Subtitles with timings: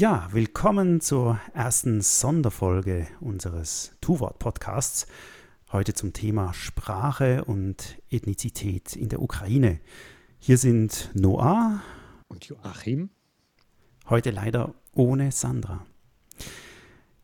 [0.00, 5.06] Ja, willkommen zur ersten Sonderfolge unseres Tu-Wort-Podcasts.
[5.72, 9.78] Heute zum Thema Sprache und Ethnizität in der Ukraine.
[10.38, 11.82] Hier sind Noah
[12.28, 13.10] Und Joachim?
[14.08, 15.84] Heute leider ohne Sandra.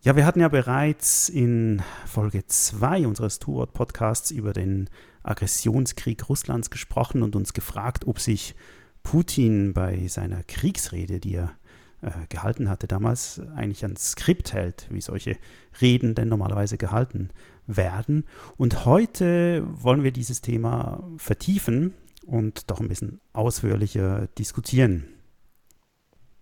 [0.03, 4.91] Ja, wir hatten ja bereits in Folge 2 unseres Tourwort-Podcasts über den
[5.23, 8.55] Aggressionskrieg Russlands gesprochen und uns gefragt, ob sich
[9.03, 11.57] Putin bei seiner Kriegsrede, die er
[12.03, 15.37] äh, gehalten hatte damals, eigentlich ans Skript hält, wie solche
[15.81, 17.31] Reden denn normalerweise gehalten
[17.67, 18.25] werden.
[18.57, 21.95] Und heute wollen wir dieses Thema vertiefen
[22.27, 25.05] und doch ein bisschen ausführlicher diskutieren.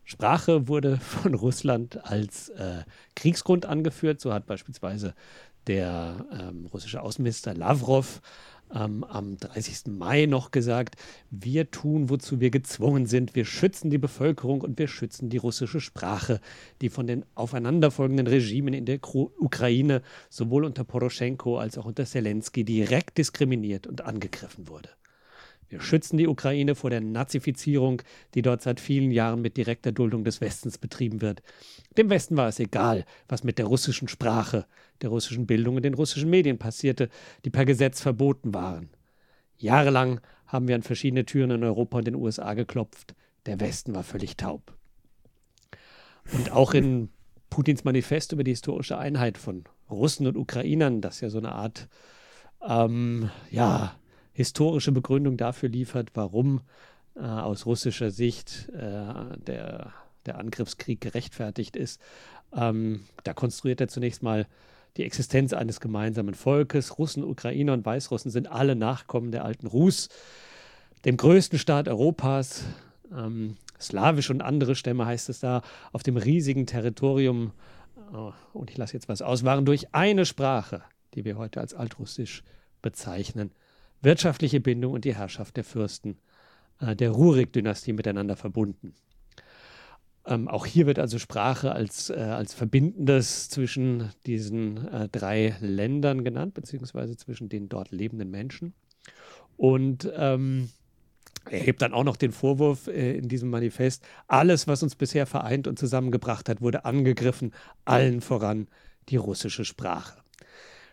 [0.05, 2.85] Sprache wurde von Russland als äh,
[3.17, 4.21] Kriegsgrund angeführt.
[4.21, 5.15] So hat beispielsweise
[5.67, 8.21] der ähm, russische Außenminister Lavrov
[8.73, 9.87] ähm, am 30.
[9.89, 10.97] Mai noch gesagt,
[11.31, 13.35] wir tun, wozu wir gezwungen sind.
[13.35, 16.41] Wir schützen die Bevölkerung und wir schützen die russische Sprache,
[16.81, 22.65] die von den aufeinanderfolgenden Regimen in der Ukraine sowohl unter Poroschenko als auch unter Zelensky
[22.65, 24.91] direkt diskriminiert und angegriffen wurde.
[25.69, 28.03] Wir schützen die Ukraine vor der Nazifizierung,
[28.35, 31.43] die dort seit vielen Jahren mit direkter Duldung des Westens betrieben wird.
[31.97, 34.67] Dem Westen war es egal, was mit der russischen Sprache,
[35.03, 37.09] der russischen Bildung und den russischen Medien passierte,
[37.45, 38.91] die per Gesetz verboten waren.
[39.57, 43.15] Jahrelang haben wir an verschiedene Türen in Europa und den USA geklopft.
[43.47, 44.77] Der Westen war völlig taub.
[46.33, 47.11] Und auch in
[47.51, 51.89] Putins Manifest über die historische Einheit von Russen und Ukrainern, das ja so eine Art,
[52.67, 53.97] ähm, ja,
[54.33, 56.63] historische Begründung dafür liefert, warum
[57.15, 59.93] äh, aus russischer Sicht äh, der,
[60.27, 62.01] der Angriffskrieg gerechtfertigt ist.
[62.55, 64.47] Ähm, da konstruiert er zunächst mal
[64.97, 66.99] die Existenz eines gemeinsamen Volkes.
[66.99, 70.09] Russen, Ukrainer und Weißrussen sind alle Nachkommen der alten Rus,
[71.05, 72.65] dem größten Staat Europas.
[73.13, 75.63] Ähm, Slawisch und andere Stämme heißt es da,
[75.93, 77.53] auf dem riesigen Territorium,
[78.13, 80.83] oh, und ich lasse jetzt was aus, waren durch eine Sprache,
[81.15, 82.45] die wir heute als Altrussisch
[82.83, 83.51] bezeichnen,
[84.01, 86.19] wirtschaftliche Bindung und die Herrschaft der Fürsten
[86.81, 88.95] äh, der Rurik-Dynastie miteinander verbunden.
[90.27, 96.25] Ähm, auch hier wird also Sprache als, äh, als Verbindendes zwischen diesen äh, drei Ländern
[96.25, 98.75] genannt, beziehungsweise zwischen den dort lebenden Menschen.
[99.57, 100.71] Und ähm,
[101.51, 105.27] er hebt dann auch noch den Vorwurf äh, in diesem Manifest, alles, was uns bisher
[105.27, 107.53] vereint und zusammengebracht hat, wurde angegriffen,
[107.85, 108.69] allen voran
[109.11, 110.19] die russische Sprache.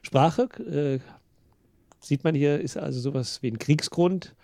[0.02, 1.00] Sprache, äh,
[2.02, 4.36] sieht man hier, ist also sowas wie ein Kriegsgrund.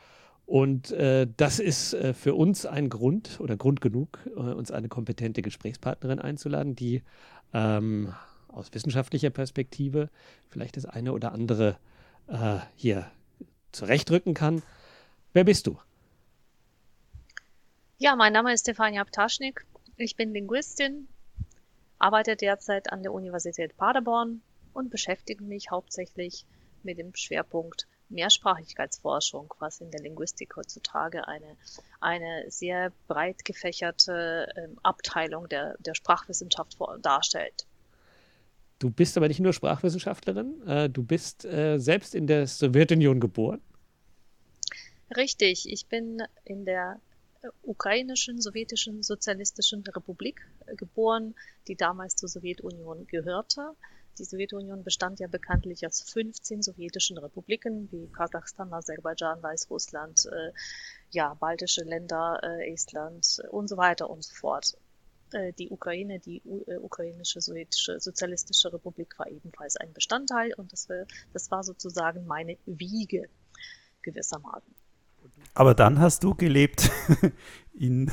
[0.47, 4.88] Und äh, das ist äh, für uns ein Grund oder Grund genug, äh, uns eine
[4.88, 7.03] kompetente Gesprächspartnerin einzuladen, die
[7.53, 8.13] ähm,
[8.47, 10.09] aus wissenschaftlicher Perspektive
[10.47, 11.77] vielleicht das eine oder andere
[12.27, 13.11] äh, hier
[13.73, 14.63] zurechtrücken kann.
[15.33, 15.77] Wer bist du?
[17.97, 19.65] Ja, mein Name ist Stefania Ptaschnik.
[19.97, 21.09] Ich bin Linguistin,
[21.99, 24.41] arbeite derzeit an der Universität Paderborn
[24.71, 26.45] und beschäftige mich hauptsächlich
[26.83, 31.57] mit dem Schwerpunkt Mehrsprachigkeitsforschung, was in der Linguistik heutzutage eine,
[32.00, 37.65] eine sehr breit gefächerte ähm, Abteilung der, der Sprachwissenschaft vor, darstellt.
[38.80, 43.62] Du bist aber nicht nur Sprachwissenschaftlerin, äh, du bist äh, selbst in der Sowjetunion geboren.
[45.15, 47.00] Richtig, ich bin in der
[47.42, 51.33] äh, ukrainischen sowjetischen sozialistischen Republik äh, geboren,
[51.68, 53.71] die damals zur Sowjetunion gehörte.
[54.18, 60.52] Die Sowjetunion bestand ja bekanntlich aus 15 sowjetischen Republiken wie Kasachstan, Aserbaidschan, Weißrussland, äh,
[61.12, 64.78] ja, baltische Länder, äh, Estland und so weiter und so fort.
[65.34, 70.90] Äh, die Ukraine, die äh, ukrainische sowjetische sozialistische Republik war ebenfalls ein Bestandteil und das,
[70.90, 73.30] war, das war sozusagen meine Wiege
[74.02, 74.74] gewissermaßen.
[75.54, 76.90] Aber dann hast du gelebt
[77.74, 78.12] in,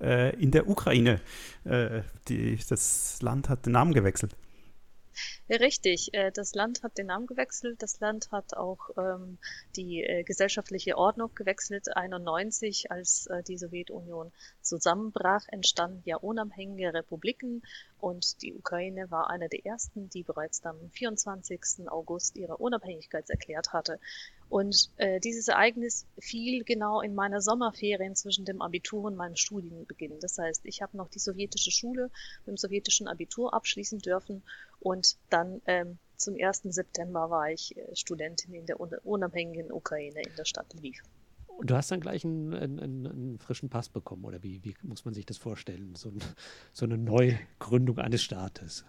[0.00, 1.20] äh, in der Ukraine.
[1.64, 4.36] Äh, die, das Land hat den Namen gewechselt.
[5.48, 9.38] Richtig, äh, das Land hat den Namen gewechselt, das Land hat auch ähm,
[9.76, 11.96] die äh, gesellschaftliche Ordnung gewechselt.
[11.96, 17.62] 91, als äh, die Sowjetunion zusammenbrach, entstanden ja unabhängige Republiken
[17.98, 21.88] und die Ukraine war eine der ersten, die bereits am 24.
[21.88, 23.98] August ihre Unabhängigkeit erklärt hatte.
[24.48, 30.20] Und äh, dieses Ereignis fiel genau in meiner Sommerferien zwischen dem Abitur und meinem Studienbeginn.
[30.20, 32.10] Das heißt, ich habe noch die sowjetische Schule
[32.44, 34.42] mit dem sowjetischen Abitur abschließen dürfen
[34.80, 36.62] und dann ähm, zum 1.
[36.64, 41.02] September war ich äh, Studentin in der unabhängigen Ukraine in der Stadt Lviv.
[41.58, 45.04] Und du hast dann gleich einen, einen, einen, frischen Pass bekommen, oder wie, wie muss
[45.04, 45.94] man sich das vorstellen?
[45.94, 46.18] So, ein,
[46.72, 48.84] so eine Neugründung eines Staates.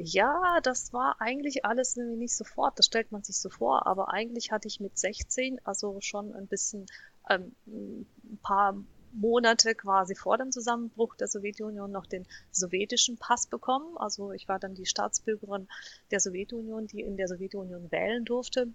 [0.00, 4.52] Ja, das war eigentlich alles nicht sofort, das stellt man sich so vor, aber eigentlich
[4.52, 6.86] hatte ich mit 16, also schon ein bisschen,
[7.28, 8.76] ähm, ein paar
[9.12, 13.96] Monate quasi vor dem Zusammenbruch der Sowjetunion noch den sowjetischen Pass bekommen.
[13.96, 15.66] Also ich war dann die Staatsbürgerin
[16.10, 18.68] der Sowjetunion, die in der Sowjetunion wählen durfte.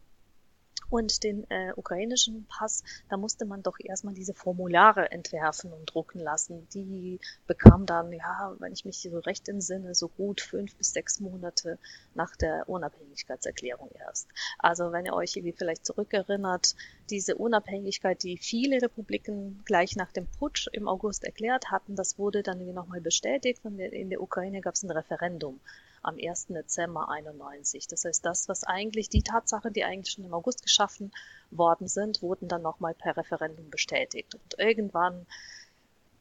[0.93, 6.19] Und den äh, ukrainischen Pass, da musste man doch erstmal diese Formulare entwerfen und drucken
[6.19, 6.67] lassen.
[6.71, 11.19] Die bekam dann, ja, wenn ich mich so recht entsinne, so gut fünf bis sechs
[11.19, 11.79] Monate
[12.13, 14.29] nach der Unabhängigkeitserklärung erst.
[14.59, 16.75] Also wenn ihr euch irgendwie vielleicht zurückerinnert,
[17.09, 22.43] diese Unabhängigkeit, die viele Republiken gleich nach dem Putsch im August erklärt hatten, das wurde
[22.43, 25.59] dann nochmal bestätigt und in der Ukraine gab es ein Referendum
[26.03, 26.47] am 1.
[26.47, 27.87] Dezember 91.
[27.87, 31.11] Das heißt, das, was eigentlich die Tatsachen, die eigentlich schon im August geschaffen
[31.49, 34.35] worden sind, wurden dann nochmal per Referendum bestätigt.
[34.35, 35.25] Und irgendwann,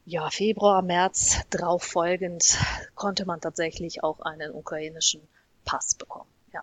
[0.05, 2.57] ja, Februar, März drauf folgend,
[2.95, 5.21] konnte man tatsächlich auch einen ukrainischen
[5.65, 6.29] Pass bekommen.
[6.53, 6.61] Ja.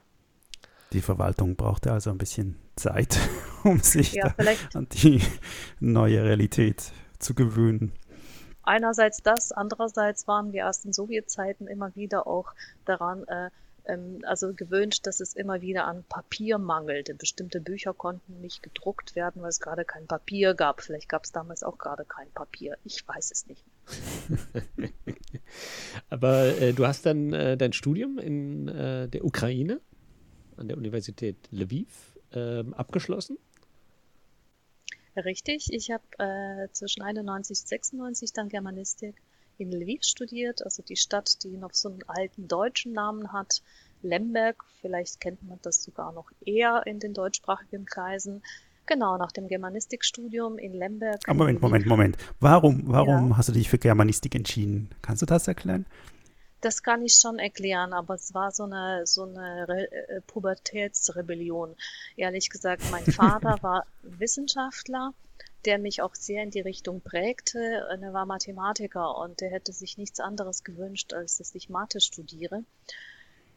[0.92, 3.18] Die Verwaltung brauchte also ein bisschen Zeit,
[3.64, 4.34] um sich ja,
[4.74, 5.22] an die
[5.78, 7.92] neue Realität zu gewöhnen
[8.70, 13.50] einerseits das, andererseits waren wir erst in Sowjetzeiten immer wieder auch daran, äh,
[13.86, 17.14] ähm, also gewöhnt, dass es immer wieder an Papier mangelte.
[17.14, 20.82] Bestimmte Bücher konnten nicht gedruckt werden, weil es gerade kein Papier gab.
[20.82, 22.78] Vielleicht gab es damals auch gerade kein Papier.
[22.84, 23.64] Ich weiß es nicht.
[26.10, 29.80] Aber äh, du hast dann äh, dein Studium in äh, der Ukraine
[30.56, 33.38] an der Universität Lviv ähm, abgeschlossen?
[35.24, 39.16] Richtig, ich habe äh, zwischen 91 und 96 dann Germanistik
[39.58, 43.62] in Lviv studiert, also die Stadt, die noch so einen alten deutschen Namen hat,
[44.02, 48.42] Lemberg, vielleicht kennt man das sogar noch eher in den deutschsprachigen Kreisen.
[48.86, 51.20] Genau, nach dem Germanistikstudium in Lemberg.
[51.26, 52.16] Aber Moment, Moment, Moment.
[52.40, 53.36] Warum, warum ja.
[53.36, 54.88] hast du dich für Germanistik entschieden?
[55.02, 55.86] Kannst du das erklären?
[56.60, 61.74] Das kann ich schon erklären, aber es war so eine, so eine Re äh, Pubertätsrebellion.
[62.16, 65.14] Ehrlich gesagt, mein Vater war Wissenschaftler,
[65.64, 67.58] der mich auch sehr in die Richtung prägte.
[67.58, 72.64] Er war Mathematiker und der hätte sich nichts anderes gewünscht, als dass ich Mathe studiere.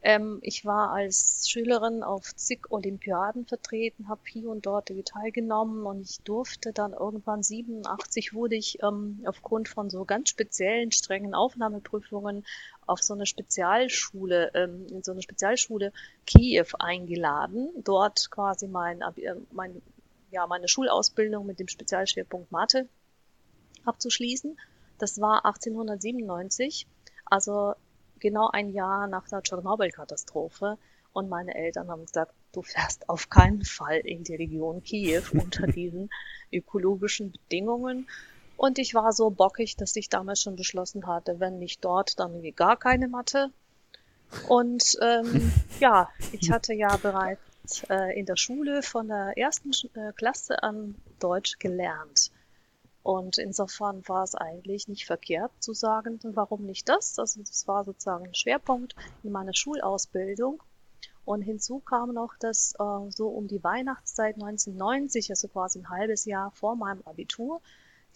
[0.06, 6.02] Ähm, ich war als Schülerin auf zig Olympiaden vertreten, habe hier und dort teilgenommen und
[6.02, 12.46] ich durfte dann irgendwann 87 wurde ich ähm, aufgrund von so ganz speziellen, strengen Aufnahmeprüfungen
[12.86, 15.94] auf so eine Spezialschule, ähm, in so eine Spezialschule
[16.28, 19.82] Kiew eingeladen, dort quasi mein, äh, mein,
[20.32, 22.90] ja, meine Schulausbildung mit dem Spezialschwerpunkt Mathe
[23.86, 24.60] abzuschließen.
[24.98, 26.88] Das war 1897.
[27.26, 27.74] Also
[28.24, 30.80] genau ein Jahr nach der Tschernobyl-Katastrophe.
[31.12, 35.68] Und meine Eltern haben gesagt, du fährst auf keinen Fall in die Region Kiew unter
[35.68, 36.10] diesen
[36.52, 38.08] ökologischen Bedingungen.
[38.58, 42.42] Und ich war so bockig, dass ich damals schon beschlossen hatte, wenn nicht dort, dann
[42.56, 43.50] gar keine Mathe.
[44.48, 50.14] Und ähm, ja, ich hatte ja bereits äh, in der Schule von der ersten äh,
[50.14, 52.32] Klasse an Deutsch gelernt.
[53.04, 57.20] Und insofern war es eigentlich nicht verkehrt zu sagen, warum nicht das?
[57.20, 60.64] Also das war sozusagen ein Schwerpunkt in meiner Schulausbildung.
[61.26, 66.26] Und hinzu kam noch, dass äh, so um die Weihnachtszeit 1990, also quasi ein halbes
[66.26, 67.62] Jahr vor meinem Abitur,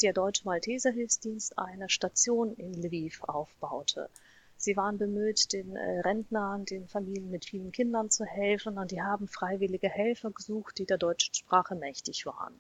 [0.02, 4.10] der Deutsche Malteser Hilfsdienst eine Station in Lviv aufbaute.
[4.56, 9.02] Sie waren bemüht, den äh, Rentnern, den Familien mit vielen Kindern zu helfen und die
[9.02, 12.60] haben freiwillige Helfer gesucht, die der deutschen Sprache mächtig waren.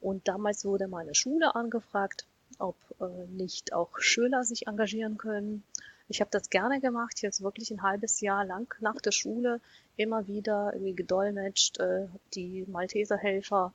[0.00, 2.26] Und damals wurde meine Schule angefragt,
[2.58, 5.64] ob äh, nicht auch Schüler sich engagieren können.
[6.08, 9.60] Ich habe das gerne gemacht, jetzt wirklich ein halbes Jahr lang nach der Schule
[9.96, 13.72] immer wieder irgendwie gedolmetscht, äh, die Malteserhelfer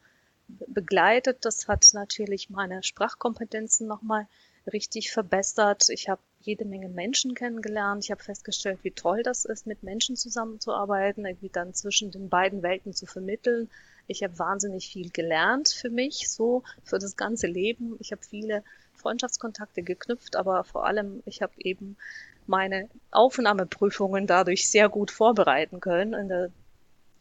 [0.47, 1.39] begleitet.
[1.41, 4.27] Das hat natürlich meine Sprachkompetenzen nochmal
[4.71, 5.89] richtig verbessert.
[5.89, 8.03] Ich habe jede Menge Menschen kennengelernt.
[8.03, 12.63] Ich habe festgestellt, wie toll das ist, mit Menschen zusammenzuarbeiten, irgendwie dann zwischen den beiden
[12.63, 13.69] Welten zu vermitteln.
[14.07, 17.95] Ich habe wahnsinnig viel gelernt für mich, so für das ganze Leben.
[17.99, 18.63] Ich habe viele
[18.95, 21.97] Freundschaftskontakte geknüpft, aber vor allem, ich habe eben
[22.45, 26.13] meine Aufnahmeprüfungen dadurch sehr gut vorbereiten können.
[26.13, 26.51] In der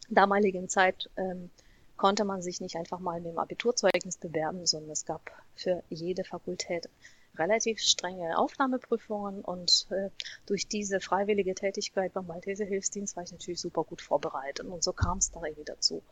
[0.09, 1.49] damaligen Zeit ähm,
[1.95, 5.21] konnte man sich nicht einfach mal mit dem Abiturzeugnis bewerben, sondern es gab
[5.55, 6.89] für jede Fakultät
[7.37, 10.09] relativ strenge Aufnahmeprüfungen und äh,
[10.45, 14.93] durch diese freiwillige Tätigkeit beim Malteser Hilfsdienst war ich natürlich super gut vorbereitet und so
[14.93, 16.03] kam es dann irgendwie dazu,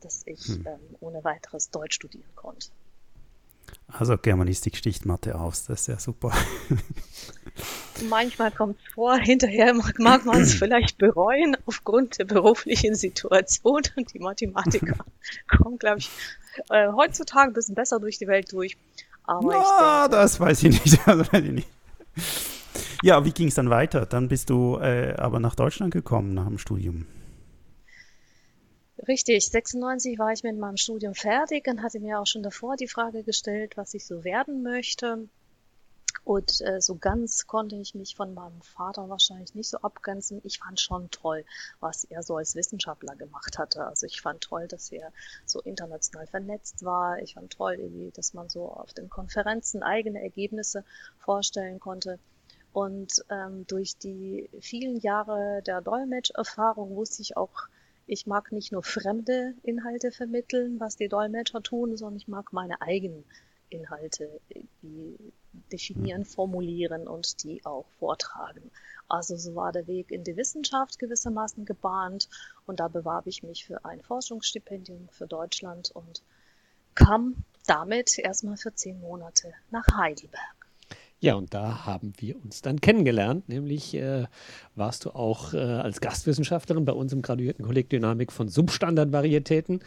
[0.00, 0.66] dass ich hm.
[0.66, 2.68] ähm, ohne weiteres Deutsch studieren konnte.
[3.86, 6.32] Also Germanistik sticht Mathe aus, das ist ja super.
[8.08, 13.82] Manchmal kommt es vor, hinterher mag, mag man es vielleicht bereuen aufgrund der beruflichen Situation
[13.96, 14.96] und die Mathematiker
[15.56, 16.10] kommen, glaube ich,
[16.68, 18.76] äh, heutzutage ein bisschen besser durch die Welt durch.
[19.24, 21.00] Aber Na, denke, das weiß ich nicht.
[21.06, 21.68] Das weiß ich nicht.
[23.02, 24.06] Ja, wie ging es dann weiter?
[24.06, 27.06] Dann bist du äh, aber nach Deutschland gekommen nach dem Studium.
[29.06, 32.88] Richtig, 96 war ich mit meinem Studium fertig und hatte mir auch schon davor die
[32.88, 35.28] Frage gestellt, was ich so werden möchte.
[36.24, 40.40] Und äh, so ganz konnte ich mich von meinem Vater wahrscheinlich nicht so abgrenzen.
[40.44, 41.44] Ich fand schon toll,
[41.80, 43.86] was er so als Wissenschaftler gemacht hatte.
[43.86, 45.12] Also ich fand toll, dass er
[45.46, 47.18] so international vernetzt war.
[47.20, 50.84] Ich fand toll, dass man so auf den Konferenzen eigene Ergebnisse
[51.18, 52.18] vorstellen konnte.
[52.72, 57.68] Und ähm, durch die vielen Jahre der Dolmetscherfahrung wusste ich auch,
[58.08, 62.80] ich mag nicht nur fremde Inhalte vermitteln, was die Dolmetscher tun, sondern ich mag meine
[62.80, 63.24] eigenen
[63.68, 64.40] Inhalte
[65.70, 68.70] definieren, formulieren und die auch vortragen.
[69.08, 72.28] Also so war der Weg in die Wissenschaft gewissermaßen gebahnt
[72.66, 76.22] und da bewarb ich mich für ein Forschungsstipendium für Deutschland und
[76.94, 80.57] kam damit erstmal für zehn Monate nach Heidelberg.
[81.20, 84.26] Ja, und da haben wir uns dann kennengelernt, nämlich äh,
[84.76, 89.80] warst du auch äh, als Gastwissenschaftlerin bei uns im graduierten Kolleg Dynamik von Substandardvarietäten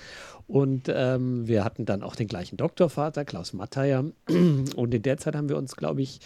[0.47, 5.37] und ähm, wir hatten dann auch den gleichen Doktorvater, Klaus Matteier und in der Zeit
[5.37, 6.19] haben wir uns, glaube ich,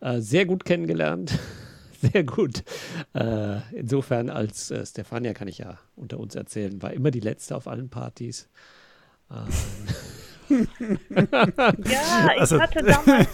[0.00, 1.38] äh, sehr gut kennengelernt.
[2.00, 2.62] Sehr gut.
[3.12, 7.56] Äh, insofern als äh, Stefania kann ich ja unter uns erzählen, war immer die letzte
[7.56, 8.48] auf allen Partys.
[11.10, 13.28] Ja, ich also, hatte damals.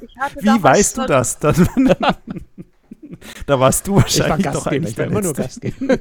[0.00, 1.38] Ich hatte wie damals weißt du das?
[3.46, 5.98] da warst du wahrscheinlich ich war doch eigentlich ich war immer nur Gastgeber.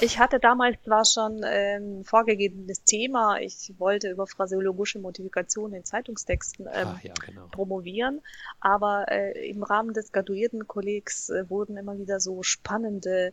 [0.00, 6.66] Ich hatte damals zwar schon ähm, vorgegebenes Thema, ich wollte über phraseologische Modifikation in Zeitungstexten
[6.66, 7.48] ähm, Ach, ja, genau.
[7.48, 8.20] promovieren,
[8.60, 13.32] aber äh, im Rahmen des Graduiertenkollegs äh, wurden immer wieder so spannende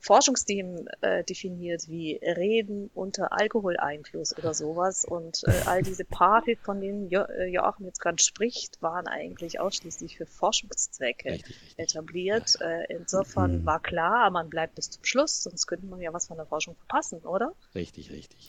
[0.00, 5.04] Forschungsthemen äh, definiert, wie Reden unter Alkoholeinfluss oder sowas.
[5.04, 9.60] Und äh, all diese Partys, von denen jo äh, Joachim jetzt gerade spricht, waren eigentlich
[9.60, 11.78] ausschließlich für Forschungszwecke richtig, richtig.
[11.78, 12.60] etabliert.
[12.60, 13.66] Äh, insofern mhm.
[13.66, 16.76] war klar, man bleibt bis zum Schluss, sonst könnte man ja was von der Forschung
[16.76, 17.52] verpassen, oder?
[17.74, 18.48] Richtig, richtig.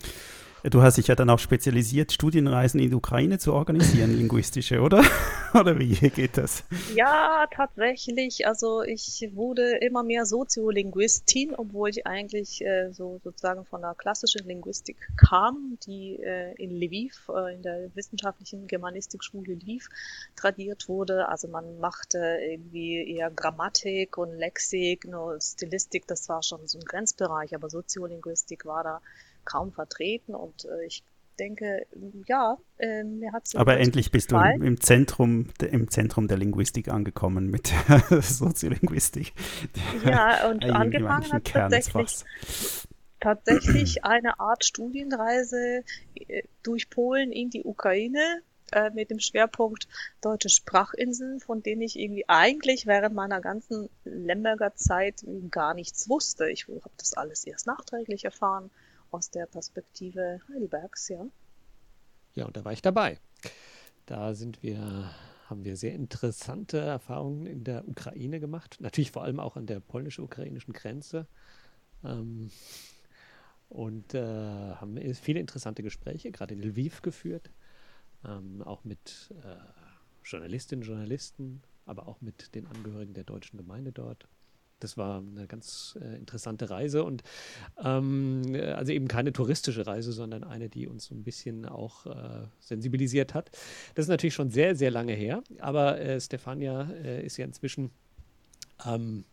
[0.63, 5.03] Du hast dich ja dann auch spezialisiert, Studienreisen in die Ukraine zu organisieren, linguistische, oder?
[5.53, 6.65] oder wie geht das?
[6.93, 8.45] Ja, tatsächlich.
[8.45, 14.45] Also ich wurde immer mehr Soziolinguistin, obwohl ich eigentlich äh, so sozusagen von der klassischen
[14.45, 19.87] Linguistik kam, die äh, in Lviv, äh, in der wissenschaftlichen Germanistikschule Lviv
[20.35, 21.29] tradiert wurde.
[21.29, 26.83] Also man machte irgendwie eher Grammatik und Lexik, nur Stilistik, das war schon so ein
[26.83, 29.01] Grenzbereich, aber Soziolinguistik war da
[29.49, 31.03] kaum vertreten und äh, ich
[31.39, 31.85] denke,
[32.27, 33.55] ja, äh, mir hat es.
[33.55, 34.59] Aber endlich bist gefallen.
[34.59, 39.33] du im Zentrum, im Zentrum der Linguistik angekommen mit der Soziolinguistik.
[40.05, 42.23] Ja, und angefangen hat tatsächlich,
[43.19, 45.83] tatsächlich eine Art Studienreise
[46.15, 48.41] äh, durch Polen in die Ukraine
[48.71, 49.87] äh, mit dem Schwerpunkt
[50.21, 56.49] deutsche Sprachinseln, von denen ich irgendwie eigentlich während meiner ganzen Lemberger Zeit gar nichts wusste.
[56.49, 58.69] Ich habe das alles erst nachträglich erfahren
[59.11, 61.25] aus der Perspektive Heidelbergs, ja.
[62.35, 63.19] Ja, und da war ich dabei.
[64.05, 65.13] Da sind wir,
[65.47, 68.77] haben wir sehr interessante Erfahrungen in der Ukraine gemacht.
[68.79, 71.27] Natürlich vor allem auch an der polnisch-ukrainischen Grenze.
[72.03, 72.49] Ähm,
[73.69, 77.51] und äh, haben viele interessante Gespräche, gerade in Lviv geführt.
[78.25, 79.55] Ähm, auch mit äh,
[80.23, 84.27] Journalistinnen, Journalisten, aber auch mit den Angehörigen der deutschen Gemeinde dort.
[84.79, 87.23] Das war eine ganz äh, interessante Reise und
[87.83, 88.43] ähm,
[88.75, 93.33] also eben keine touristische Reise, sondern eine, die uns so ein bisschen auch äh, sensibilisiert
[93.33, 93.51] hat.
[93.95, 97.91] Das ist natürlich schon sehr, sehr lange her, aber äh, Stefania äh, ist ja inzwischen,
[98.85, 99.25] ähm,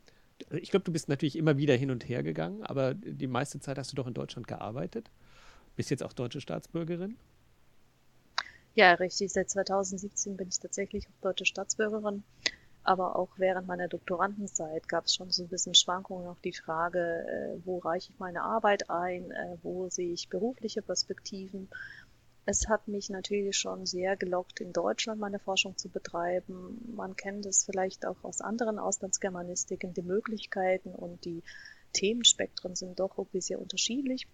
[0.50, 3.79] ich glaube, du bist natürlich immer wieder hin und her gegangen, aber die meiste Zeit
[3.79, 5.11] hast du doch in Deutschland gearbeitet.
[5.76, 7.17] Bist jetzt auch deutsche Staatsbürgerin?
[8.75, 9.33] Ja, richtig.
[9.33, 12.23] Seit 2017 bin ich tatsächlich auch deutsche Staatsbürgerin.
[12.87, 17.00] Aber auch während meiner Doktorandenzeit gab es schon so ein bisschen Schwankungen auf die Frage,
[17.00, 21.69] äh, wo reiche ich meine Arbeit ein, äh, wo sehe ich berufliche Perspektiven.
[22.45, 26.93] Es hat mich natürlich schon sehr gelockt, in Deutschland meine Forschung zu betreiben.
[26.95, 29.93] Man kennt es vielleicht auch aus anderen Auslandsgermanistiken.
[29.93, 31.43] Die Möglichkeiten und die
[31.93, 34.28] Themenspektren sind doch irgendwie sehr unterschiedlich.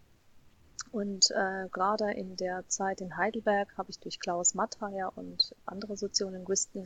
[0.90, 5.96] Und äh, gerade in der Zeit in Heidelberg habe ich durch Klaus Matteier und andere
[5.96, 6.84] Soziolinguisten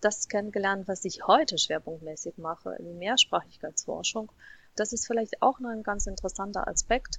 [0.00, 4.30] das kennengelernt, was ich heute schwerpunktmäßig mache, die Mehrsprachigkeitsforschung.
[4.76, 7.18] Das ist vielleicht auch noch ein ganz interessanter Aspekt.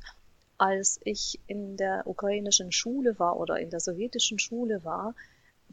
[0.57, 5.15] Als ich in der ukrainischen Schule war oder in der sowjetischen Schule war,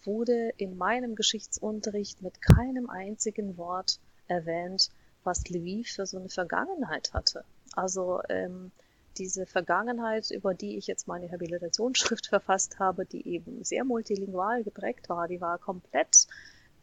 [0.04, 3.98] wurde in meinem Geschichtsunterricht mit keinem einzigen Wort
[4.28, 4.90] erwähnt,
[5.22, 7.44] was Lviv für so eine Vergangenheit hatte.
[7.74, 8.72] Also ähm,
[9.18, 15.08] diese Vergangenheit, über die ich jetzt meine Habilitationsschrift verfasst habe, die eben sehr multilingual geprägt
[15.08, 16.26] war, die war komplett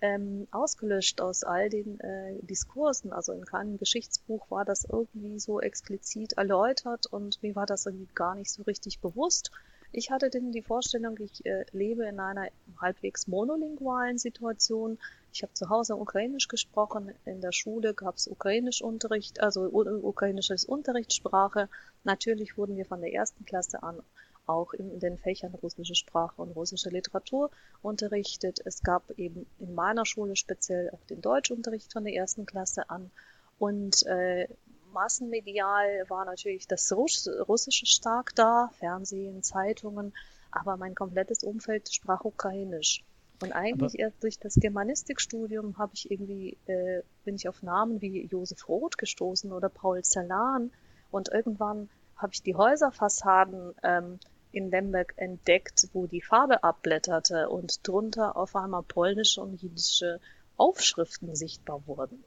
[0.02, 3.14] ähm, ausgelöscht aus all den äh, Diskursen.
[3.14, 8.10] Also in keinem Geschichtsbuch war das irgendwie so explizit erläutert und mir war das irgendwie
[8.14, 9.52] gar nicht so richtig bewusst.
[9.94, 12.50] Ich hatte denn die Vorstellung, ich äh, lebe in einer
[12.82, 14.98] halbwegs monolingualen Situation.
[15.34, 17.12] Ich habe zu Hause Ukrainisch gesprochen.
[17.26, 21.70] In der Schule gab es Ukrainischunterricht, also ukrainisches Unterrichtssprache.
[22.04, 24.04] Natürlich wurden wir von der ersten Klasse an
[24.46, 27.50] auch in den Fächern russische Sprache und russische Literatur
[27.82, 28.60] unterrichtet.
[28.64, 33.10] Es gab eben in meiner Schule speziell auch den Deutschunterricht von der ersten Klasse an.
[33.58, 34.48] Und äh,
[34.92, 40.14] massenmedial war natürlich das Russische stark da, Fernsehen, Zeitungen,
[40.52, 43.04] aber mein komplettes Umfeld sprach Ukrainisch.
[43.44, 48.02] Und eigentlich aber erst durch das Germanistikstudium habe ich irgendwie, äh, bin ich auf Namen
[48.02, 50.72] wie Josef Roth gestoßen oder Paul Celan
[51.12, 54.20] und irgendwann habe ich die Häuserfassaden ähm,
[54.54, 60.22] in Lemberg entdeckt, wo die Farbe abblätterte und drunter auf einmal polnische und jüdische
[60.56, 62.24] Aufschriften sichtbar wurden.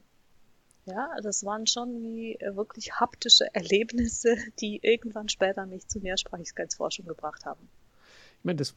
[0.85, 7.07] Ja, das waren schon wie äh, wirklich haptische Erlebnisse, die irgendwann später mich zu Mehrsprachigkeitsforschung
[7.07, 7.71] gebracht haben.
[8.39, 8.75] Ich meine, das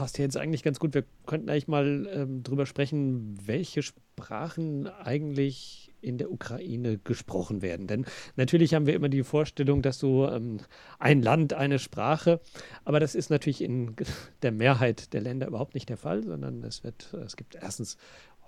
[0.00, 0.94] passt ja jetzt eigentlich ganz gut.
[0.94, 7.86] Wir könnten eigentlich mal ähm, drüber sprechen, welche Sprachen eigentlich in der Ukraine gesprochen werden.
[7.86, 10.60] Denn natürlich haben wir immer die Vorstellung, dass so ähm,
[10.98, 12.40] ein Land, eine Sprache,
[12.86, 13.94] aber das ist natürlich in
[14.40, 17.98] der Mehrheit der Länder überhaupt nicht der Fall, sondern es wird, es gibt erstens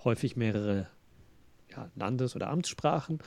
[0.04, 0.86] häufig mehrere
[1.72, 3.18] ja, Landes- oder Amtssprachen.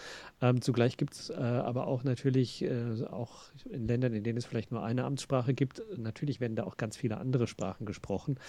[0.42, 4.46] Ähm, zugleich gibt es äh, aber auch natürlich, äh, auch in Ländern, in denen es
[4.46, 8.40] vielleicht nur eine Amtssprache gibt, natürlich werden da auch ganz viele andere Sprachen gesprochen.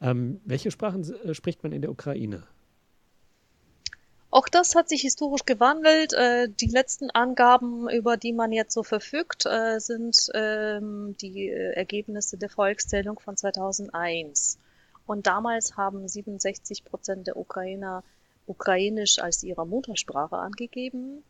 [0.00, 2.44] Ähm, welche Sprachen äh, spricht man in der Ukraine?
[4.34, 6.12] Auch das hat sich historisch gewandelt.
[6.12, 11.74] Äh, die letzten Angaben, über die man jetzt so verfügt, äh, sind ähm, die äh,
[11.74, 14.58] Ergebnisse der Volkszählung von 2001.
[15.06, 18.02] Und damals haben 67 Prozent der Ukrainer
[18.46, 21.24] Ukrainisch als ihre Muttersprache angegeben,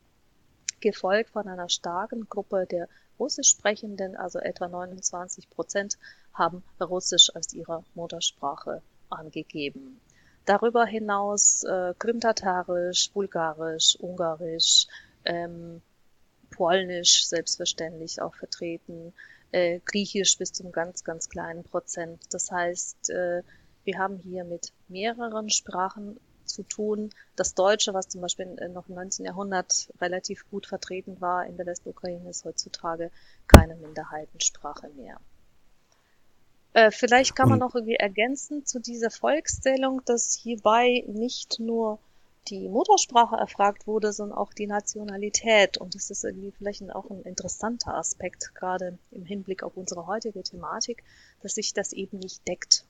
[0.80, 5.98] gefolgt von einer starken Gruppe der Russisch sprechenden, also etwa 29 Prozent
[6.32, 10.00] haben Russisch als ihre Muttersprache angegeben.
[10.44, 14.86] Darüber hinaus äh, Krimtatarisch, Bulgarisch, Ungarisch,
[15.24, 15.80] ähm,
[16.50, 19.14] Polnisch selbstverständlich auch vertreten,
[19.52, 22.20] äh, Griechisch bis zum ganz, ganz kleinen Prozent.
[22.30, 23.42] Das heißt, äh,
[23.84, 27.10] wir haben hier mit mehreren Sprachen zu tun.
[27.36, 29.24] Das Deutsche, was zum Beispiel noch im 19.
[29.26, 33.10] Jahrhundert relativ gut vertreten war in der Westukraine, ist heutzutage
[33.46, 35.18] keine Minderheitensprache mehr.
[36.74, 42.00] Äh, vielleicht kann man noch irgendwie ergänzen zu dieser Volkszählung, dass hierbei nicht nur
[42.48, 45.78] die Muttersprache erfragt wurde, sondern auch die Nationalität.
[45.78, 50.42] Und das ist irgendwie vielleicht auch ein interessanter Aspekt, gerade im Hinblick auf unsere heutige
[50.42, 51.04] Thematik,
[51.42, 52.84] dass sich das eben nicht deckt.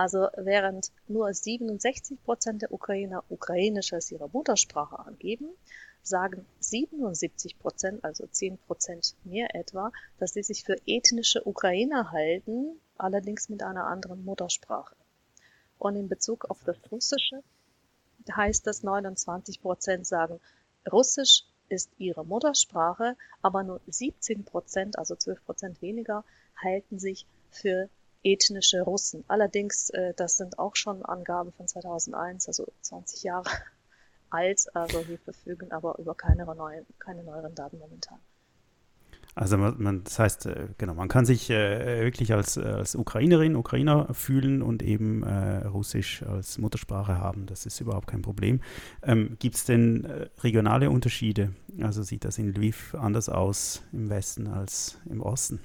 [0.00, 5.50] Also während nur 67 Prozent der Ukrainer Ukrainisch als ihre Muttersprache angeben,
[6.02, 12.80] sagen 77 Prozent, also 10 Prozent mehr etwa, dass sie sich für ethnische Ukrainer halten,
[12.96, 14.96] allerdings mit einer anderen Muttersprache.
[15.78, 17.42] Und in Bezug auf das Russische
[18.34, 20.40] heißt das 29 Prozent sagen,
[20.90, 26.24] Russisch ist ihre Muttersprache, aber nur 17 Prozent, also 12 Prozent weniger,
[26.56, 27.90] halten sich für
[28.22, 29.24] ethnische Russen.
[29.28, 33.50] Allerdings, äh, das sind auch schon Angaben von 2001, also 20 Jahre
[34.30, 34.64] alt.
[34.74, 38.18] Also wir verfügen aber über keine neuen, keine neueren Daten momentan.
[39.36, 42.96] Also man, man, das heißt, äh, genau, man kann sich äh, wirklich als, äh, als
[42.96, 47.46] Ukrainerin, Ukrainer fühlen und eben äh, Russisch als Muttersprache haben.
[47.46, 48.60] Das ist überhaupt kein Problem.
[49.02, 51.54] Ähm, Gibt es denn äh, regionale Unterschiede?
[51.80, 55.60] Also sieht das in Lviv anders aus im Westen als im Osten?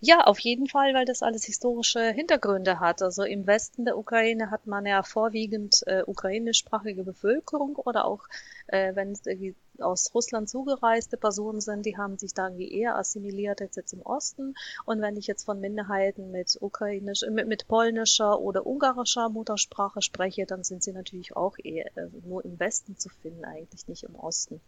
[0.00, 3.02] Ja, auf jeden Fall, weil das alles historische Hintergründe hat.
[3.02, 8.24] Also im Westen der Ukraine hat man ja vorwiegend äh, ukrainischsprachige Bevölkerung oder auch,
[8.66, 12.96] äh, wenn es irgendwie aus Russland zugereiste Personen sind, die haben sich da irgendwie eher
[12.96, 14.54] assimiliert als jetzt im Osten.
[14.84, 20.02] Und wenn ich jetzt von Minderheiten mit ukrainisch, äh, mit, mit polnischer oder ungarischer Muttersprache
[20.02, 24.04] spreche, dann sind sie natürlich auch eher äh, nur im Westen zu finden, eigentlich nicht
[24.04, 24.60] im Osten.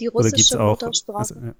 [0.00, 1.18] Die russische Muttersprache.
[1.18, 1.54] Also, ja.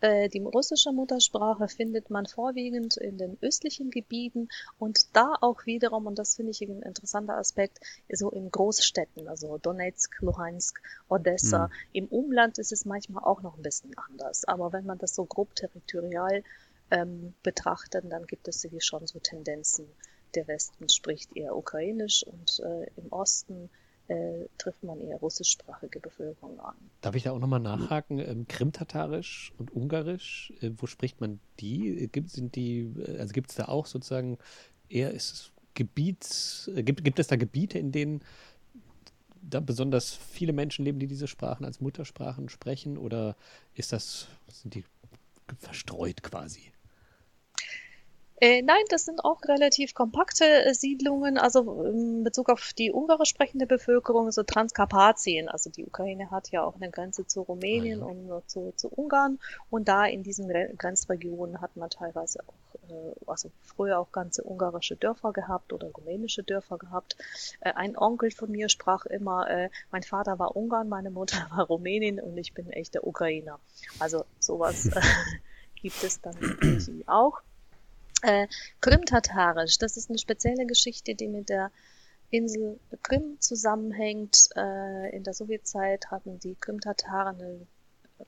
[0.00, 6.06] Äh, die russische Muttersprache findet man vorwiegend in den östlichen Gebieten und da auch wiederum,
[6.06, 11.66] und das finde ich ein interessanter Aspekt, so in Großstädten, also Donetsk, Luhansk, Odessa.
[11.66, 11.72] Mhm.
[11.92, 15.24] Im Umland ist es manchmal auch noch ein bisschen anders, aber wenn man das so
[15.24, 16.42] grob territorial
[16.90, 19.86] ähm, betrachtet, dann gibt es irgendwie schon so Tendenzen.
[20.34, 23.68] Der Westen spricht eher ukrainisch und äh, im Osten
[24.10, 26.74] äh, trifft man eher russischsprachige Bevölkerung an.
[27.00, 28.18] Darf ich da auch nochmal nachhaken?
[28.18, 32.08] Ähm, Krimtatarisch und Ungarisch, äh, wo spricht man die?
[32.10, 34.38] Gibt, sind die, äh, also gibt es da auch sozusagen
[34.88, 38.22] eher ist es Gebiets, äh, gibt, gibt es da Gebiete, in denen
[39.42, 42.98] da besonders viele Menschen leben, die diese Sprachen als Muttersprachen sprechen?
[42.98, 43.36] Oder
[43.74, 44.84] ist das, sind die
[45.60, 46.72] verstreut quasi?
[48.42, 53.28] Äh, nein, das sind auch relativ kompakte äh, Siedlungen, also in Bezug auf die ungarisch
[53.28, 55.50] sprechende Bevölkerung, so Transkarpatien.
[55.50, 59.38] Also die Ukraine hat ja auch eine Grenze zu Rumänien und zu, zu Ungarn.
[59.68, 64.96] Und da in diesen Grenzregionen hat man teilweise auch, äh, also früher auch ganze ungarische
[64.96, 67.18] Dörfer gehabt oder rumänische Dörfer gehabt.
[67.60, 71.66] Äh, ein Onkel von mir sprach immer, äh, mein Vater war Ungarn, meine Mutter war
[71.66, 73.60] Rumänin und ich bin echter Ukrainer.
[73.98, 75.00] Also sowas äh,
[75.74, 77.42] gibt es dann auch.
[78.22, 78.46] Äh,
[78.80, 81.70] Krim-Tatarisch, das ist eine spezielle Geschichte, die mit der
[82.30, 84.48] Insel Krim zusammenhängt.
[84.56, 87.66] Äh, in der Sowjetzeit hatten die Krim-Tataren eine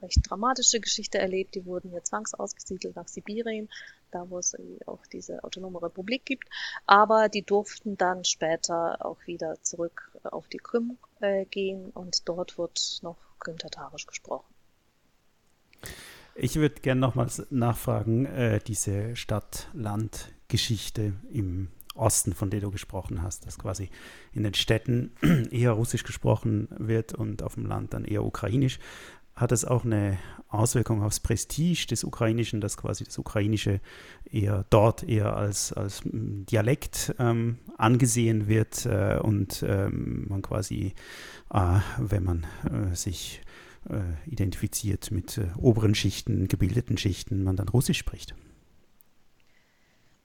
[0.01, 1.55] recht dramatische Geschichte erlebt.
[1.55, 3.69] Die wurden ja zwangsausgesiedelt nach Sibirien,
[4.11, 6.49] da wo es auch diese autonome Republik gibt.
[6.87, 12.59] Aber die durften dann später auch wieder zurück auf die Krim äh, gehen und dort
[12.59, 14.53] wird noch Krim-Tatarisch gesprochen.
[16.35, 23.47] Ich würde gerne nochmals nachfragen, äh, diese Stadt-Land-Geschichte im Osten, von der du gesprochen hast,
[23.47, 23.91] dass quasi
[24.33, 25.13] in den Städten
[25.51, 28.79] eher Russisch gesprochen wird und auf dem Land dann eher Ukrainisch.
[29.35, 30.19] Hat es auch eine
[30.49, 33.81] Auswirkung aufs Prestige des Ukrainischen, dass quasi das Ukrainische
[34.31, 40.95] eher dort eher als, als Dialekt ähm, angesehen wird äh, und ähm, man quasi,
[41.53, 43.43] äh, wenn man äh, sich
[44.27, 48.35] identifiziert mit äh, oberen Schichten, gebildeten Schichten, man dann Russisch spricht?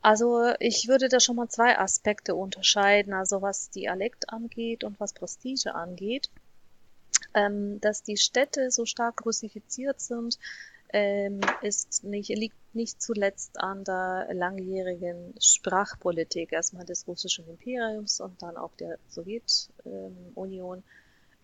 [0.02, 5.14] Also ich würde da schon mal zwei Aspekte unterscheiden, also was Dialekt angeht und was
[5.14, 6.30] Prestige angeht.
[7.34, 10.38] Ähm, dass die Städte so stark russifiziert sind,
[10.94, 18.42] ähm, ist nicht, liegt nicht zuletzt an der langjährigen Sprachpolitik erstmal des russischen Imperiums und
[18.42, 20.78] dann auch der Sowjetunion.
[20.78, 20.84] Ähm,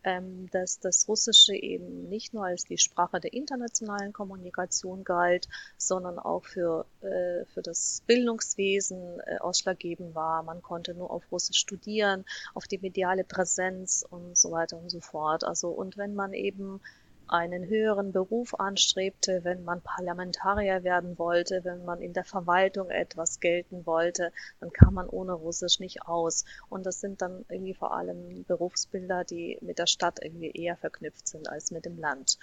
[0.04, 6.20] ähm, dass das Russische eben nicht nur als die Sprache der internationalen Kommunikation galt, sondern
[6.20, 10.44] auch für, äh, für das Bildungswesen äh, ausschlaggebend war.
[10.44, 15.00] Man konnte nur auf Russisch studieren, auf die mediale Präsenz und so weiter und so
[15.00, 15.44] fort.
[15.44, 16.82] Also, und wenn man eben
[17.28, 23.40] einen höheren Beruf anstrebte, wenn man Parlamentarier werden wollte, wenn man in der Verwaltung etwas
[23.40, 26.46] gelten wollte, dann kam man ohne Russisch nicht aus.
[26.70, 31.28] Und das sind dann irgendwie vor allem Berufsbilder, die mit der Stadt irgendwie eher verknüpft
[31.28, 32.38] sind als mit dem Land.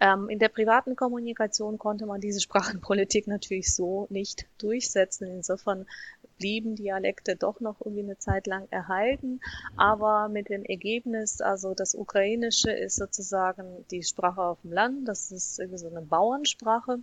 [0.00, 5.28] Ähm, in der privaten Kommunikation konnte man diese Sprachenpolitik natürlich so nicht durchsetzen.
[5.28, 5.86] Insofern
[6.38, 9.40] blieben Dialekte doch noch irgendwie eine Zeit lang erhalten,
[9.76, 15.30] aber mit dem Ergebnis, also das Ukrainische ist sozusagen die Sprache auf dem Land, das
[15.30, 16.98] ist irgendwie so eine Bauernsprache,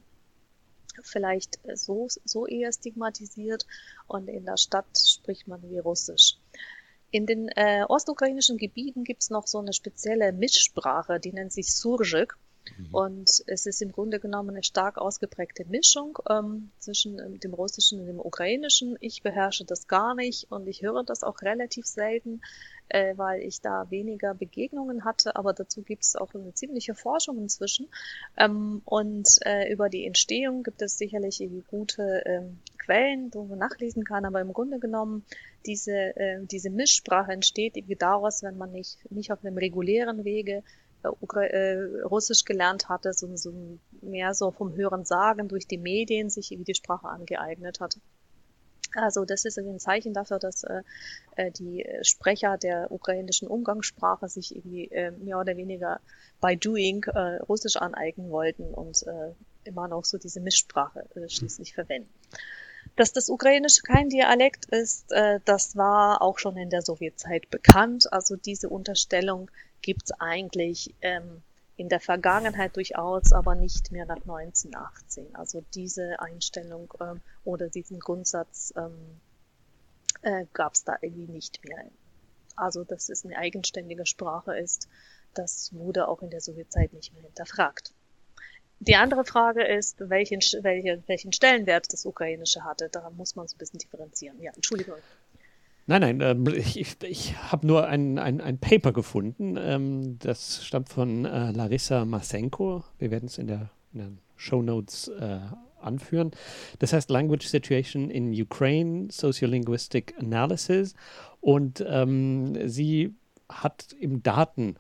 [1.01, 3.65] vielleicht so, so eher stigmatisiert
[4.07, 6.37] und in der Stadt spricht man wie Russisch.
[7.13, 11.73] In den äh, ostukrainischen Gebieten gibt es noch so eine spezielle Mischsprache, die nennt sich
[11.75, 12.37] Surjik.
[12.77, 12.93] Mhm.
[12.93, 17.99] Und es ist im Grunde genommen eine stark ausgeprägte Mischung ähm, zwischen ähm, dem Russischen
[17.99, 18.97] und dem Ukrainischen.
[18.99, 22.41] Ich beherrsche das gar nicht und ich höre das auch relativ selten,
[22.89, 25.35] äh, weil ich da weniger Begegnungen hatte.
[25.35, 27.87] Aber dazu gibt es auch eine ziemliche Forschung inzwischen.
[28.37, 34.03] Ähm, und äh, über die Entstehung gibt es sicherlich gute ähm, Quellen, wo man nachlesen
[34.03, 34.25] kann.
[34.25, 35.25] Aber im Grunde genommen
[35.65, 40.63] diese, äh, diese Mischsprache entsteht irgendwie daraus, wenn man nicht, nicht auf einem regulären Wege
[41.09, 43.53] Russisch gelernt hatte, so, so
[44.01, 47.97] mehr so vom Hören Sagen durch die Medien sich irgendwie die Sprache angeeignet hat.
[48.93, 50.83] Also das ist ein Zeichen dafür, dass äh,
[51.35, 56.01] äh, die Sprecher der ukrainischen Umgangssprache sich irgendwie äh, mehr oder weniger
[56.41, 59.33] by doing äh, Russisch aneignen wollten und äh,
[59.63, 62.09] immer noch so diese Mischsprache äh, schließlich verwenden.
[62.95, 68.11] Dass das Ukrainische kein Dialekt ist, äh, das war auch schon in der Sowjetzeit bekannt.
[68.11, 69.49] Also diese Unterstellung
[69.81, 71.41] gibt es eigentlich ähm,
[71.77, 75.35] in der Vergangenheit durchaus, aber nicht mehr nach 1918.
[75.35, 79.19] Also diese Einstellung ähm, oder diesen Grundsatz ähm,
[80.21, 81.85] äh, gab es da irgendwie nicht mehr.
[82.55, 84.87] Also dass es eine eigenständige Sprache ist,
[85.33, 87.93] das wurde auch in der Sowjetzeit nicht mehr hinterfragt.
[88.79, 92.89] Die andere Frage ist, welchen, welche, welchen Stellenwert das Ukrainische hatte.
[92.89, 94.41] Da muss man so ein bisschen differenzieren.
[94.41, 94.97] Ja, Entschuldigung.
[95.87, 99.57] Nein, nein, äh, ich, ich, habe nur ein, ein, ein Paper gefunden.
[99.57, 102.83] Ähm, das stammt von äh, Larissa Masenko.
[102.99, 105.39] Wir werden es in, der, in den Show Notes äh,
[105.81, 106.31] anführen.
[106.79, 110.93] Das heißt Language Situation in Ukraine, Sociolinguistic Analysis.
[111.39, 113.15] Und ähm, sie
[113.49, 114.75] hat eben Daten,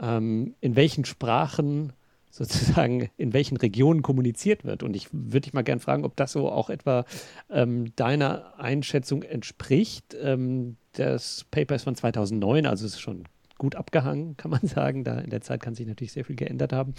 [0.00, 1.92] ähm, in welchen Sprachen
[2.38, 4.82] sozusagen in welchen Regionen kommuniziert wird.
[4.82, 7.04] Und ich würde dich mal gerne fragen, ob das so auch etwa
[7.50, 10.16] ähm, deiner Einschätzung entspricht.
[10.22, 13.24] Ähm, das Paper ist von 2009, also ist schon
[13.58, 15.02] gut abgehangen, kann man sagen.
[15.04, 16.94] Da in der Zeit kann sich natürlich sehr viel geändert haben.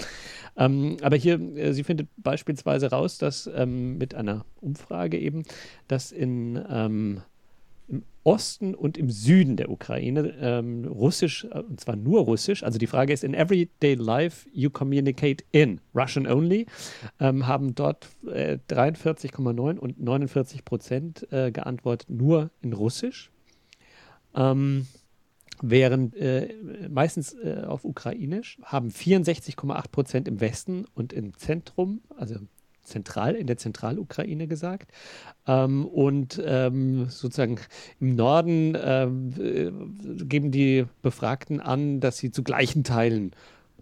[0.58, 5.44] Ähm, aber hier, äh, sie findet beispielsweise raus, dass ähm, mit einer Umfrage eben,
[5.88, 7.22] dass in ähm,
[8.30, 12.86] Osten und im Süden der Ukraine ähm, Russisch, äh, und zwar nur Russisch, also die
[12.86, 16.68] Frage ist, in everyday life you communicate in Russian only,
[17.20, 23.32] ähm, haben dort äh, 43,9 und 49 Prozent äh, geantwortet nur in Russisch.
[24.36, 24.86] Ähm,
[25.64, 26.54] während äh,
[26.88, 32.36] meistens äh, auf Ukrainisch haben 64,8 Prozent im Westen und im Zentrum, also
[32.90, 34.92] zentral in der Zentralukraine gesagt.
[35.48, 37.60] Ähm, und ähm, sozusagen
[38.00, 43.32] im Norden ähm, äh, geben die Befragten an, dass sie zu gleichen Teilen,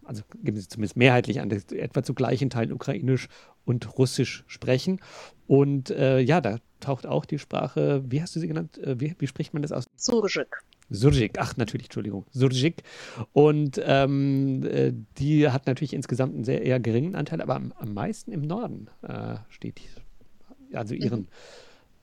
[0.04, 3.28] also geben sie zumindest mehrheitlich an, etwa zu gleichen Teilen Ukrainisch
[3.66, 5.00] und Russisch sprechen.
[5.48, 8.78] Und äh, ja, da taucht auch die Sprache, wie hast du sie genannt?
[8.78, 9.88] Äh, wie, wie, spricht man das aus?
[9.96, 10.48] Surjik.
[10.90, 12.84] Surjik, ach natürlich, Entschuldigung, Surjik.
[13.34, 17.94] Und ähm, äh, die hat natürlich insgesamt einen sehr eher geringen Anteil, aber am, am
[17.94, 19.82] meisten im Norden äh, steht,
[20.74, 21.28] also ihren,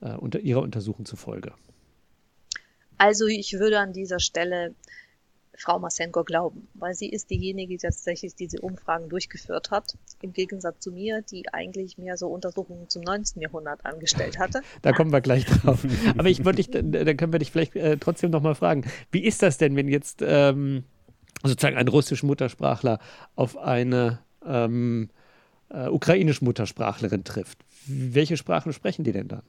[0.01, 0.07] mhm.
[0.07, 1.53] äh, unter ihrer Untersuchung zufolge.
[2.97, 4.73] Also ich würde an dieser Stelle
[5.57, 10.79] Frau Masenko glauben, weil sie ist diejenige, die tatsächlich diese Umfragen durchgeführt hat, im Gegensatz
[10.79, 13.41] zu mir, die eigentlich mehr so Untersuchungen zum 19.
[13.41, 14.61] Jahrhundert angestellt hatte.
[14.81, 15.85] Da kommen wir gleich drauf.
[16.17, 19.41] Aber ich würde dich, dann können wir dich vielleicht äh, trotzdem nochmal fragen, wie ist
[19.41, 20.83] das denn, wenn jetzt ähm,
[21.43, 22.99] sozusagen ein russisch Muttersprachler
[23.35, 25.09] auf eine ähm,
[25.69, 27.59] äh, ukrainisch Muttersprachlerin trifft?
[27.87, 29.43] Welche Sprachen sprechen die denn dann?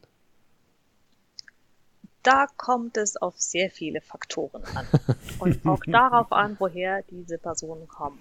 [2.27, 4.87] Da kommt es auf sehr viele Faktoren an.
[5.39, 8.19] Und auch darauf an, woher diese Personen kommen.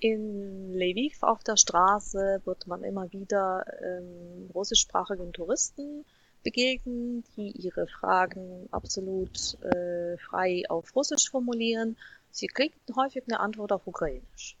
[0.00, 6.06] In Lviv auf der Straße wird man immer wieder ähm, russischsprachigen Touristen
[6.42, 11.98] begegnen, die ihre Fragen absolut äh, frei auf Russisch formulieren.
[12.30, 14.56] Sie kriegen häufig eine Antwort auf Ukrainisch.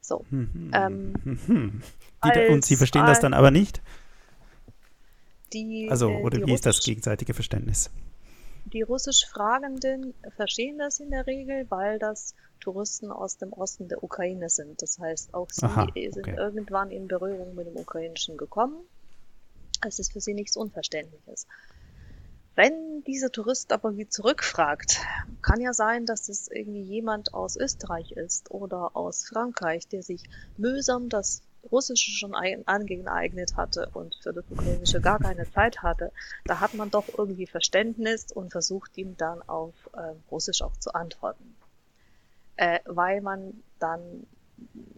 [0.00, 0.24] So.
[0.72, 1.82] Ähm, mhm.
[2.20, 3.82] als, und Sie verstehen das dann aber nicht?
[5.54, 5.88] Die.
[5.90, 7.90] Also, äh, oder wie ist das gegenseitige Verständnis?
[8.72, 14.02] Die russisch Fragenden verstehen das in der Regel, weil das Touristen aus dem Osten der
[14.02, 14.80] Ukraine sind.
[14.80, 16.10] Das heißt, auch sie Aha, okay.
[16.10, 18.76] sind irgendwann in Berührung mit dem Ukrainischen gekommen.
[19.86, 21.46] Es ist für sie nichts Unverständliches.
[22.54, 25.00] Wenn dieser Tourist aber wie zurückfragt,
[25.42, 30.22] kann ja sein, dass es irgendwie jemand aus Österreich ist oder aus Frankreich, der sich
[30.56, 36.12] mühsam das Russische schon angeeignet hatte und für das Ukrainische gar keine Zeit hatte,
[36.44, 40.94] da hat man doch irgendwie Verständnis und versucht ihm dann auf äh, Russisch auch zu
[40.94, 41.56] antworten.
[42.56, 44.26] Äh, weil man dann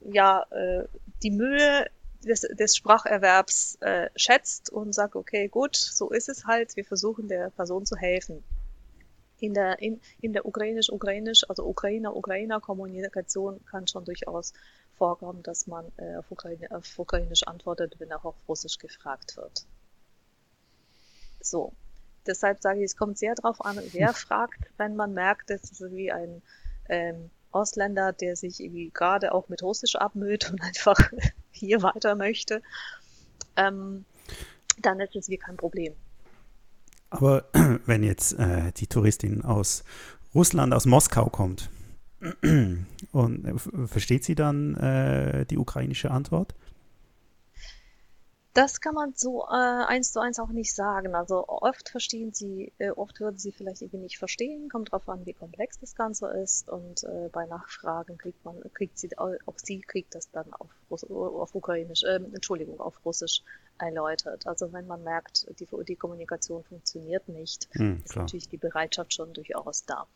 [0.05, 0.85] ja äh,
[1.23, 1.87] die Mühe
[2.25, 7.29] des, des Spracherwerbs äh, schätzt und sagt, okay, gut, so ist es halt, wir versuchen
[7.29, 8.43] der Person zu helfen.
[9.39, 14.53] in der, in, in der ukrainisch-ukrainisch, also Ukrainer-Ukrainer-Kommunikation kann schon durchaus
[14.97, 19.67] vorkommen, dass man äh, auf, Ukraine, auf Ukrainisch antwortet, wenn auch auf Russisch gefragt wird.
[21.41, 21.73] So.
[22.27, 25.81] Deshalb sage ich, es kommt sehr darauf an, wer fragt, wenn man merkt, dass es
[25.93, 26.43] wie ein
[26.89, 30.99] ähm, Ausländer, der sich irgendwie gerade auch mit Russisch abmüht und einfach
[31.51, 32.63] hier weiter möchte,
[33.57, 34.05] ähm,
[34.79, 35.95] dann ist es wie kein Problem.
[37.11, 37.45] Aber
[37.87, 39.85] wenn jetzt äh, die Touristin aus
[40.35, 41.71] Russland, aus Moskau kommt,
[43.13, 46.55] und äh, versteht sie dann äh, die ukrainische Antwort?
[48.57, 51.15] Das kann man so äh, eins zu eins auch nicht sagen.
[51.15, 55.27] Also oft verstehen sie, äh, oft würden sie vielleicht irgendwie nicht verstehen, kommt darauf an,
[55.27, 59.83] wie komplex das Ganze ist und äh, bei Nachfragen kriegt man, kriegt sie, auch sie
[59.83, 63.43] kriegt das dann auf, auf Ukrainisch, äh, Entschuldigung, auf Russisch
[63.77, 64.47] erläutert.
[64.47, 69.35] Also wenn man merkt, die, die Kommunikation funktioniert nicht, hm, ist natürlich die Bereitschaft schon
[69.35, 70.07] durchaus da.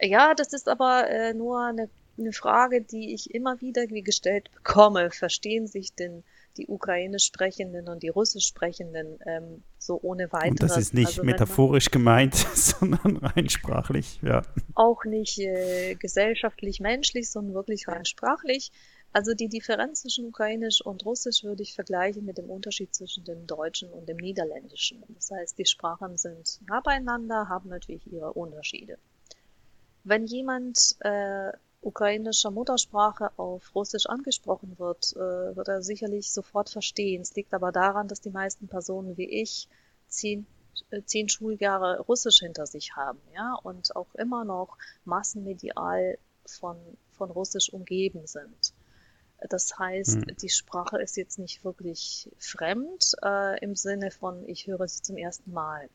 [0.00, 5.10] Ja, das ist aber äh, nur eine, eine Frage, die ich immer wieder gestellt bekomme.
[5.10, 6.24] Verstehen sich denn
[6.56, 10.50] die Ukrainisch Sprechenden und die Russisch Sprechenden ähm, so ohne weiteres.
[10.50, 14.42] Und das ist nicht also, metaphorisch gemeint, sondern rein sprachlich, ja.
[14.74, 18.70] Auch nicht äh, gesellschaftlich menschlich, sondern wirklich rein sprachlich.
[19.14, 23.46] Also die Differenz zwischen Ukrainisch und Russisch würde ich vergleichen mit dem Unterschied zwischen dem
[23.46, 25.02] Deutschen und dem Niederländischen.
[25.08, 28.98] Das heißt, die Sprachen sind nah beieinander, haben natürlich ihre Unterschiede.
[30.04, 37.22] Wenn jemand äh, ukrainischer Muttersprache auf Russisch angesprochen wird, äh, wird er sicherlich sofort verstehen.
[37.22, 39.68] Es liegt aber daran, dass die meisten Personen wie ich
[40.08, 40.46] zehn,
[40.90, 46.76] äh, zehn Schuljahre Russisch hinter sich haben, ja, und auch immer noch massenmedial von,
[47.12, 48.74] von Russisch umgeben sind.
[49.48, 50.36] Das heißt, hm.
[50.40, 55.16] die Sprache ist jetzt nicht wirklich fremd äh, im Sinne von, ich höre sie zum
[55.16, 55.88] ersten Mal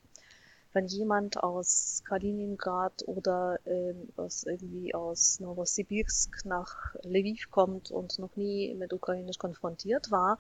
[0.74, 8.36] wenn jemand aus Kaliningrad oder ähm, aus irgendwie aus Novosibirsk nach Lviv kommt und noch
[8.36, 10.38] nie mit Ukrainisch konfrontiert war,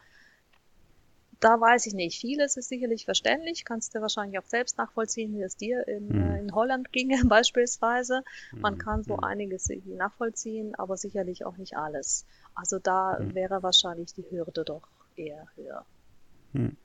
[1.40, 2.20] da weiß ich nicht.
[2.20, 6.36] Vieles ist sicherlich verständlich, kannst du wahrscheinlich auch selbst nachvollziehen, wie es dir in, mhm.
[6.36, 8.24] in Holland ginge beispielsweise.
[8.52, 8.80] Man mhm.
[8.80, 9.24] kann so mhm.
[9.24, 12.26] einiges irgendwie nachvollziehen, aber sicherlich auch nicht alles.
[12.56, 13.36] Also da mhm.
[13.36, 15.86] wäre wahrscheinlich die Hürde doch eher höher.
[16.54, 16.78] Mhm.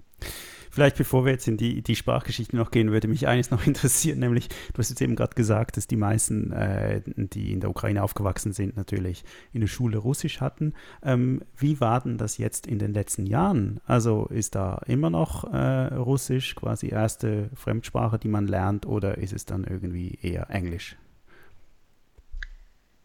[0.72, 4.20] Vielleicht bevor wir jetzt in die, die Sprachgeschichte noch gehen, würde mich eines noch interessieren,
[4.20, 8.02] nämlich, du hast jetzt eben gerade gesagt, dass die meisten, äh, die in der Ukraine
[8.02, 10.72] aufgewachsen sind, natürlich in der Schule Russisch hatten.
[11.02, 13.80] Ähm, wie war denn das jetzt in den letzten Jahren?
[13.84, 19.34] Also ist da immer noch äh, Russisch quasi erste Fremdsprache, die man lernt, oder ist
[19.34, 20.96] es dann irgendwie eher Englisch?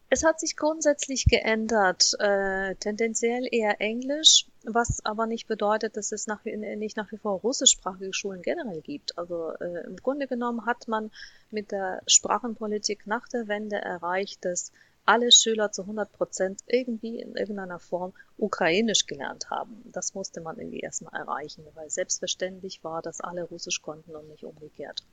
[0.10, 6.28] Es hat sich grundsätzlich geändert, äh, tendenziell eher Englisch, was aber nicht bedeutet, dass es
[6.28, 9.18] nach wie, nicht nach wie vor russischsprachige Schulen generell gibt.
[9.18, 11.12] Also äh, im Grunde genommen hat man
[11.52, 14.72] mit der Sprachenpolitik nach der Wende erreicht, dass
[15.06, 19.84] alle Schüler zu 100 Prozent irgendwie in irgendeiner Form Ukrainisch gelernt haben.
[19.92, 24.46] Das musste man irgendwie erstmal erreichen, weil selbstverständlich war, dass alle Russisch konnten und nicht
[24.46, 25.04] umgekehrt.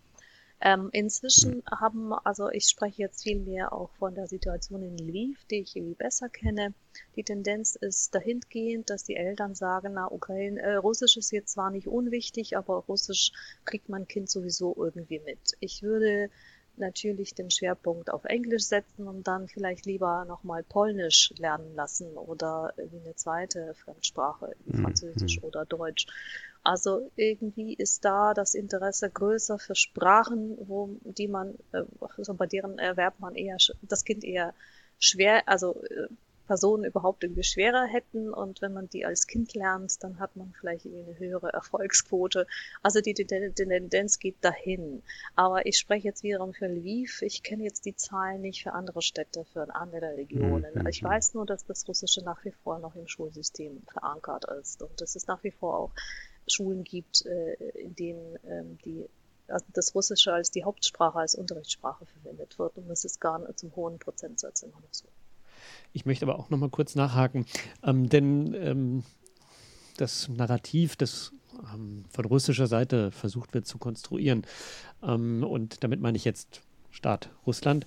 [0.61, 5.45] Ähm, inzwischen haben, also ich spreche jetzt viel mehr auch von der Situation in Lviv,
[5.51, 6.73] die ich irgendwie besser kenne.
[7.17, 11.71] Die Tendenz ist dahingehend, dass die Eltern sagen, na, Ukraine, äh, Russisch ist jetzt zwar
[11.71, 13.33] nicht unwichtig, aber Russisch
[13.64, 15.57] kriegt mein Kind sowieso irgendwie mit.
[15.61, 16.31] Ich würde
[16.77, 22.73] natürlich den Schwerpunkt auf Englisch setzen und dann vielleicht lieber nochmal Polnisch lernen lassen oder
[22.77, 24.83] wie eine zweite Fremdsprache, mhm.
[24.83, 25.45] Französisch mhm.
[25.45, 26.07] oder Deutsch.
[26.64, 31.55] Also irgendwie ist da das Interesse größer für Sprachen, wo die man,
[32.16, 34.55] also bei deren Erwerb man eher das Kind eher
[34.98, 36.09] schwer, also äh,
[36.46, 40.53] Personen überhaupt irgendwie schwerer hätten und wenn man die als Kind lernt, dann hat man
[40.59, 42.46] vielleicht irgendwie eine höhere Erfolgsquote.
[42.83, 45.03] Also die, die, die Tendenz geht dahin.
[45.37, 47.22] Aber ich spreche jetzt wiederum für Lviv.
[47.22, 50.74] Ich kenne jetzt die Zahlen nicht für andere Städte, für andere Regionen.
[50.74, 50.87] Mhm.
[50.87, 55.00] Ich weiß nur, dass das Russische nach wie vor noch im Schulsystem verankert ist und
[55.00, 55.90] dass es nach wie vor auch
[56.47, 59.07] Schulen gibt, äh, in denen ähm, die,
[59.49, 62.77] also das Russische als die Hauptsprache, als Unterrichtssprache verwendet wird.
[62.77, 65.07] Und das ist gar nicht zum hohen Prozentsatz immer noch so.
[65.93, 67.47] Ich möchte aber auch noch mal kurz nachhaken,
[67.83, 69.05] ähm, denn ähm,
[69.97, 71.33] das Narrativ, das
[71.73, 74.43] ähm, von russischer Seite versucht wird zu konstruieren,
[75.03, 77.87] ähm, und damit meine ich jetzt Staat Russland,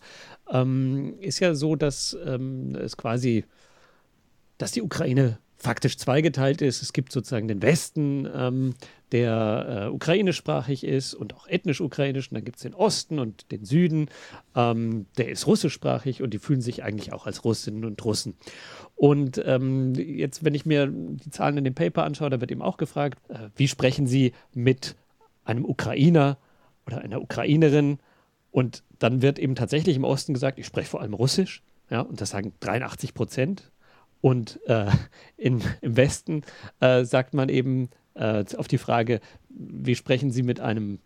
[0.50, 3.46] ähm, ist ja so, dass es quasi,
[4.58, 6.82] dass die Ukraine faktisch zweigeteilt ist.
[6.82, 8.76] Es gibt sozusagen den Westen, ähm,
[9.12, 12.30] der äh, ukrainischsprachig ist und auch ethnisch ukrainisch.
[12.30, 14.10] Und dann gibt es den Osten und den Süden,
[14.56, 18.36] ähm, der ist russischsprachig und die fühlen sich eigentlich auch als Russinnen und Russen.
[18.96, 22.62] Und ähm, jetzt, wenn ich mir die Zahlen in dem Paper anschaue, da wird eben
[22.62, 24.96] auch gefragt, äh, wie sprechen Sie mit
[25.44, 26.38] einem Ukrainer
[26.86, 28.00] oder einer Ukrainerin?
[28.52, 31.64] Und dann wird eben tatsächlich im Osten gesagt, ich spreche vor allem Russisch.
[31.90, 33.72] Ja, und das sagen 83 Prozent.
[34.22, 34.90] Und äh,
[35.38, 36.44] in, im Westen
[36.80, 41.00] äh, sagt man eben äh, auf die Frage, wie sprechen Sie mit einem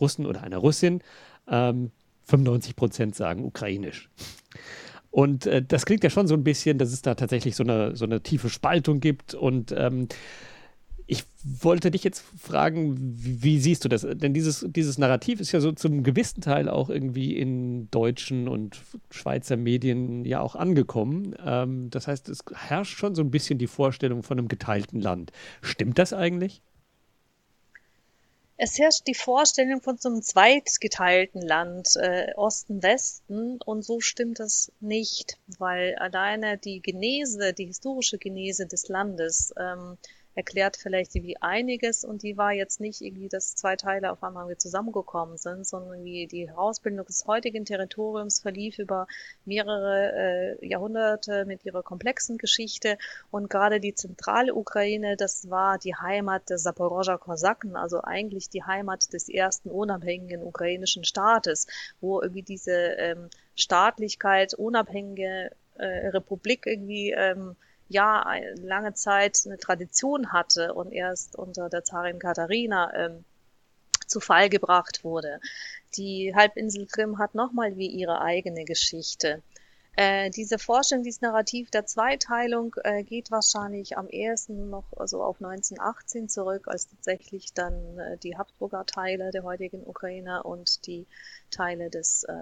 [0.00, 1.02] Russen oder einer Russin?
[1.48, 1.90] Ähm,
[2.24, 4.10] 95 Prozent sagen ukrainisch.
[5.10, 7.96] Und äh, das klingt ja schon so ein bisschen, dass es da tatsächlich so eine,
[7.96, 9.34] so eine tiefe Spaltung gibt.
[9.34, 10.08] Und ähm,
[11.10, 14.06] ich wollte dich jetzt fragen, wie, wie, siehst du das?
[14.08, 18.78] Denn dieses, dieses Narrativ ist ja so zum gewissen Teil auch irgendwie in deutschen und
[19.10, 21.34] Schweizer Medien ja auch angekommen.
[21.42, 25.32] Ähm, das heißt, es herrscht schon so ein bisschen die Vorstellung von einem geteilten Land.
[25.62, 26.60] Stimmt das eigentlich?
[28.58, 34.72] Es herrscht die Vorstellung von so einem zweitgeteilten Land, äh, Osten-Westen, und so stimmt das
[34.80, 39.96] nicht, weil alleine die Genese, die historische Genese des Landes ähm,
[40.38, 44.56] erklärt vielleicht irgendwie einiges und die war jetzt nicht irgendwie, dass zwei Teile auf einmal
[44.56, 49.08] zusammengekommen sind, sondern wie die Herausbildung des heutigen Territoriums verlief über
[49.44, 50.12] mehrere
[50.60, 52.98] äh, Jahrhunderte mit ihrer komplexen Geschichte.
[53.32, 58.62] Und gerade die zentrale Ukraine, das war die Heimat der Zaporozher Kosaken, also eigentlich die
[58.62, 61.66] Heimat des ersten unabhängigen ukrainischen Staates,
[62.00, 67.56] wo irgendwie diese ähm, Staatlichkeit, unabhängige äh, Republik irgendwie ähm,
[67.88, 68.24] ja
[68.56, 73.24] lange Zeit eine Tradition hatte und erst unter der Zarin Katharina ähm,
[74.06, 75.40] zu Fall gebracht wurde.
[75.96, 79.42] Die Halbinsel Krim hat nochmal wie ihre eigene Geschichte.
[80.00, 85.42] Äh, diese Vorstellung, dieses Narrativ der Zweiteilung äh, geht wahrscheinlich am ehesten noch also auf
[85.42, 91.08] 1918 zurück, als tatsächlich dann äh, die Habsburger Teile der heutigen Ukraine und die
[91.50, 92.32] Teile des äh,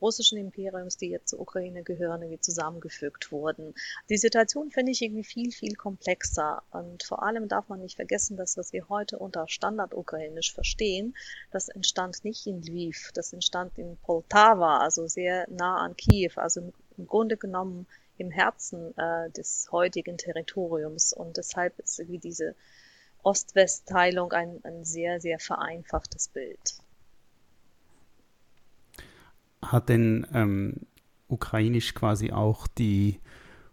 [0.00, 3.74] russischen Imperiums, die jetzt zur Ukraine gehören, irgendwie zusammengefügt wurden.
[4.08, 8.36] Die Situation finde ich irgendwie viel, viel komplexer und vor allem darf man nicht vergessen,
[8.36, 11.14] dass was wir heute unter Standardukrainisch verstehen,
[11.52, 16.32] das entstand nicht in Lviv, das entstand in Poltava, also sehr nah an Kiew Kiew,
[16.36, 17.86] also im Grunde genommen
[18.18, 21.12] im Herzen äh, des heutigen Territoriums.
[21.12, 22.54] Und deshalb ist irgendwie diese
[23.22, 26.78] Ost-West-Teilung ein, ein sehr, sehr vereinfachtes Bild.
[29.62, 30.86] Hat denn ähm,
[31.28, 33.20] Ukrainisch quasi auch die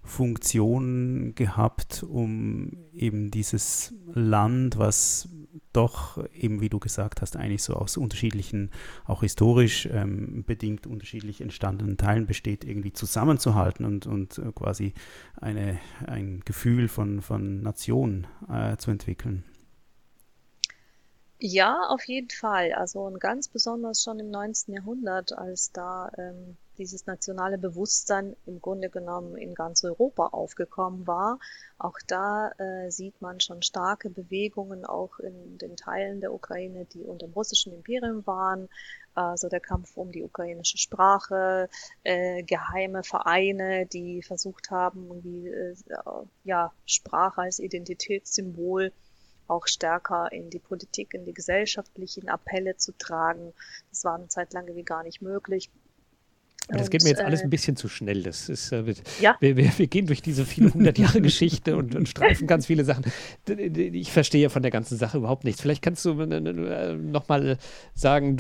[0.04, 5.30] Funktion gehabt, um eben dieses Land, was
[5.72, 8.70] doch eben, wie du gesagt hast, eigentlich so aus unterschiedlichen,
[9.06, 14.94] auch historisch ähm, bedingt unterschiedlich entstandenen Teilen besteht, irgendwie zusammenzuhalten und, und äh, quasi
[15.36, 19.44] eine, ein Gefühl von, von Nation äh, zu entwickeln.
[21.40, 22.72] Ja, auf jeden Fall.
[22.74, 24.76] Also und ganz besonders schon im 19.
[24.76, 31.40] Jahrhundert, als da ähm, dieses nationale Bewusstsein im Grunde genommen in ganz Europa aufgekommen war.
[31.78, 37.04] Auch da äh, sieht man schon starke Bewegungen auch in den Teilen der Ukraine, die
[37.04, 38.70] unter dem russischen Imperium waren.
[39.16, 41.70] Also der Kampf um die ukrainische Sprache,
[42.04, 45.76] äh, geheime Vereine, die versucht haben, irgendwie, äh,
[46.44, 48.92] ja, Sprache als Identitätssymbol
[49.48, 53.54] auch stärker in die Politik, in die gesellschaftlichen Appelle zu tragen.
[53.90, 55.70] Das war eine Zeit lang wie gar nicht möglich.
[56.70, 58.24] Das geht mir jetzt alles äh, ein bisschen zu schnell.
[58.24, 58.84] Das ist, äh,
[59.20, 59.36] ja?
[59.40, 62.86] wir, wir, wir, gehen durch diese viele hundert Jahre Geschichte und, und, streifen ganz viele
[62.86, 63.06] Sachen.
[63.48, 65.62] Ich verstehe von der ganzen Sache überhaupt nichts.
[65.62, 67.58] Vielleicht kannst du äh, nochmal
[67.94, 68.38] sagen,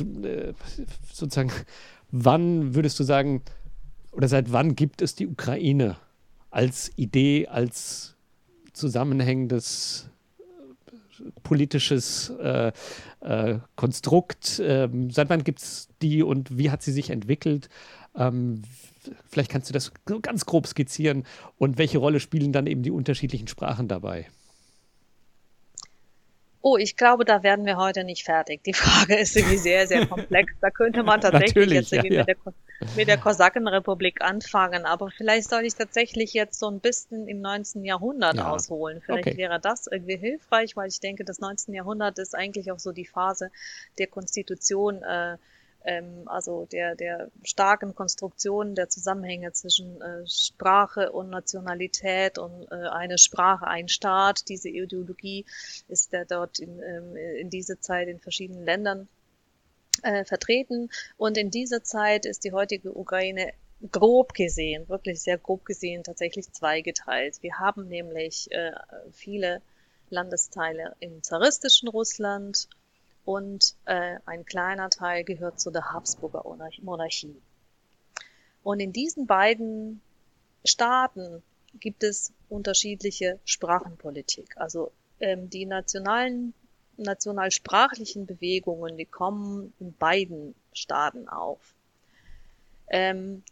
[1.12, 1.52] sozusagen,
[2.12, 3.42] wann würdest du sagen,
[4.12, 5.98] oder seit wann gibt es die Ukraine
[6.52, 8.16] als Idee, als
[8.74, 10.10] zusammenhängendes
[11.42, 12.72] politisches äh,
[13.22, 14.62] äh, Konstrukt?
[14.64, 17.70] Ähm, seit wann gibt es die und wie hat sie sich entwickelt?
[18.16, 18.64] Ähm,
[19.30, 19.92] vielleicht kannst du das
[20.22, 21.26] ganz grob skizzieren
[21.58, 24.28] und welche Rolle spielen dann eben die unterschiedlichen Sprachen dabei?
[26.66, 28.64] Oh, ich glaube, da werden wir heute nicht fertig.
[28.64, 30.54] Die Frage ist irgendwie sehr, sehr komplex.
[30.62, 32.26] Da könnte man tatsächlich jetzt irgendwie ja, ja.
[32.26, 34.86] mit der, mit der Kosakenrepublik anfangen.
[34.86, 37.84] Aber vielleicht soll ich tatsächlich jetzt so ein bisschen im 19.
[37.84, 38.50] Jahrhundert ja.
[38.50, 39.02] ausholen.
[39.02, 39.38] Vielleicht okay.
[39.38, 41.74] wäre das irgendwie hilfreich, weil ich denke, das 19.
[41.74, 43.52] Jahrhundert ist eigentlich auch so die Phase
[43.98, 45.36] der Konstitution äh,
[45.86, 52.76] ähm, also der, der starken Konstruktion der Zusammenhänge zwischen äh, Sprache und Nationalität und äh,
[52.76, 54.50] eine Sprache, ein Staat.
[54.50, 55.46] Diese Ideologie
[55.88, 59.08] ist der dort in, ähm, in dieser Zeit in verschiedenen Ländern
[60.02, 60.90] äh, vertreten.
[61.18, 63.54] Und in dieser Zeit ist die heutige Ukraine
[63.92, 67.42] grob gesehen, wirklich sehr grob gesehen, tatsächlich zweigeteilt.
[67.42, 68.72] Wir haben nämlich äh,
[69.12, 69.62] viele
[70.10, 72.68] Landesteile im zaristischen Russland
[73.26, 76.44] und äh, ein kleiner Teil gehört zu der Habsburger
[76.82, 77.36] Monarchie.
[78.64, 80.02] Und in diesen beiden
[80.66, 81.44] Staaten
[81.80, 84.58] gibt es unterschiedliche Sprachenpolitik.
[84.58, 86.54] Also ähm, die nationalen,
[86.98, 91.74] nationalsprachlichen Bewegungen, die kommen in beiden Staaten auf.
[92.88, 93.44] Ähm,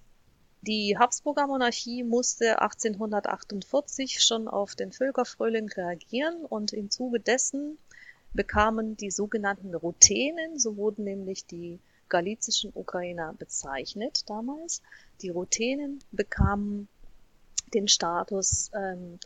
[0.62, 7.80] die Habsburger Monarchie musste 1848 schon auf den Völkerfrühling reagieren und im Zuge dessen
[8.34, 11.80] bekamen die sogenannten Ruthenen, so wurden nämlich die
[12.10, 14.82] galizischen Ukrainer bezeichnet damals,
[15.22, 16.88] die Ruthenen bekamen
[17.74, 19.20] den Status ähm,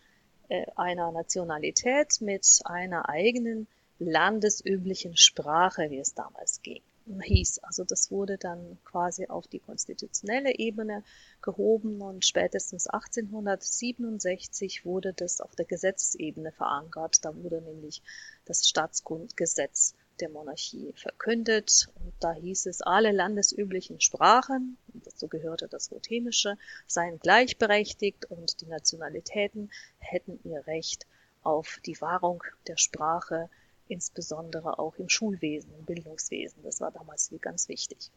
[0.50, 6.82] äh, einer Nationalität mit einer eigenen landesüblichen Sprache, wie es damals ging
[7.22, 7.60] hieß.
[7.60, 11.04] Also das wurde dann quasi auf die konstitutionelle Ebene
[11.42, 17.24] gehoben und spätestens 1867 wurde das auf der Gesetzesebene verankert.
[17.24, 18.02] Da wurde nämlich
[18.46, 25.92] das Staatsgrundgesetz der Monarchie verkündet und da hieß es, alle landesüblichen Sprachen, dazu gehörte das
[25.92, 31.06] Ruthenische, seien gleichberechtigt und die Nationalitäten hätten ihr Recht
[31.44, 33.50] auf die Wahrung der Sprache
[33.88, 36.64] insbesondere auch im Schulwesen, im Bildungswesen.
[36.64, 38.12] Das war damals ganz wichtig.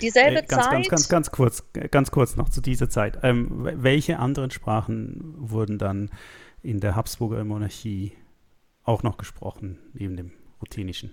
[0.00, 0.72] Dieselbe ganz, Zeit.
[0.72, 3.18] Ganz, ganz, ganz kurz, ganz kurz noch zu dieser Zeit.
[3.22, 6.10] Ähm, welche anderen Sprachen wurden dann
[6.62, 8.12] in der Habsburger Monarchie
[8.86, 11.12] auch noch gesprochen, neben dem Ruthenischen?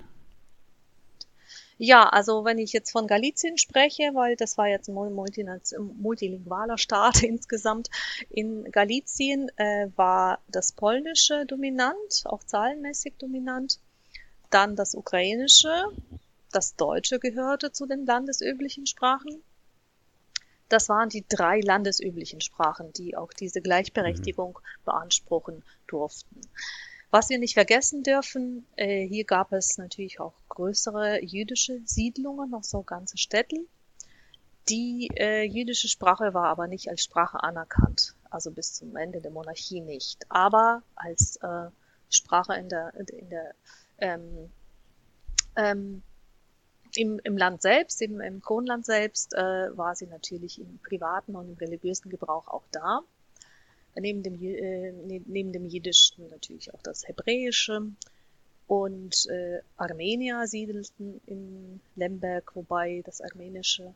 [1.77, 7.23] Ja, also wenn ich jetzt von Galizien spreche, weil das war jetzt ein multilingualer Staat
[7.23, 7.89] insgesamt,
[8.29, 13.79] in Galizien äh, war das Polnische dominant, auch zahlenmäßig dominant,
[14.49, 15.87] dann das Ukrainische,
[16.51, 19.41] das Deutsche gehörte zu den landesüblichen Sprachen.
[20.69, 24.85] Das waren die drei landesüblichen Sprachen, die auch diese Gleichberechtigung mhm.
[24.85, 26.41] beanspruchen durften.
[27.13, 32.63] Was wir nicht vergessen dürfen, äh, hier gab es natürlich auch größere jüdische Siedlungen, noch
[32.63, 33.55] so ganze Städte.
[34.67, 39.29] Die äh, jüdische Sprache war aber nicht als Sprache anerkannt, also bis zum Ende der
[39.29, 41.69] Monarchie nicht, aber als äh,
[42.09, 43.53] Sprache in der, in der
[43.99, 44.49] ähm,
[45.55, 46.01] ähm,
[46.95, 51.47] im, im Land selbst, im, im Kronland selbst, äh, war sie natürlich im privaten und
[51.47, 53.03] im religiösen Gebrauch auch da
[53.95, 57.91] neben dem, äh, ne, neben dem Jiddischen natürlich auch das Hebräische.
[58.67, 63.93] Und äh, Armenier siedelten in Lemberg, wobei das Armenische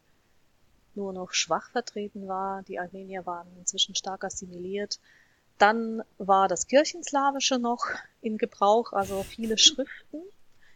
[0.96, 2.64] nur noch schwach vertreten war.
[2.64, 5.00] Die Armenier waren inzwischen stark assimiliert.
[5.58, 7.86] Dann war das Kirchenslawische noch
[8.22, 10.22] in Gebrauch, also viele Schriften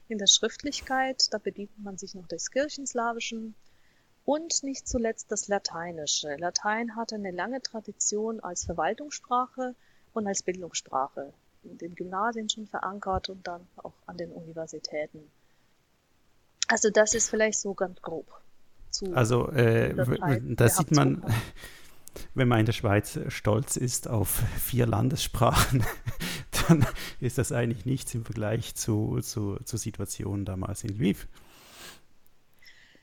[0.08, 1.28] in der Schriftlichkeit.
[1.32, 3.56] Da bedient man sich noch des Kirchenslawischen.
[4.32, 6.38] Und nicht zuletzt das Lateinische.
[6.38, 9.76] Latein hatte eine lange Tradition als Verwaltungssprache
[10.14, 11.34] und als Bildungssprache.
[11.64, 15.20] In den Gymnasien schon verankert und dann auch an den Universitäten.
[16.70, 18.26] Also das ist vielleicht so ganz grob.
[19.14, 19.94] also äh,
[20.56, 21.26] da sieht man,
[22.34, 25.84] wenn man in der Schweiz stolz ist auf vier Landessprachen,
[26.70, 26.86] dann
[27.20, 31.28] ist das eigentlich nichts im Vergleich zu, zu, zur Situation damals in Lviv.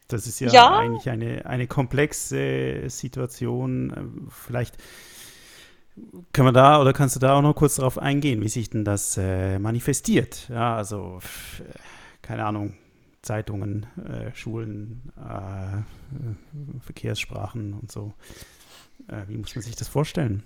[0.08, 4.28] Das ist ja, ja, eigentlich eine, eine komplexe Situation.
[4.30, 4.76] Vielleicht
[6.32, 8.84] können wir da oder kannst du da auch noch kurz darauf eingehen, wie sich denn
[8.84, 10.48] das äh, manifestiert?
[10.48, 11.20] Ja, also
[12.22, 12.74] keine Ahnung,
[13.22, 18.14] Zeitungen, äh, Schulen, äh, Verkehrssprachen und so.
[19.08, 20.42] Äh, wie muss man sich das vorstellen?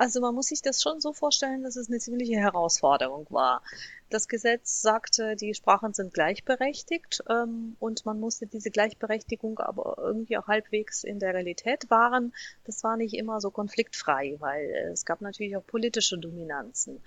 [0.00, 3.62] Also man muss sich das schon so vorstellen, dass es eine ziemliche Herausforderung war.
[4.08, 10.38] Das Gesetz sagte, die Sprachen sind gleichberechtigt ähm, und man musste diese Gleichberechtigung aber irgendwie
[10.38, 12.32] auch halbwegs in der Realität wahren.
[12.64, 17.02] Das war nicht immer so konfliktfrei, weil es gab natürlich auch politische Dominanzen.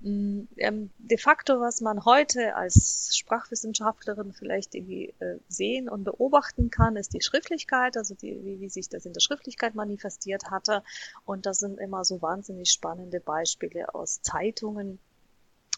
[0.00, 6.70] Mm, ähm, de facto, was man heute als Sprachwissenschaftlerin vielleicht irgendwie äh, sehen und beobachten
[6.70, 10.84] kann, ist die Schriftlichkeit, also die, wie, wie sich das in der Schriftlichkeit manifestiert hatte.
[11.24, 15.00] Und das sind immer so wahnsinnig spannende Beispiele aus Zeitungen,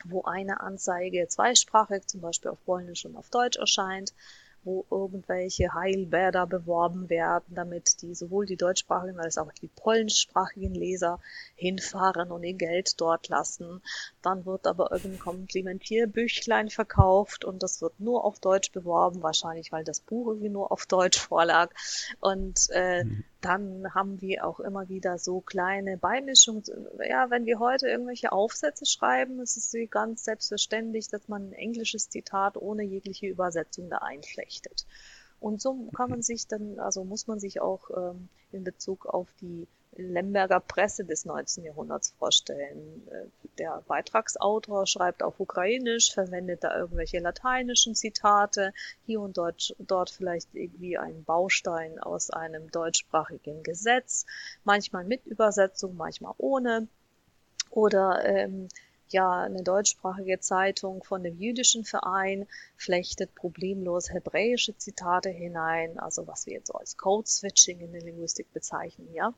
[0.04, 4.12] wo eine Anzeige zweisprachig, zum Beispiel auf Polnisch und auf Deutsch erscheint
[4.64, 11.20] wo irgendwelche Heilbäder beworben werden, damit die sowohl die deutschsprachigen als auch die polnischsprachigen Leser
[11.54, 13.82] hinfahren und ihr Geld dort lassen.
[14.22, 19.84] Dann wird aber irgendein Komplimentierbüchlein verkauft und das wird nur auf Deutsch beworben, wahrscheinlich weil
[19.84, 21.70] das Buch irgendwie nur auf Deutsch vorlag.
[22.20, 23.24] Und äh, mhm.
[23.40, 26.62] Dann haben wir auch immer wieder so kleine Beimischungen.
[27.08, 32.10] Ja, wenn wir heute irgendwelche Aufsätze schreiben, ist es ganz selbstverständlich, dass man ein englisches
[32.10, 33.98] Zitat ohne jegliche Übersetzung da
[34.50, 34.86] einflechtet.
[35.38, 39.28] Und so kann man sich dann, also muss man sich auch ähm, in Bezug auf
[39.40, 41.64] die Lemberger Presse des 19.
[41.64, 43.08] Jahrhunderts vorstellen.
[43.10, 43.26] Äh,
[43.56, 48.74] der Beitragsautor schreibt auf Ukrainisch, verwendet da irgendwelche lateinischen Zitate,
[49.06, 54.26] hier und dort, dort vielleicht irgendwie ein Baustein aus einem deutschsprachigen Gesetz,
[54.64, 56.86] manchmal mit Übersetzung, manchmal ohne.
[57.70, 58.68] Oder ähm,
[59.12, 62.46] ja, eine deutschsprachige Zeitung von dem jüdischen Verein
[62.76, 68.52] flechtet problemlos hebräische Zitate hinein, also was wir jetzt so als Code-Switching in der Linguistik
[68.52, 69.34] bezeichnen, ja.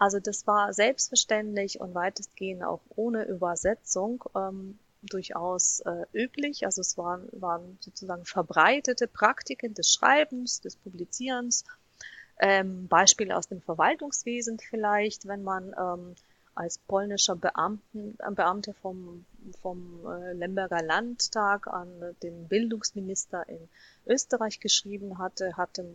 [0.00, 6.64] Also das war selbstverständlich und weitestgehend auch ohne Übersetzung ähm, durchaus äh, üblich.
[6.64, 11.64] Also es waren, waren sozusagen verbreitete Praktiken des Schreibens, des Publizierens.
[12.38, 16.14] Ähm, Beispiele aus dem Verwaltungswesen vielleicht, wenn man ähm,
[16.60, 19.24] als polnischer Beamten, äh, Beamter vom,
[19.62, 21.88] vom äh, Lemberger Landtag an
[22.22, 23.68] den Bildungsminister in
[24.06, 25.86] Österreich geschrieben hatte, hatte,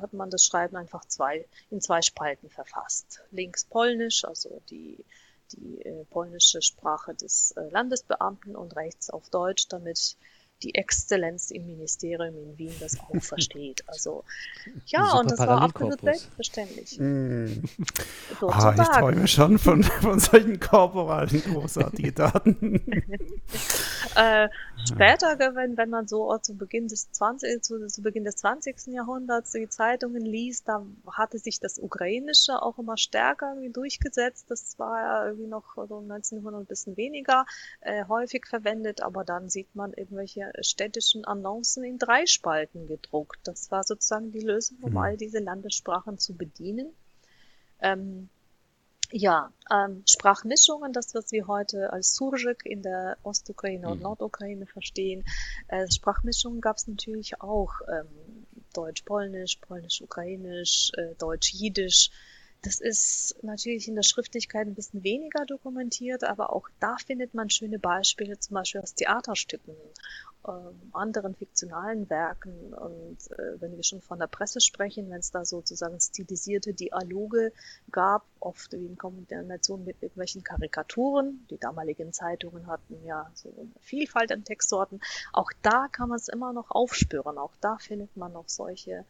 [0.00, 3.20] hat, man das Schreiben einfach zwei, in zwei Spalten verfasst.
[3.32, 5.04] Links polnisch, also die
[5.50, 10.16] die äh, polnische Sprache des Landesbeamten und rechts auf Deutsch, damit
[10.62, 13.82] die Exzellenz im Ministerium in Wien das auch versteht.
[13.86, 14.24] Also
[14.86, 16.98] ja, und das war absolut selbstverständlich.
[16.98, 17.64] Mm.
[18.42, 22.74] Ah, ich träume schon von, von solchen korporalen großartigen Daten.
[24.16, 24.48] äh,
[24.86, 28.88] später, wenn, wenn man so zu Beginn des 20, zu, zu Beginn des 20.
[28.88, 34.46] Jahrhunderts die Zeitungen liest, da hatte sich das Ukrainische auch immer stärker durchgesetzt.
[34.48, 37.46] Das war ja irgendwie noch so 1900 ein bisschen weniger
[37.80, 43.40] äh, häufig verwendet, aber dann sieht man irgendwelche städtischen Annoncen in drei Spalten gedruckt.
[43.44, 44.98] Das war sozusagen die Lösung, um mhm.
[44.98, 46.92] all diese Landessprachen zu bedienen.
[47.80, 48.28] Ähm,
[49.10, 54.04] ja, ähm, Sprachmischungen, das, was wir heute als Surjik in der Ostukraine und mhm.
[54.04, 55.24] Nordukraine verstehen.
[55.68, 57.72] Äh, Sprachmischungen gab es natürlich auch.
[57.88, 62.10] Ähm, Deutsch-Polnisch, Polnisch-Ukrainisch, äh, Deutsch-Jiddisch.
[62.62, 67.50] Das ist natürlich in der Schriftlichkeit ein bisschen weniger dokumentiert, aber auch da findet man
[67.50, 69.74] schöne Beispiele, zum Beispiel aus Theaterstücken
[70.46, 72.72] ähm, anderen fiktionalen Werken.
[72.74, 77.52] Und äh, wenn wir schon von der Presse sprechen, wenn es da sozusagen stilisierte Dialoge
[77.90, 83.70] gab, oft wie in Kombination mit irgendwelchen Karikaturen, die damaligen Zeitungen hatten ja so eine
[83.80, 85.00] Vielfalt an Textsorten,
[85.32, 87.38] auch da kann man es immer noch aufspüren.
[87.38, 89.04] Auch da findet man noch solche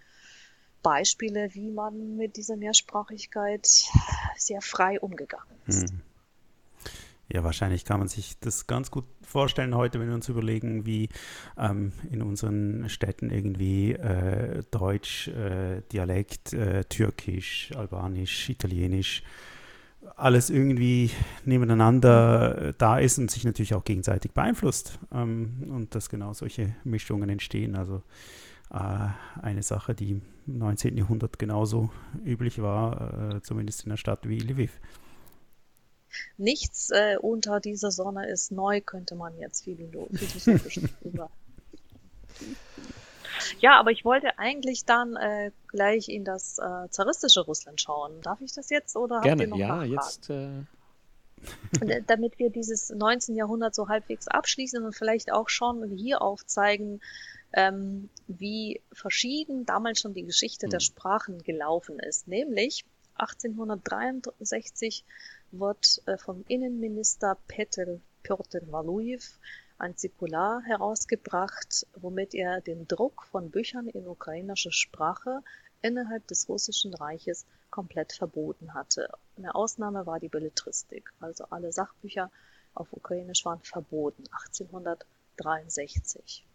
[0.83, 3.66] Beispiele, wie man mit dieser Mehrsprachigkeit
[4.37, 5.91] sehr frei umgegangen ist.
[5.91, 6.01] Hm.
[7.33, 11.09] Ja, wahrscheinlich kann man sich das ganz gut vorstellen heute, wenn wir uns überlegen, wie
[11.57, 19.22] ähm, in unseren Städten irgendwie äh, Deutsch, äh, Dialekt, äh, Türkisch, Albanisch, Italienisch,
[20.16, 21.11] alles irgendwie
[21.47, 26.74] nebeneinander äh, da ist und sich natürlich auch gegenseitig beeinflusst ähm, und dass genau solche
[26.85, 27.76] Mischungen entstehen.
[27.76, 28.03] Also
[28.70, 29.09] äh,
[29.41, 30.97] eine Sache, die 19.
[30.97, 31.90] Jahrhundert genauso
[32.24, 34.80] üblich war, äh, zumindest in einer Stadt wie Lviv.
[36.36, 41.30] Nichts äh, unter dieser Sonne ist neu, könnte man jetzt philosophisch über.
[43.61, 48.20] Ja, aber ich wollte eigentlich dann äh, gleich in das äh, zaristische Russland schauen.
[48.22, 50.30] Darf ich das jetzt oder Gerne, habt ihr noch ja, jetzt.
[51.82, 52.01] Äh...
[52.07, 53.34] Damit wir dieses 19.
[53.34, 57.01] Jahrhundert so halbwegs abschließen und vielleicht auch schon hier aufzeigen,
[57.53, 60.70] ähm, wie verschieden damals schon die Geschichte hm.
[60.70, 62.28] der Sprachen gelaufen ist.
[62.28, 62.84] Nämlich
[63.16, 65.05] 1863
[65.50, 69.22] wird äh, vom Innenminister Petr Pjotr Walujew
[69.78, 75.42] ein Zirkular herausgebracht, womit er den Druck von Büchern in ukrainischer Sprache
[75.82, 79.09] innerhalb des Russischen Reiches komplett verboten hatte.
[79.36, 82.30] Eine Ausnahme war die Belletristik, also alle Sachbücher
[82.74, 86.46] auf Ukrainisch waren verboten, 1863.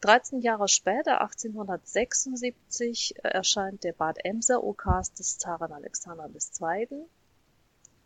[0.00, 7.04] 13 Jahre später, 1876, erscheint der Bad Emser Ukas des Zaren Alexander II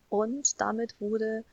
[0.08, 1.44] und damit wurde,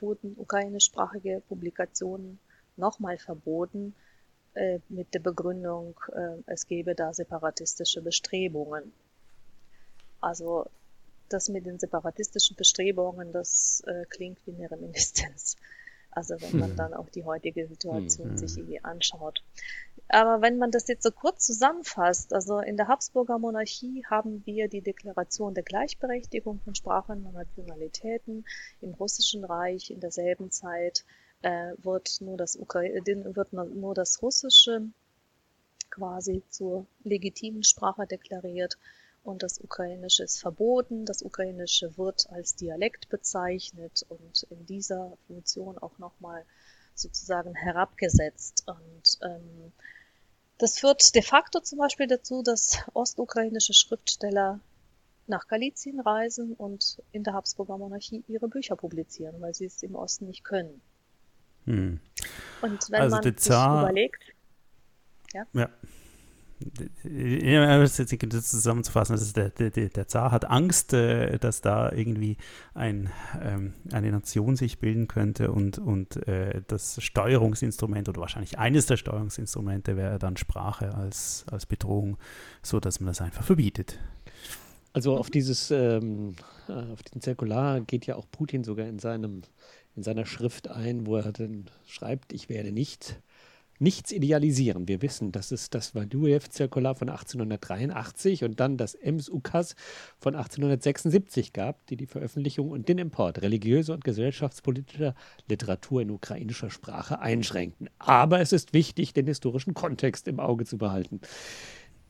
[0.00, 2.40] wurden ukrainischsprachige Publikationen
[2.76, 3.94] nochmal verboten
[4.54, 8.92] äh, mit der Begründung, äh, es gebe da separatistische Bestrebungen.
[10.20, 10.66] Also
[11.28, 15.56] das mit den separatistischen Bestrebungen, das äh, klingt wie eine Reminiszenz.
[16.16, 16.76] Also wenn man hm.
[16.76, 18.38] dann auch die heutige Situation hm.
[18.38, 19.44] sich irgendwie anschaut.
[20.08, 24.68] Aber wenn man das jetzt so kurz zusammenfasst, also in der Habsburger Monarchie haben wir
[24.68, 28.46] die Deklaration der Gleichberechtigung von Sprachen und Nationalitäten.
[28.80, 31.04] Im Russischen Reich in derselben Zeit
[31.42, 34.88] äh, wird, nur das Ukra wird nur das Russische
[35.90, 38.78] quasi zur legitimen Sprache deklariert
[39.26, 41.04] und das Ukrainische ist verboten.
[41.04, 46.44] Das Ukrainische wird als Dialekt bezeichnet und in dieser Funktion auch nochmal
[46.94, 48.64] sozusagen herabgesetzt.
[48.66, 49.72] Und ähm,
[50.58, 54.60] das führt de facto zum Beispiel dazu, dass ostukrainische Schriftsteller
[55.26, 59.96] nach Galizien reisen und in der Habsburger Monarchie ihre Bücher publizieren, weil sie es im
[59.96, 60.80] Osten nicht können.
[61.64, 62.00] Hm.
[62.62, 64.22] Und wenn also man sich überlegt,
[65.34, 65.46] ja.
[65.52, 65.68] ja.
[66.58, 72.38] Das zusammenzufassen, also der, der, der Zar hat Angst, äh, dass da irgendwie
[72.74, 73.10] ein,
[73.42, 78.96] ähm, eine Nation sich bilden könnte und, und äh, das Steuerungsinstrument oder wahrscheinlich eines der
[78.96, 82.16] Steuerungsinstrumente wäre dann Sprache als, als Bedrohung,
[82.62, 83.98] so dass man das einfach verbietet.
[84.94, 86.36] Also auf dieses, ähm,
[86.68, 89.42] äh, auf den Zirkular geht ja auch Putin sogar in seinem,
[89.94, 93.20] in seiner Schrift ein, wo er dann schreibt, ich werde nicht
[93.78, 94.88] nichts idealisieren.
[94.88, 99.74] Wir wissen, dass es das Vadujev-Zirkular von 1883 und dann das Ems-Ukas
[100.18, 105.14] von 1876 gab, die die Veröffentlichung und den Import religiöser und gesellschaftspolitischer
[105.48, 107.90] Literatur in ukrainischer Sprache einschränkten.
[107.98, 111.20] Aber es ist wichtig, den historischen Kontext im Auge zu behalten.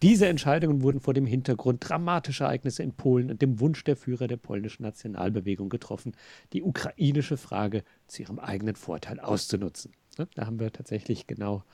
[0.03, 4.27] Diese Entscheidungen wurden vor dem Hintergrund dramatischer Ereignisse in Polen und dem Wunsch der Führer
[4.27, 6.13] der polnischen Nationalbewegung getroffen,
[6.53, 9.93] die ukrainische Frage zu ihrem eigenen Vorteil auszunutzen.
[10.19, 10.29] Ne?
[10.35, 11.65] Da haben wir tatsächlich genau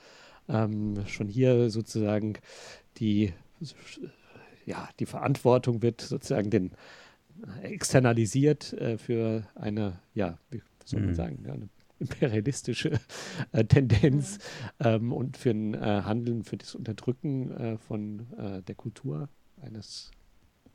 [0.49, 2.35] ähm, schon hier sozusagen
[2.99, 3.33] die,
[4.67, 6.73] ja, die Verantwortung wird sozusagen den
[7.63, 11.15] äh, externalisiert äh, für eine, ja, wie soll man mhm.
[11.15, 11.69] sagen, eine
[11.99, 12.99] imperialistische
[13.53, 14.39] äh, Tendenz
[14.79, 14.87] mhm.
[14.87, 19.29] ähm, und für ein äh, Handeln, für das Unterdrücken äh, von äh, der Kultur
[19.61, 20.11] eines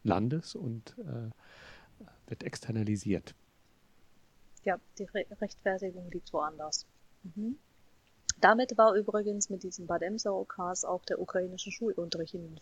[0.03, 0.95] Landes und
[2.27, 3.35] wird externalisiert.
[4.63, 6.85] Ja, die Re Rechtfertigung liegt woanders.
[7.23, 7.57] Mhm.
[8.39, 12.59] Damit war übrigens mit diesem Bad Emser-Okas auch der ukrainische Schulunterricht in den,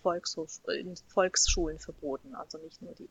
[0.68, 2.34] in Volksschulen verboten.
[2.34, 3.10] Also nicht nur die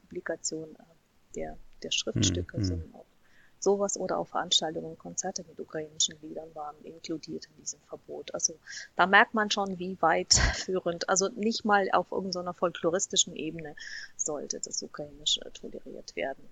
[0.00, 2.64] Publikation äh, der, der Schriftstücke, mhm.
[2.64, 3.04] sondern auch
[3.60, 8.32] sowas oder auch Veranstaltungen und Konzerte mit ukrainischen Liedern waren inkludiert in diesem Verbot.
[8.34, 8.54] Also
[8.96, 13.74] da merkt man schon, wie weitführend, also nicht mal auf irgendeiner folkloristischen Ebene
[14.16, 16.48] sollte das Ukrainische toleriert werden.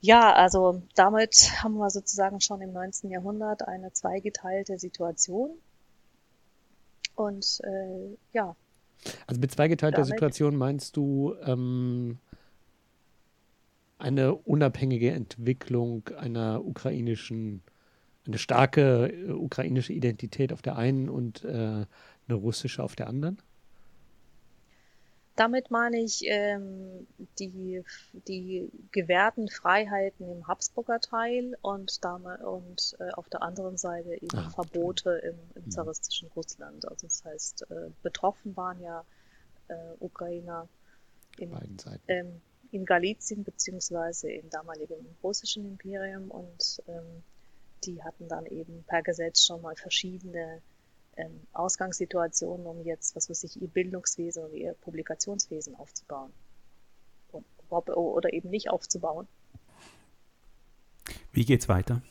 [0.00, 3.10] Ja, also damit haben wir sozusagen schon im 19.
[3.10, 5.50] Jahrhundert eine zweigeteilte Situation.
[7.14, 8.54] Und äh, ja.
[9.26, 12.18] Also mit zweigeteilter Situation meinst du ähm,
[13.98, 17.62] eine unabhängige Entwicklung einer ukrainischen,
[18.26, 21.86] eine starke äh, ukrainische Identität auf der einen und äh, eine
[22.34, 23.38] russische auf der anderen?
[25.36, 27.06] Damit meine ich ähm,
[27.38, 34.14] die, die gewährten Freiheiten im Habsburger Teil und, damit, und äh, auf der anderen Seite
[34.14, 35.70] eben ah, Verbote im, im mhm.
[35.70, 36.88] zaristischen Russland.
[36.88, 39.04] Also das heißt, äh, betroffen waren ja
[39.68, 40.68] äh, Ukrainer
[41.38, 41.52] in,
[42.08, 47.22] ähm, in Galizien beziehungsweise im damaligen russischen Imperium und ähm,
[47.84, 50.62] die hatten dann eben per Gesetz schon mal verschiedene
[51.16, 56.32] ähm, Ausgangssituationen, um jetzt, was weiß ich, ihr Bildungswesen oder ihr Publikationswesen aufzubauen.
[57.68, 59.26] Oder eben nicht aufzubauen.
[61.32, 62.02] Wie geht's weiter?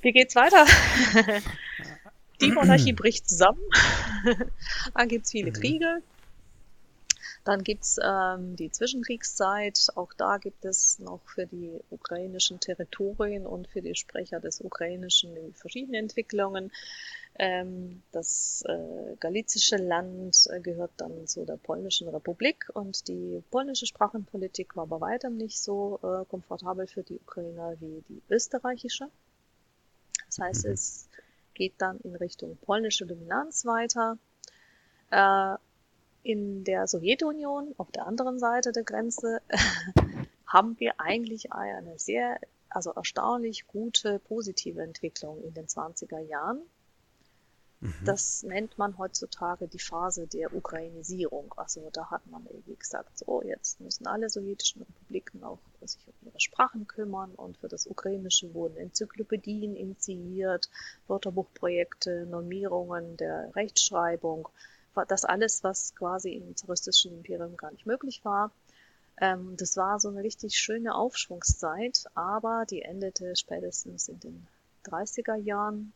[0.00, 0.66] Wie geht's weiter?
[2.40, 3.60] Die Monarchie bricht zusammen.
[4.94, 5.54] Dann gibt's viele mhm.
[5.54, 6.02] Kriege.
[7.44, 9.88] Dann gibt's ähm, die Zwischenkriegszeit.
[9.96, 15.54] Auch da gibt es noch für die ukrainischen Territorien und für die Sprecher des Ukrainischen
[15.54, 16.70] verschiedene Entwicklungen.
[17.38, 23.86] Ähm, das äh, galizische Land äh, gehört dann zu der polnischen Republik und die polnische
[23.86, 29.08] Sprachenpolitik war bei weitem nicht so äh, komfortabel für die Ukrainer wie die österreichische.
[30.26, 30.72] Das heißt, mhm.
[30.72, 31.08] es
[31.54, 34.18] geht dann in Richtung polnische Dominanz weiter.
[36.22, 39.40] In der Sowjetunion, auf der anderen Seite der Grenze,
[40.46, 46.60] haben wir eigentlich eine sehr, also erstaunlich gute positive Entwicklung in den 20er Jahren.
[47.80, 47.94] Mhm.
[48.04, 51.52] Das nennt man heutzutage die Phase der Ukrainisierung.
[51.56, 56.28] Also da hat man irgendwie gesagt, so jetzt müssen alle sowjetischen Republiken auch sich um
[56.28, 60.70] ihre Sprachen kümmern und für das Ukrainische wurden Enzyklopädien initiiert,
[61.08, 64.48] Wörterbuchprojekte, Normierungen der Rechtschreibung
[65.08, 68.52] das alles, was quasi im touristischen Imperium gar nicht möglich war.
[69.20, 74.46] Ähm, das war so eine richtig schöne Aufschwungszeit, aber die endete spätestens in den
[74.84, 75.92] 30er Jahren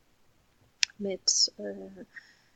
[0.97, 2.05] mit äh,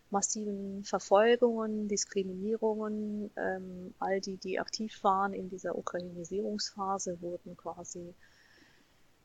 [0.09, 3.31] massiven Verfolgungen, Diskriminierungen.
[3.35, 8.13] Ähm, all die, die aktiv waren in dieser Ukrainisierungsphase, wurden quasi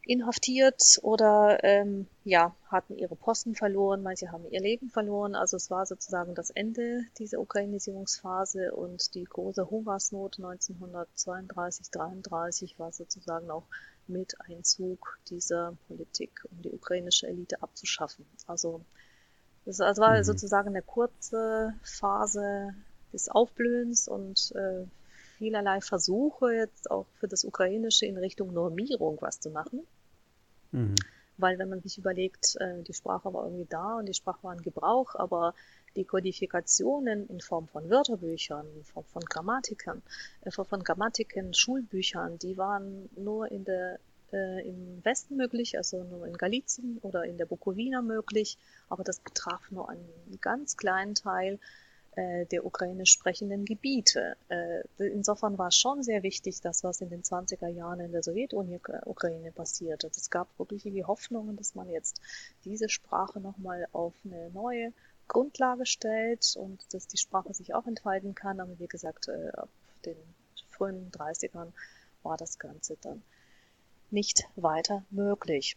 [0.07, 5.35] inhaftiert oder ähm, ja, hatten ihre Posten verloren, manche haben ihr Leben verloren.
[5.35, 12.93] Also es war sozusagen das Ende dieser Ukrainisierungsphase und die große Hungersnot 1932, 33 war
[12.93, 13.65] sozusagen auch
[14.07, 18.25] mit Einzug dieser Politik, um die ukrainische Elite abzuschaffen.
[18.47, 18.81] Also
[19.65, 20.23] das also war mhm.
[20.25, 22.75] sozusagen eine kurze Phase
[23.13, 24.87] des Aufblühens und äh,
[25.39, 29.87] vielerlei Versuche jetzt auch für das Ukrainische in Richtung Normierung was zu machen.
[30.77, 30.95] Mhm.
[31.39, 34.55] Weil wenn man sich überlegt, äh, die Sprache war irgendwie da und die Sprache war
[34.55, 35.55] in Gebrauch, aber
[35.97, 40.03] die Kodifikationen in Form von Wörterbüchern, in Form von Grammatiken,
[40.51, 43.99] von Grammatiken, Schulbüchern, die waren nur in der
[44.33, 48.59] äh, im Westen möglich, also nur in Galizien oder in der Bukowina möglich,
[48.89, 51.59] aber das betraf nur einen ganz kleinen Teil
[52.17, 54.37] äh, der ukrainisch sprechenden Gebiete.
[54.49, 58.23] Äh, insofern war es schon sehr wichtig, das, was in den 20er Jahren in der
[58.23, 60.09] Sowjetukraine passierte.
[60.09, 62.21] Es gab wirklich die Hoffnungen, dass man jetzt
[62.65, 64.93] diese Sprache nochmal auf eine neue
[65.29, 68.61] Grundlage stellt und dass die Sprache sich auch entfalten kann.
[68.61, 69.69] Aber wie gesagt, äh, ab
[70.05, 70.17] den
[70.71, 71.73] frühen 30ern
[72.23, 73.23] war das Ganze dann
[74.11, 75.77] nicht weiter möglich.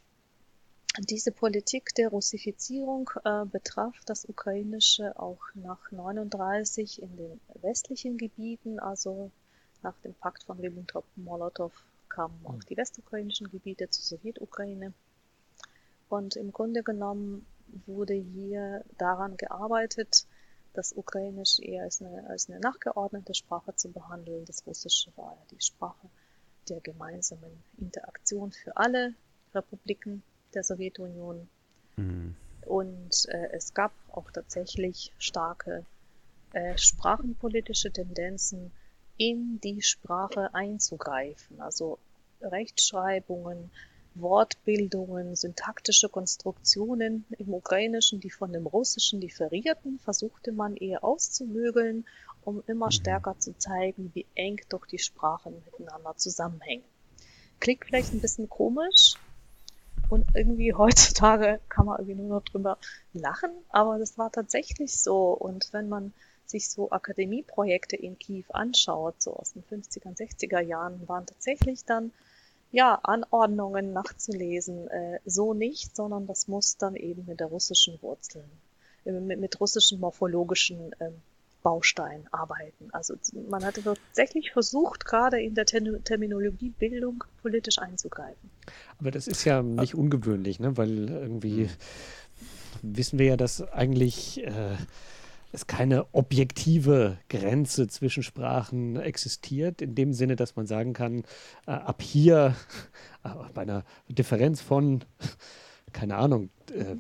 [0.98, 8.80] Diese Politik der Russifizierung äh, betraf das Ukrainische auch nach 1939 in den westlichen Gebieten,
[8.80, 9.32] also
[9.84, 11.72] nach dem Pakt von Ribbentrop-Molotow
[12.10, 12.66] kamen auch hm.
[12.68, 14.94] die westukrainischen Gebiete zur Sowjetukraine.
[16.10, 17.46] Und im Grunde genommen
[17.86, 20.26] wurde hier daran gearbeitet,
[20.74, 24.44] das Ukrainisch eher als eine, als eine nachgeordnete Sprache zu behandeln.
[24.46, 26.10] Das Russische war ja die Sprache
[26.68, 29.14] der gemeinsamen Interaktion für alle
[29.54, 30.24] Republiken
[30.54, 31.50] der Sowjetunion.
[31.98, 32.36] Mhm.
[32.66, 35.86] Und äh, es gab auch tatsächlich starke
[36.54, 38.72] äh, sprachenpolitische Tendenzen,
[39.18, 41.60] in die Sprache einzugreifen.
[41.60, 42.00] Also
[42.42, 43.70] Rechtschreibungen,
[44.16, 52.06] Wortbildungen, syntaktische Konstruktionen im Ukrainischen, die von dem Russischen differierten, versuchte man eher auszumögeln
[52.50, 52.92] um immer mhm.
[52.92, 56.84] stärker zu zeigen, wie eng doch die Sprachen miteinander zusammenhängen.
[57.60, 59.09] Klingt vielleicht ein bisschen komisch
[60.10, 62.78] und irgendwie heutzutage kann man irgendwie nur noch drüber
[63.14, 65.32] lachen, aber das war tatsächlich so.
[65.32, 66.14] Und wenn man
[66.46, 72.12] sich so Akademieprojekte in Kiew anschaut, so aus den 50er, 60er Jahren, waren tatsächlich dann
[72.72, 78.50] ja, Anordnungen nachzulesen, äh, so nicht, sondern das muss dann eben mit der russischen Wurzeln,
[79.06, 81.22] äh, mit, mit russischen morphologischen ähm,
[81.62, 82.90] Baustein arbeiten.
[82.92, 83.16] Also
[83.50, 88.50] man hatte tatsächlich versucht, gerade in der Terminologiebildung politisch einzugreifen.
[88.98, 90.78] Aber das ist ja nicht ungewöhnlich, ne?
[90.78, 91.70] weil irgendwie hm.
[92.82, 94.76] wissen wir ja, dass eigentlich äh,
[95.52, 101.24] es keine objektive Grenze zwischen Sprachen existiert, in dem Sinne, dass man sagen kann,
[101.66, 102.56] äh, ab hier
[103.24, 105.04] äh, bei einer Differenz von,
[105.94, 106.96] keine Ahnung, äh,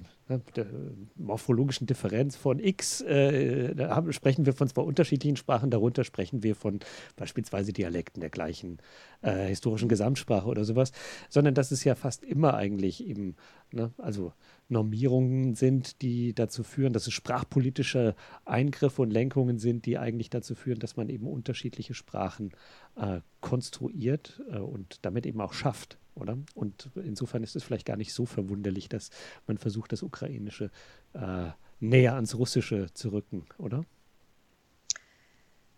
[0.55, 0.67] der
[1.15, 6.55] morphologischen Differenz von X, äh, haben, sprechen wir von zwei unterschiedlichen Sprachen, darunter sprechen wir
[6.55, 6.79] von
[7.15, 8.77] beispielsweise Dialekten der gleichen
[9.21, 10.91] äh, historischen Gesamtsprache oder sowas,
[11.29, 13.35] sondern dass es ja fast immer eigentlich eben,
[13.71, 14.33] ne, also
[14.69, 18.15] Normierungen sind, die dazu führen, dass es sprachpolitische
[18.45, 22.51] Eingriffe und Lenkungen sind, die eigentlich dazu führen, dass man eben unterschiedliche Sprachen
[22.95, 26.37] äh, konstruiert äh, und damit eben auch schafft oder?
[26.53, 29.09] Und insofern ist es vielleicht gar nicht so verwunderlich, dass
[29.47, 30.71] man versucht, das Ukrainische
[31.13, 31.49] äh,
[31.79, 33.83] näher ans Russische zu rücken, oder?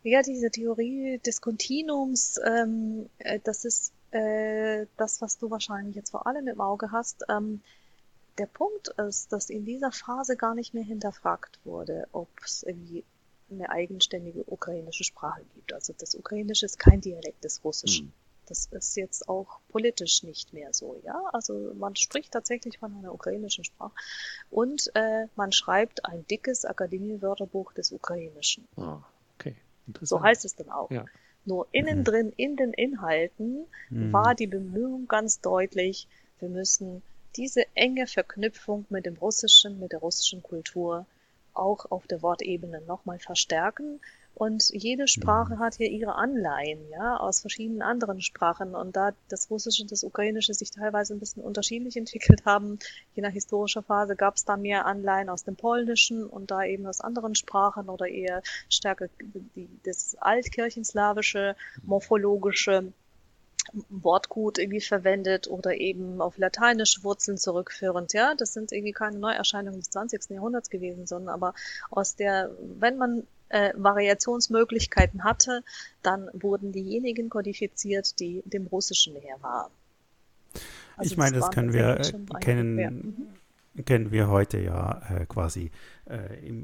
[0.03, 6.11] Ja, diese Theorie des Kontinuums, ähm, äh, das ist äh, das, was du wahrscheinlich jetzt
[6.11, 7.23] vor allem im Auge hast.
[7.29, 7.61] Ähm,
[8.37, 13.03] der Punkt ist, dass in dieser Phase gar nicht mehr hinterfragt wurde, ob es irgendwie
[13.51, 15.73] eine eigenständige ukrainische Sprache gibt.
[15.73, 18.07] Also das Ukrainische ist kein Dialekt des Russischen.
[18.07, 18.13] Hm.
[18.51, 21.21] Das ist jetzt auch politisch nicht mehr so, ja.
[21.31, 23.93] Also man spricht tatsächlich von einer ukrainischen Sprache
[24.49, 28.67] und äh, man schreibt ein dickes Akademiewörterbuch des Ukrainischen.
[28.77, 28.99] Ah,
[29.35, 29.55] okay.
[30.01, 30.91] So heißt es dann auch.
[30.91, 31.05] Ja.
[31.45, 32.03] Nur innen mhm.
[32.03, 34.13] drin, in den Inhalten, mhm.
[34.13, 36.07] war die Bemühung ganz deutlich,
[36.39, 37.01] wir müssen
[37.35, 41.05] diese enge Verknüpfung mit dem Russischen, mit der russischen Kultur
[41.53, 43.99] auch auf der Wortebene nochmal verstärken,
[44.33, 48.75] und jede Sprache hat hier ihre Anleihen, ja, aus verschiedenen anderen Sprachen.
[48.75, 52.79] Und da das Russische und das Ukrainische sich teilweise ein bisschen unterschiedlich entwickelt haben,
[53.13, 56.87] je nach historischer Phase, gab es da mehr Anleihen aus dem Polnischen und da eben
[56.87, 59.09] aus anderen Sprachen oder eher stärker
[59.55, 62.93] die, das Altkirchenslawische, morphologische
[63.89, 68.13] Wortgut irgendwie verwendet oder eben auf lateinische Wurzeln zurückführend.
[68.13, 70.29] Ja, das sind irgendwie keine Neuerscheinungen des 20.
[70.31, 71.53] Jahrhunderts gewesen, sondern aber
[71.89, 75.63] aus der, wenn man äh, Variationsmöglichkeiten hatte,
[76.01, 79.71] dann wurden diejenigen kodifiziert, die dem Russischen näher waren.
[80.97, 82.75] Also ich meine, das, das können wir äh, kennen.
[82.75, 83.41] Mhm
[83.85, 85.71] kennen wir heute ja äh, quasi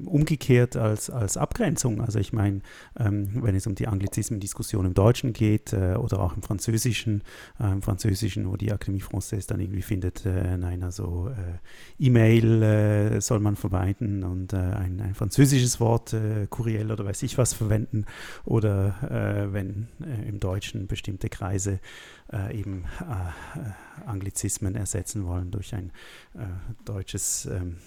[0.06, 2.02] umgekehrt als, als Abgrenzung.
[2.02, 2.62] Also ich meine,
[3.00, 7.24] ähm, wenn es um die Anglizismen-Diskussion im Deutschen geht äh, oder auch im Französischen,
[7.60, 13.22] äh, im Französischen, wo die Akademie Française dann irgendwie findet, äh, nein, also äh, E-Mail
[13.22, 16.16] soll man vermeiden und ein, ein französisches Wort,
[16.50, 18.06] Kuriel oder weiß ich was verwenden
[18.46, 19.88] oder wenn
[20.28, 21.80] im Deutschen bestimmte Kreise
[22.52, 22.86] eben
[24.06, 25.92] Anglizismen ersetzen wollen durch ein
[26.86, 27.78] deutsches ähm,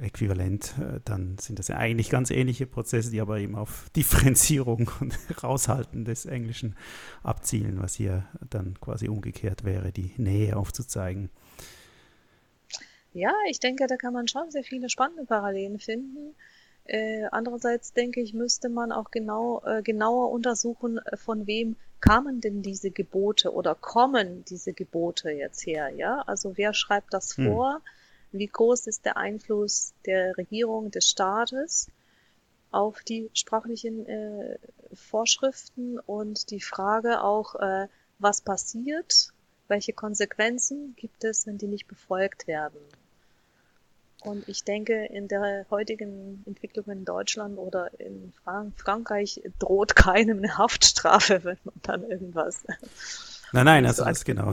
[0.00, 4.90] äquivalent, äh, dann sind das ja eigentlich ganz ähnliche Prozesse, die aber eben auf Differenzierung
[5.00, 6.76] und Raushalten des Englischen
[7.22, 11.30] abzielen, was hier dann quasi umgekehrt wäre, die Nähe aufzuzeigen.
[13.12, 16.34] Ja, ich denke, da kann man schon sehr viele spannende Parallelen finden.
[16.84, 22.60] Äh, andererseits denke ich, müsste man auch genau, äh, genauer untersuchen, von wem kamen denn
[22.60, 26.22] diese Gebote oder kommen diese Gebote jetzt her, ja?
[26.26, 27.46] Also wer schreibt das hm.
[28.34, 31.86] Wie groß ist der Einfluss der Regierung, des Staates
[32.72, 34.58] auf die sprachlichen äh,
[34.92, 37.86] Vorschriften und die Frage auch, äh,
[38.18, 39.28] was passiert,
[39.68, 42.80] welche Konsequenzen gibt es, wenn die nicht befolgt werden?
[44.24, 50.38] Und ich denke, in der heutigen Entwicklung in Deutschland oder in Frank Frankreich droht keinem
[50.38, 52.64] eine Haftstrafe, wenn man dann irgendwas.
[53.52, 54.50] Nein, nein, also das genau.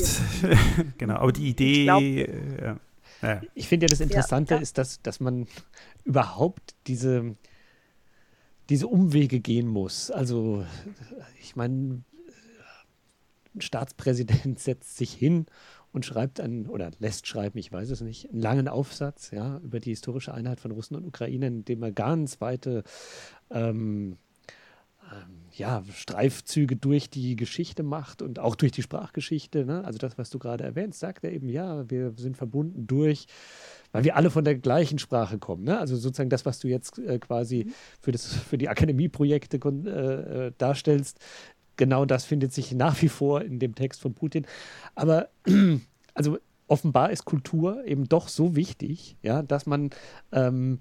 [1.00, 1.16] genau.
[1.16, 1.86] Aber die Idee.
[1.86, 2.76] Glaub, äh,
[3.22, 3.42] ja.
[3.54, 5.48] ich finde ja das Interessante ja, ist, dass, dass man
[6.04, 7.36] überhaupt diese,
[8.70, 10.12] diese Umwege gehen muss.
[10.12, 10.66] Also,
[11.42, 12.04] ich meine,
[13.54, 15.46] ein Staatspräsident setzt sich hin
[15.92, 19.80] und schreibt einen, oder lässt schreiben, ich weiß es nicht, einen langen Aufsatz ja, über
[19.80, 22.84] die historische Einheit von Russen und Ukraine, in dem er ganz weite
[23.50, 23.62] ähm,
[24.12, 24.18] ähm,
[25.54, 29.66] ja, Streifzüge durch die Geschichte macht und auch durch die Sprachgeschichte.
[29.66, 29.84] Ne?
[29.84, 33.28] Also das, was du gerade erwähnst, sagt er eben, ja, wir sind verbunden durch,
[33.92, 35.64] weil wir alle von der gleichen Sprache kommen.
[35.64, 35.78] Ne?
[35.78, 37.74] Also sozusagen das, was du jetzt äh, quasi mhm.
[38.02, 41.20] für, das, für die Akademieprojekte äh, äh, darstellst,
[41.76, 44.46] genau das findet sich nach wie vor in dem Text von Putin.
[44.96, 45.30] Aber
[46.14, 46.38] also
[46.68, 49.90] offenbar ist Kultur eben doch so wichtig, ja, dass man
[50.32, 50.80] ähm,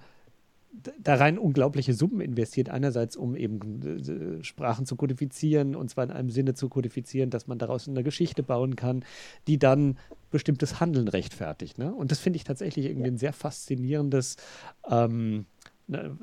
[0.99, 2.69] da rein unglaubliche Summen investiert.
[2.69, 7.47] Einerseits, um eben äh, Sprachen zu kodifizieren und zwar in einem Sinne zu kodifizieren, dass
[7.47, 9.05] man daraus eine Geschichte bauen kann,
[9.47, 9.99] die dann
[10.31, 11.79] bestimmtes Handeln rechtfertigt.
[11.79, 11.93] Ne?
[11.93, 14.37] Und das finde ich tatsächlich irgendwie ein sehr faszinierendes
[14.89, 15.47] ähm,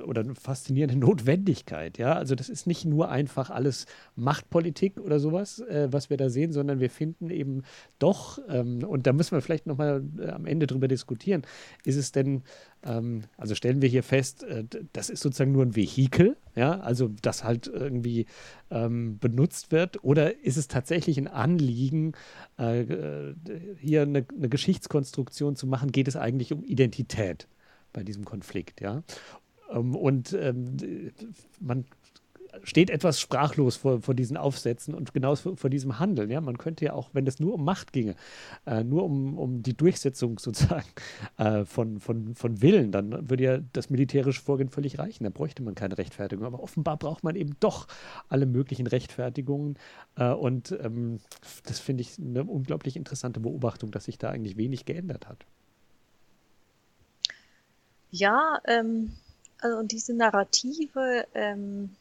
[0.06, 1.98] oder eine faszinierende Notwendigkeit.
[1.98, 6.30] Ja, also das ist nicht nur einfach alles Machtpolitik oder sowas, äh, was wir da
[6.30, 7.64] sehen, sondern wir finden eben
[8.00, 11.44] doch, ähm, und da müssen wir vielleicht nochmal äh, am Ende drüber diskutieren,
[11.84, 12.44] ist es denn,
[12.84, 14.64] ähm, also stellen wir hier fest, äh,
[14.94, 18.26] das ist sozusagen nur ein Vehikel, ja, also das halt irgendwie
[18.72, 22.14] ähm, benutzt wird, oder ist es tatsächlich ein Anliegen,
[22.58, 23.36] äh, äh,
[23.80, 27.48] hier eine, eine Geschichtskonstruktion zu machen, geht es eigentlich um Identität?
[27.98, 29.02] bei diesem Konflikt, ja.
[29.72, 31.12] Ähm, und ähm,
[31.60, 31.86] man
[32.64, 36.30] steht etwas sprachlos vor, vor diesen Aufsätzen und genau vor, vor, diesem Handeln.
[36.30, 36.42] Ja?
[36.42, 38.16] Man könnte ja auch, wenn es nur um Macht ginge,
[38.66, 40.88] äh, nur um, um die Durchsetzung sozusagen
[41.38, 45.24] äh, von, von, von Willen, dann würde ja das militärische Vorgehen völlig reichen.
[45.24, 46.46] Da bräuchte man keine Rechtfertigung.
[46.46, 47.88] Aber offenbar braucht man eben doch
[48.30, 49.78] alle möglichen Rechtfertigungen.
[50.16, 51.20] Äh, und ähm,
[51.66, 55.46] das finde ich eine unglaublich interessante Beobachtung, dass sich da eigentlich wenig geändert hat.
[58.10, 59.12] Ja, ähm,
[59.60, 61.96] also und diese Narrative, ähm,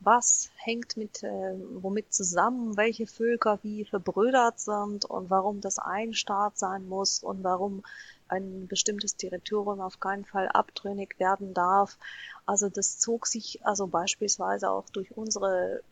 [0.00, 6.14] was hängt mit äh, womit zusammen, welche Völker wie verbrüdert sind und warum das ein
[6.14, 7.82] Staat sein muss und warum
[8.28, 11.98] ein bestimmtes Territorium auf keinen Fall abtrünnig werden darf.
[12.46, 15.82] Also das zog sich also beispielsweise auch durch unsere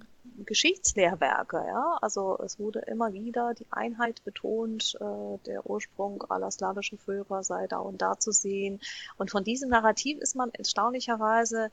[0.44, 1.98] Geschichtslehrwerke, ja.
[2.00, 7.66] Also es wurde immer wieder die Einheit betont, äh, der Ursprung aller slawischen Völker sei
[7.66, 8.80] da und da zu sehen.
[9.16, 11.70] Und von diesem Narrativ ist man erstaunlicherweise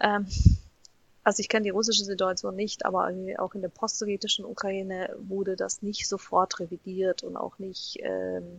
[0.00, 0.26] ähm,
[1.22, 5.82] also ich kenne die russische Situation nicht, aber auch in der postsowjetischen Ukraine wurde das
[5.82, 8.58] nicht sofort revidiert und auch nicht ähm,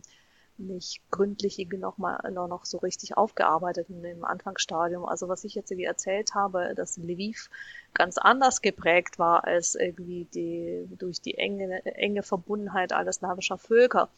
[0.62, 5.04] nicht gründlich irgendwie noch noch so richtig aufgearbeitet im Anfangsstadium.
[5.04, 7.50] Also was ich jetzt irgendwie erzählt habe, dass Lviv
[7.94, 14.08] ganz anders geprägt war als irgendwie die durch die enge, enge Verbundenheit aller slawischer Völker.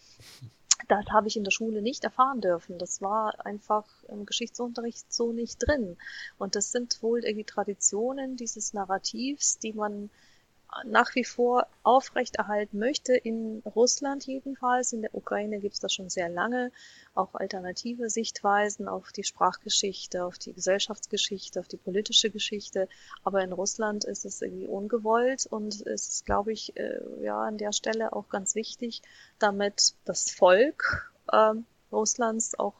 [0.88, 2.78] Das habe ich in der Schule nicht erfahren dürfen.
[2.78, 5.97] Das war einfach im Geschichtsunterricht so nicht drin.
[6.36, 10.11] Und das sind wohl irgendwie Traditionen dieses Narrativs, die man
[10.85, 14.93] nach wie vor aufrechterhalten möchte, in Russland jedenfalls.
[14.93, 16.72] In der Ukraine gibt es das schon sehr lange,
[17.14, 22.89] auch alternative Sichtweisen auf die Sprachgeschichte, auf die Gesellschaftsgeschichte, auf die politische Geschichte.
[23.22, 27.59] Aber in Russland ist es irgendwie ungewollt und es ist, glaube ich, äh, ja an
[27.59, 29.03] der Stelle auch ganz wichtig,
[29.39, 31.55] damit das Volk äh,
[31.93, 32.75] Russlands auch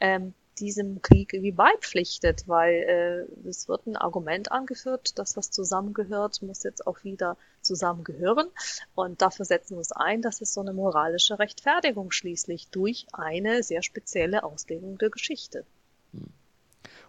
[0.00, 6.42] ähm, diesem Krieg irgendwie beipflichtet, weil äh, es wird ein Argument angeführt, dass was zusammengehört,
[6.42, 8.48] muss jetzt auch wieder zusammengehören.
[8.94, 13.62] Und dafür setzen wir es ein, dass es so eine moralische Rechtfertigung schließlich durch eine
[13.62, 15.64] sehr spezielle Auslegung der Geschichte.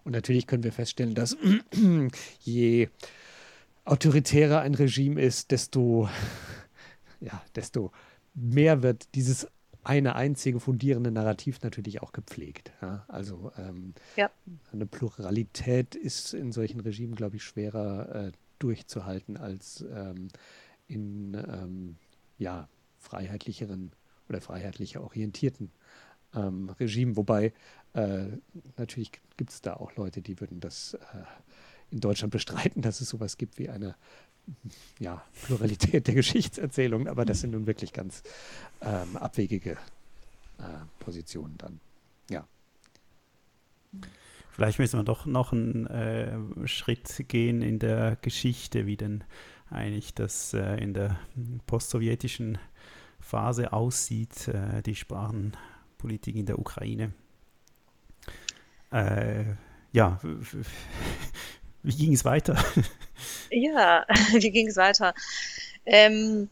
[0.04, 1.38] Und natürlich können wir feststellen, dass
[2.42, 2.90] je
[3.86, 6.10] autoritärer ein Regime ist, desto,
[7.20, 7.92] ja, desto
[8.34, 9.48] mehr wird dieses
[9.86, 12.74] eine einzige fundierende Narrativ natürlich auch gepflegt.
[12.82, 13.06] Ja?
[13.08, 14.32] Also ähm, ja.
[14.74, 20.30] eine Pluralität ist in solchen Regimen, glaube ich, schwerer äh, durchzuhalten als ähm,
[20.88, 21.98] in ähm,
[22.40, 22.68] ja,
[22.98, 23.92] freiheitlicheren
[24.28, 25.72] oder freiheitlicher orientierten
[26.34, 27.16] ähm, Regimen.
[27.16, 27.54] Wobei
[27.94, 28.26] äh,
[28.78, 30.98] natürlich gibt es da auch Leute, die würden das äh,
[31.96, 33.96] in Deutschland bestreiten, dass es sowas gibt wie eine
[35.00, 38.22] ja, Pluralität der Geschichtserzählung, aber das sind nun wirklich ganz
[38.82, 39.72] ähm, abwegige
[40.60, 40.64] äh,
[41.00, 41.80] Positionen dann.
[42.30, 42.46] Ja.
[44.52, 49.24] Vielleicht müssen wir doch noch einen äh, Schritt gehen in der Geschichte, wie denn
[49.70, 51.18] eigentlich das äh, in der
[51.66, 52.58] postsowjetischen
[53.22, 57.14] Phase aussieht, äh, die Sprachenpolitik in der Ukraine.
[58.92, 59.56] Äh,
[59.96, 60.20] ja,
[61.86, 62.58] wie ging es weiter?
[63.52, 65.14] ja, wie ging es weiter?
[65.86, 66.50] Ähm,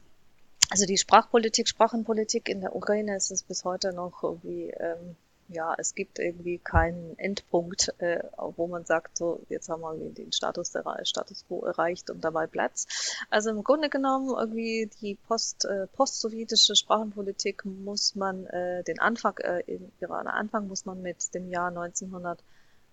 [0.70, 5.16] also die Sprachpolitik, Sprachenpolitik in der Ukraine ist es bis heute noch irgendwie, ähm,
[5.48, 8.24] ja, es gibt irgendwie keinen Endpunkt, äh,
[8.56, 12.46] wo man sagt, so, jetzt haben wir den Status, der, Status quo erreicht und dabei
[12.46, 12.86] bleibt
[13.32, 19.38] Also im Grunde genommen irgendwie die post, äh, post-sowjetische Sprachenpolitik muss man, äh, den Anfang,
[19.40, 22.40] äh, in Iran, Anfang muss man mit dem Jahr 1900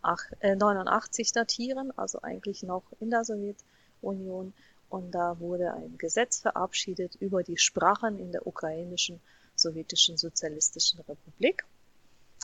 [0.02, 4.52] 89 äh, datieren, also eigentlich noch in der Sowjetunion.
[4.88, 9.20] Und da wurde ein Gesetz verabschiedet über die Sprachen in der ukrainischen
[9.54, 11.64] sowjetischen sozialistischen Republik.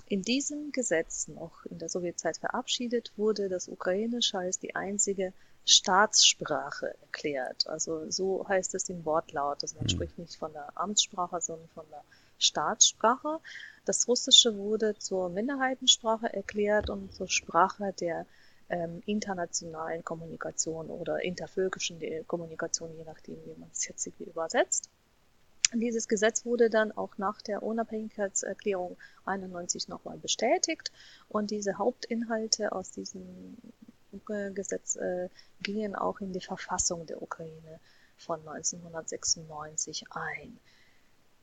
[0.08, 5.32] In diesem Gesetz, noch in der Sowjetzeit verabschiedet, wurde das Ukrainische als die einzige
[5.64, 7.66] Staatssprache erklärt.
[7.66, 9.62] Also so heißt es im Wortlaut.
[9.62, 9.88] Also man mhm.
[9.88, 12.04] spricht nicht von der Amtssprache, sondern von der
[12.38, 13.40] Staatssprache.
[13.86, 18.26] Das Russische wurde zur Minderheitensprache erklärt und zur Sprache der
[18.68, 24.90] ähm, internationalen Kommunikation oder intervölkischen Kommunikation, je nachdem, wie man es jetzt übersetzt.
[25.72, 30.90] Dieses Gesetz wurde dann auch nach der Unabhängigkeitserklärung 91 nochmal bestätigt
[31.28, 33.56] und diese Hauptinhalte aus diesem
[34.54, 35.28] Gesetz äh,
[35.62, 37.78] gingen auch in die Verfassung der Ukraine
[38.16, 40.58] von 1996 ein.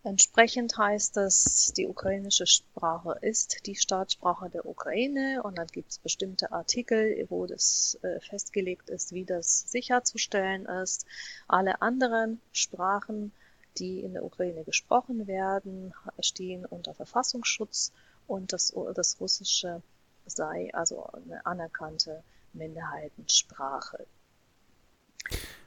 [0.05, 5.97] Entsprechend heißt es, die ukrainische Sprache ist die Staatssprache der Ukraine und dann gibt es
[5.97, 11.05] bestimmte Artikel, wo das äh, festgelegt ist, wie das sicherzustellen ist.
[11.47, 13.31] Alle anderen Sprachen,
[13.77, 17.93] die in der Ukraine gesprochen werden, stehen unter Verfassungsschutz
[18.27, 19.81] und das, das Russische
[20.25, 24.05] sei also eine anerkannte Minderheitensprache.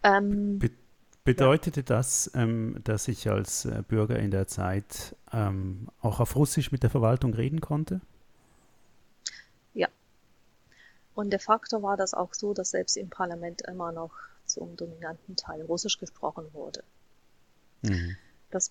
[0.02, 0.60] Ähm,
[1.26, 6.70] Bedeutete das, ähm, dass ich als äh, Bürger in der Zeit ähm, auch auf Russisch
[6.70, 8.00] mit der Verwaltung reden konnte?
[9.74, 9.88] Ja.
[11.16, 14.12] Und de facto war das auch so, dass selbst im Parlament immer noch
[14.44, 16.84] zum dominanten Teil Russisch gesprochen wurde.
[17.82, 18.16] Mhm.
[18.52, 18.70] Das,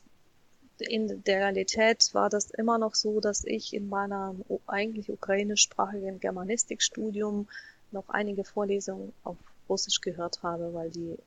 [0.79, 7.49] in der Realität war das immer noch so, dass ich in meinem eigentlich ukrainischsprachigen Germanistikstudium
[7.91, 9.35] noch einige Vorlesungen auf
[9.67, 11.17] Russisch gehört habe, weil die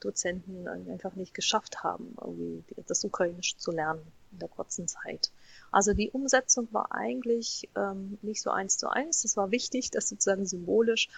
[0.00, 5.30] Dozenten einfach nicht geschafft haben, irgendwie das Ukrainisch zu lernen in der kurzen Zeit.
[5.70, 9.24] Also die Umsetzung war eigentlich ähm, nicht so eins zu eins.
[9.24, 11.08] Es war wichtig, das sozusagen symbolisch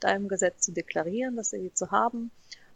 [0.00, 2.30] da im Gesetz zu deklarieren, das irgendwie zu haben.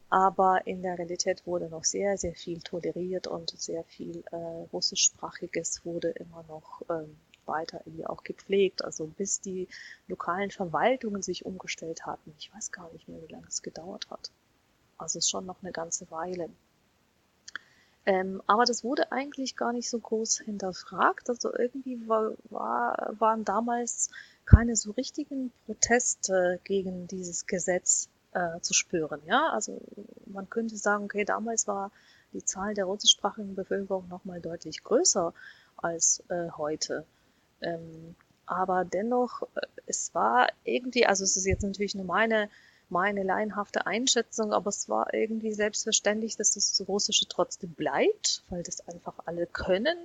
[0.08, 4.36] Aber in der Realität wurde noch sehr, sehr viel toleriert und sehr viel äh,
[4.72, 8.84] russischsprachiges wurde immer noch ähm, weiter irgendwie auch gepflegt.
[8.84, 9.68] Also bis die
[10.08, 12.34] lokalen Verwaltungen sich umgestellt hatten.
[12.38, 14.32] Ich weiß gar nicht mehr, wie lange es gedauert hat.
[15.00, 16.50] Also ist schon noch eine ganze Weile.
[18.06, 21.28] Ähm, aber das wurde eigentlich gar nicht so groß hinterfragt.
[21.28, 24.10] Also irgendwie war, war, waren damals
[24.46, 29.20] keine so richtigen Proteste gegen dieses Gesetz äh, zu spüren.
[29.26, 29.80] Ja, also
[30.26, 31.90] man könnte sagen, okay, damals war
[32.32, 35.34] die Zahl der russischsprachigen Bevölkerung noch mal deutlich größer
[35.76, 37.04] als äh, heute.
[37.60, 38.14] Ähm,
[38.46, 42.48] aber dennoch, äh, es war irgendwie, also es ist jetzt natürlich nur meine
[42.90, 48.86] meine laienhafte Einschätzung, aber es war irgendwie selbstverständlich, dass das Russische trotzdem bleibt, weil das
[48.88, 49.96] einfach alle können,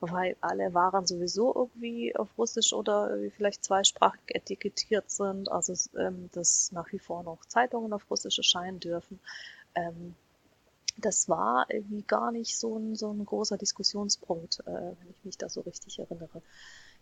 [0.00, 6.72] weil alle Waren sowieso irgendwie auf Russisch oder vielleicht zweisprachig etikettiert sind, also ähm, dass
[6.72, 9.20] nach wie vor noch Zeitungen auf Russisch erscheinen dürfen.
[9.74, 10.14] Ähm,
[10.98, 15.38] das war irgendwie gar nicht so ein, so ein großer Diskussionspunkt, äh, wenn ich mich
[15.38, 16.42] da so richtig erinnere.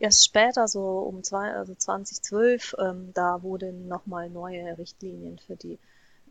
[0.01, 5.79] Erst später, so um zwei, also 2012, ähm, da wurden nochmal neue Richtlinien für die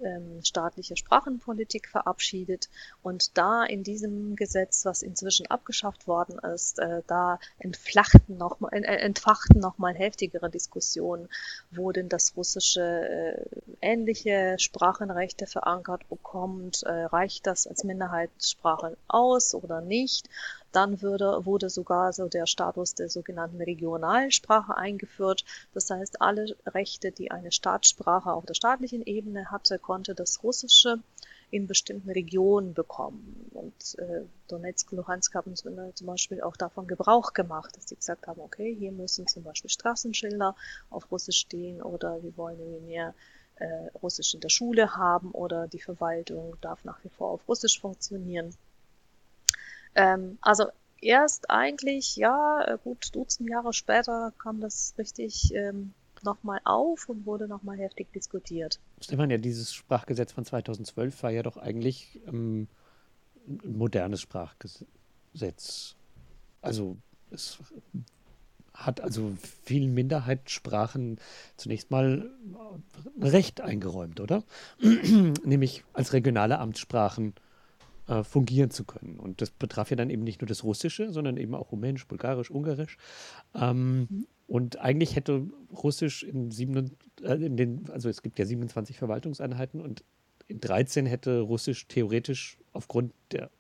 [0.02, 2.70] ähm, staatliche Sprachenpolitik verabschiedet.
[3.04, 8.72] Und da in diesem Gesetz, was inzwischen abgeschafft worden ist, äh, da entflachten noch mal,
[8.74, 11.30] äh, entfachten nochmal heftigere Diskussionen,
[11.72, 13.46] wo denn das Russische äh,
[13.82, 16.84] ähnliche Sprachenrechte verankert bekommt.
[16.84, 20.30] Äh, reicht das als Minderheitssprache aus oder nicht?
[20.72, 25.46] Dann würde, wurde sogar so der Status der sogenannten Regionalsprache eingeführt.
[25.74, 31.00] Das heißt, alle Rechte, die eine Staatssprache auf der staatlichen Ebene hatte, konnte das Russische
[31.52, 33.50] in bestimmten Regionen bekommen.
[33.54, 38.42] Und äh, Donetsk, Luhansk haben zum Beispiel auch davon Gebrauch gemacht, dass sie gesagt haben,
[38.42, 40.56] okay, hier müssen zum Beispiel Straßenschilder
[40.90, 43.14] auf Russisch stehen oder wir wollen irgendwie mehr
[43.56, 47.80] äh, Russisch in der Schule haben oder die Verwaltung darf nach wie vor auf Russisch
[47.80, 48.56] funktionieren.
[49.96, 50.66] Ähm, also
[51.02, 55.94] erst eigentlich, ja, äh, gut, Dutzend Jahre später kam das richtig ähm,
[56.24, 58.80] nochmal auf und wurde nochmal heftig diskutiert.
[59.02, 62.68] Stefan, ja, dieses Sprachgesetz von 2012 war ja doch eigentlich ähm,
[63.48, 65.96] ein modernes Sprachgesetz.
[66.62, 66.98] Also
[67.32, 67.58] es
[68.74, 69.34] hat also
[69.64, 71.20] vielen Minderheitssprachen
[71.58, 72.30] zunächst mal
[73.18, 74.44] ein Recht eingeräumt, oder?
[75.44, 77.34] Nämlich als regionale Amtssprachen
[78.10, 79.20] äh, fungieren zu können.
[79.20, 82.50] Und das betraf ja dann eben nicht nur das Russische, sondern eben auch Rumänisch, Bulgarisch,
[82.50, 82.98] Ungarisch.
[83.54, 84.28] Ähm, mhm.
[84.48, 89.80] Und eigentlich hätte Russisch in, sieben, äh, in den, also es gibt ja 27 Verwaltungseinheiten
[89.80, 90.04] und
[90.48, 93.52] in 13 hätte Russisch theoretisch aufgrund der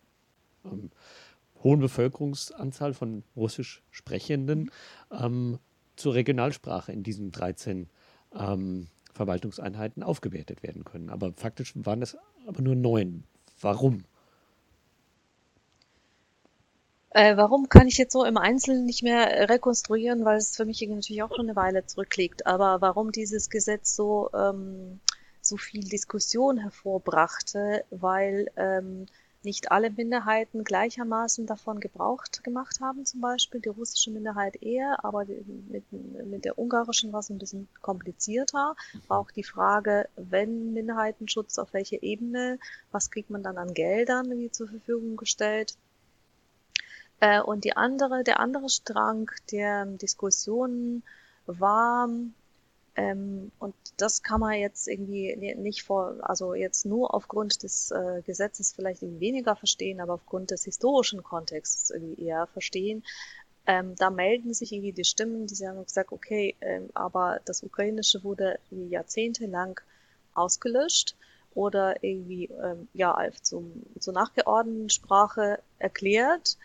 [0.66, 0.90] ähm,
[1.64, 4.72] hohen Bevölkerungsanzahl von Russisch Sprechenden
[5.12, 5.60] ähm,
[5.96, 7.88] zur Regionalsprache in diesen 13
[8.34, 11.12] ähm, Verwaltungseinheiten aufgewertet werden können.
[11.12, 12.18] Aber faktisch waren es
[12.48, 13.26] aber nur neun.
[13.62, 14.06] Warum?
[17.11, 20.81] Äh, warum kann ich jetzt so im Einzelnen nicht mehr rekonstruieren, weil es für mich
[20.88, 22.45] natürlich auch schon eine Weile zurückliegt.
[22.45, 24.99] Aber warum dieses Gesetz so, ähm,
[25.41, 29.07] so viel Diskussion hervorbrachte, weil ähm,
[29.41, 35.26] nicht alle Minderheiten gleichermaßen davon gebraucht gemacht haben, zum Beispiel die russische Minderheit eher, aber
[35.69, 38.76] mit, mit der ungarischen war es ein bisschen komplizierter.
[39.07, 42.60] War auch die Frage, wenn Minderheitenschutz auf welche Ebene,
[42.91, 45.76] was kriegt man dann an Geldern wie zur Verfügung gestellt?
[47.20, 51.04] Äh, und die andere, der andere Strang der Diskussionen
[51.46, 52.10] war,
[52.96, 58.22] ähm, und das kann man jetzt irgendwie nicht vor, also jetzt nur aufgrund des äh,
[58.26, 63.04] Gesetzes vielleicht weniger verstehen, aber aufgrund des historischen Kontexts irgendwie eher verstehen.
[63.66, 68.24] Ähm, da melden sich irgendwie die Stimmen, die haben gesagt, okay, ähm, aber das Ukrainische
[68.24, 69.80] wurde jahrzehntelang
[70.34, 71.16] ausgelöscht
[71.54, 76.58] oder irgendwie ähm, ja zum, zur nachgeordneten Sprache erklärt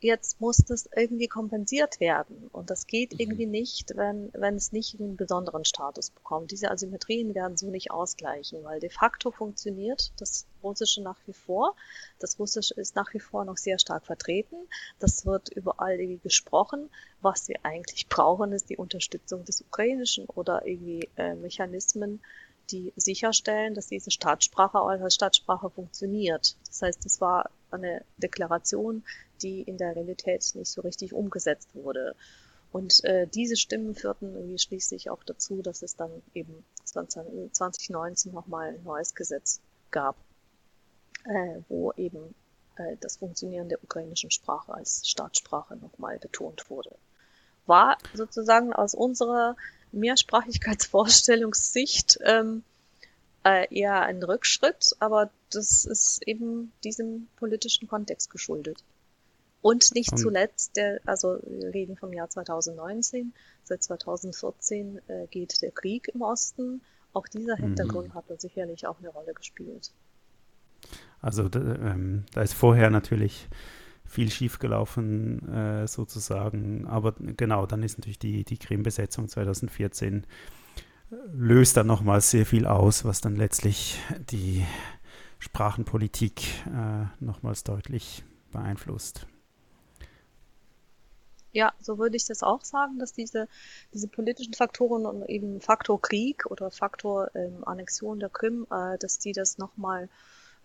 [0.00, 2.48] jetzt muss das irgendwie kompensiert werden.
[2.52, 3.20] Und das geht mhm.
[3.20, 6.50] irgendwie nicht, wenn, wenn es nicht einen besonderen Status bekommt.
[6.50, 11.74] Diese Asymmetrien werden so nicht ausgleichen, weil de facto funktioniert das Russische nach wie vor.
[12.18, 14.56] Das Russische ist nach wie vor noch sehr stark vertreten.
[14.98, 16.90] Das wird überall irgendwie gesprochen.
[17.20, 22.20] Was wir eigentlich brauchen, ist die Unterstützung des Ukrainischen oder irgendwie äh, Mechanismen,
[22.70, 26.56] die sicherstellen, dass diese Staatssprache als Staatssprache funktioniert.
[26.66, 29.04] Das heißt, es war eine Deklaration,
[29.42, 32.14] die in der Realität nicht so richtig umgesetzt wurde.
[32.70, 38.74] Und äh, diese Stimmen führten irgendwie schließlich auch dazu, dass es dann eben 2019 nochmal
[38.74, 40.16] ein neues Gesetz gab,
[41.24, 42.34] äh, wo eben
[42.76, 46.94] äh, das Funktionieren der ukrainischen Sprache als Staatssprache nochmal betont wurde.
[47.66, 49.56] War sozusagen aus unserer
[49.92, 52.64] Mehrsprachigkeitsvorstellungssicht ähm,
[53.48, 58.84] äh, eher ein Rückschritt, aber das ist eben diesem politischen Kontext geschuldet.
[59.60, 63.32] Und nicht zuletzt, der, also wir reden vom Jahr 2019,
[63.64, 66.82] seit 2014 äh, geht der Krieg im Osten.
[67.12, 67.62] Auch dieser mhm.
[67.62, 69.92] Hintergrund hat da sicherlich auch eine Rolle gespielt.
[71.20, 73.48] Also ähm, da ist vorher natürlich
[74.04, 80.26] viel schiefgelaufen äh, sozusagen, aber genau, dann ist natürlich die, die Krim-Besetzung 2014 äh,
[81.10, 83.98] löst dann nochmal sehr viel aus, was dann letztlich
[84.30, 84.64] die
[85.38, 89.26] Sprachenpolitik äh, nochmals deutlich beeinflusst.
[91.52, 93.48] Ja, so würde ich das auch sagen, dass diese,
[93.94, 99.18] diese politischen Faktoren und eben Faktor Krieg oder Faktor ähm, Annexion der Krim, äh, dass
[99.18, 100.08] die das nochmal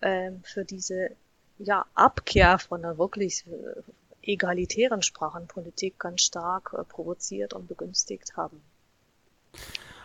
[0.02, 1.10] ähm, für diese
[1.58, 3.82] ja, Abkehr von einer wirklich äh,
[4.22, 8.60] egalitären Sprachenpolitik ganz stark äh, provoziert und begünstigt haben.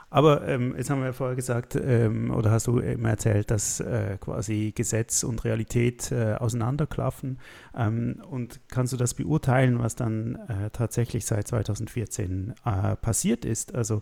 [0.10, 3.80] Aber ähm, jetzt haben wir ja vorher gesagt, ähm, oder hast du eben erzählt, dass
[3.80, 7.40] äh, quasi Gesetz und Realität äh, auseinanderklaffen.
[7.76, 13.76] Ähm, und kannst du das beurteilen, was dann äh, tatsächlich seit 2014 äh, passiert ist?
[13.76, 14.02] Also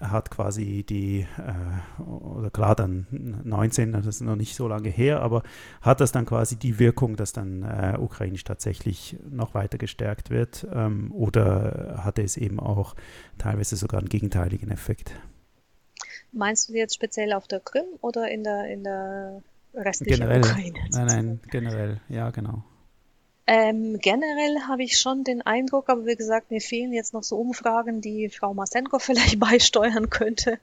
[0.00, 5.20] hat quasi die, äh, oder klar dann 19, das ist noch nicht so lange her,
[5.20, 5.42] aber
[5.82, 10.66] hat das dann quasi die Wirkung, dass dann äh, ukrainisch tatsächlich noch weiter gestärkt wird
[10.72, 12.94] ähm, oder hatte es eben auch
[13.38, 15.12] teilweise sogar einen gegenteiligen Effekt?
[16.32, 19.42] Meinst du jetzt speziell auf der Krim oder in der, in der
[19.74, 20.78] restlichen generell, Ukraine?
[20.90, 22.64] Nein, nein, generell, ja, genau.
[23.52, 27.36] Ähm, generell habe ich schon den Eindruck, aber wie gesagt, mir fehlen jetzt noch so
[27.36, 30.60] Umfragen, die Frau Masenko vielleicht beisteuern könnte.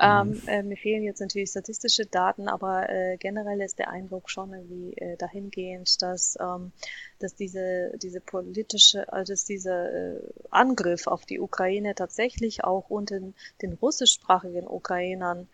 [0.00, 0.48] Ähm, mhm.
[0.48, 4.94] äh, mir fehlen jetzt natürlich statistische Daten, aber äh, generell ist der Eindruck schon irgendwie
[4.96, 6.72] äh, dahingehend, dass, ähm,
[7.20, 10.20] dass diese, diese politische, also dass dieser äh,
[10.50, 13.20] Angriff auf die Ukraine tatsächlich auch unter
[13.62, 15.46] den russischsprachigen Ukrainern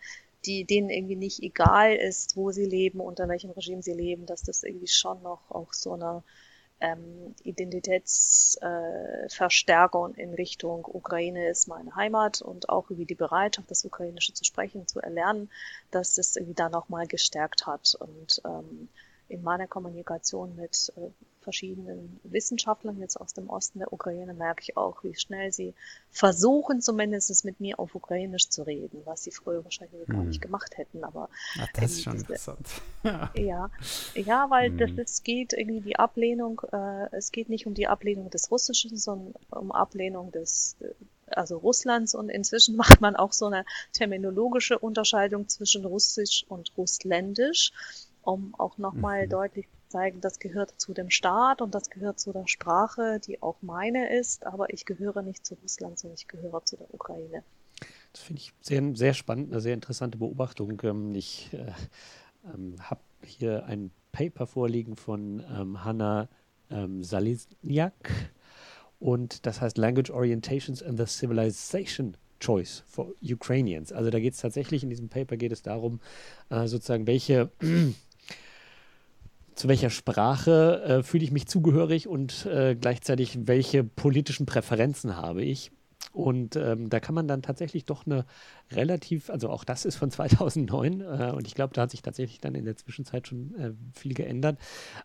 [0.45, 4.43] die denen irgendwie nicht egal ist, wo sie leben, unter welchem Regime sie leben, dass
[4.43, 6.21] das irgendwie schon noch auch so eine
[6.83, 13.85] ähm, Identitätsverstärkung äh, in Richtung Ukraine ist meine Heimat und auch irgendwie die Bereitschaft, das
[13.85, 15.49] Ukrainische zu sprechen, zu erlernen,
[15.91, 17.95] dass das irgendwie da nochmal gestärkt hat.
[17.97, 18.89] Und ähm,
[19.29, 21.07] in meiner Kommunikation mit äh,
[21.43, 25.73] verschiedenen Wissenschaftlern jetzt aus dem Osten der Ukraine merke ich auch, wie schnell sie
[26.09, 30.15] versuchen, zumindest mit mir auf Ukrainisch zu reden, was sie früher wahrscheinlich hm.
[30.15, 31.03] gar nicht gemacht hätten.
[31.03, 31.29] Aber
[31.59, 32.67] Ach, das ist schon diese, interessant.
[33.35, 33.69] ja,
[34.15, 34.77] ja, weil hm.
[34.77, 36.61] das es geht irgendwie die Ablehnung.
[36.71, 40.93] Äh, es geht nicht um die Ablehnung des Russischen, sondern um Ablehnung des äh,
[41.27, 47.71] also Russlands und inzwischen macht man auch so eine terminologische Unterscheidung zwischen Russisch und Russländisch,
[48.21, 49.29] um auch nochmal mhm.
[49.29, 53.57] deutlich zeigen, das gehört zu dem Staat und das gehört zu der Sprache, die auch
[53.61, 57.43] meine ist, aber ich gehöre nicht zu Russland, sondern ich gehöre zu der Ukraine.
[58.11, 60.81] Das finde ich sehr, sehr spannend, eine sehr interessante Beobachtung.
[60.83, 61.71] Ähm, ich äh,
[62.53, 66.27] ähm, habe hier ein Paper vorliegen von ähm, Hanna
[66.69, 68.11] ähm, Salisniak
[68.99, 73.93] und das heißt Language Orientations and the Civilization Choice for Ukrainians.
[73.93, 75.99] Also da geht es tatsächlich, in diesem Paper geht es darum,
[76.49, 77.51] äh, sozusagen, welche
[79.55, 85.43] zu welcher Sprache äh, fühle ich mich zugehörig und äh, gleichzeitig welche politischen Präferenzen habe
[85.43, 85.71] ich.
[86.11, 88.25] Und ähm, da kann man dann tatsächlich doch eine
[88.71, 92.39] relativ, also auch das ist von 2009 äh, und ich glaube, da hat sich tatsächlich
[92.39, 94.59] dann in der Zwischenzeit schon äh, viel geändert.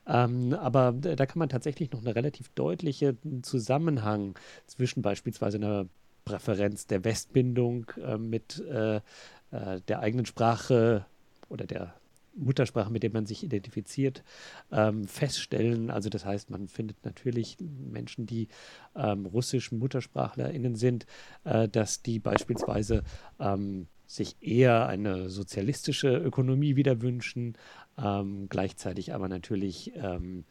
[0.07, 5.87] Ähm, aber da kann man tatsächlich noch eine relativ deutliche Zusammenhang zwischen beispielsweise einer
[6.25, 11.07] Präferenz der Westbindung äh, mit äh, äh, der eigenen Sprache
[11.49, 11.95] oder der
[12.39, 14.23] Muttersprache, mit der man sich identifiziert,
[14.73, 15.90] ähm, feststellen.
[15.90, 18.48] Also das heißt, man findet natürlich Menschen, die
[18.97, 21.06] ähm, russisch MuttersprachlerInnen sind,
[21.44, 23.02] äh, dass die beispielsweise
[23.39, 27.56] ähm, sich eher eine sozialistische Ökonomie wieder wünschen,
[28.02, 30.44] ähm, gleichzeitig aber natürlich ähm,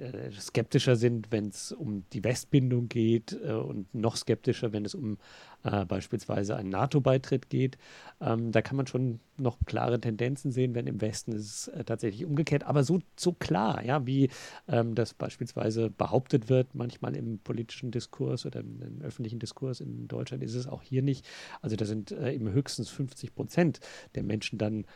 [0.00, 4.94] äh, skeptischer sind, wenn es um die Westbindung geht äh, und noch skeptischer, wenn es
[4.94, 5.18] um
[5.62, 7.76] äh, beispielsweise einen NATO-Beitritt geht.
[8.20, 11.84] Ähm, da kann man schon noch klare Tendenzen sehen, wenn im Westen ist es äh,
[11.84, 12.64] tatsächlich umgekehrt.
[12.64, 14.30] Aber so, so klar, ja, wie
[14.68, 20.08] ähm, das beispielsweise behauptet wird, manchmal im politischen Diskurs oder im, im, öffentlichen Diskurs in
[20.08, 21.28] Deutschland ist es auch hier nicht.
[21.60, 23.80] Also da sind äh, eben höchstens 50 Prozent
[24.14, 24.86] der Menschen dann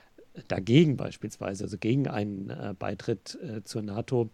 [0.49, 4.31] dagegen beispielsweise, also gegen einen äh, Beitritt zur NATO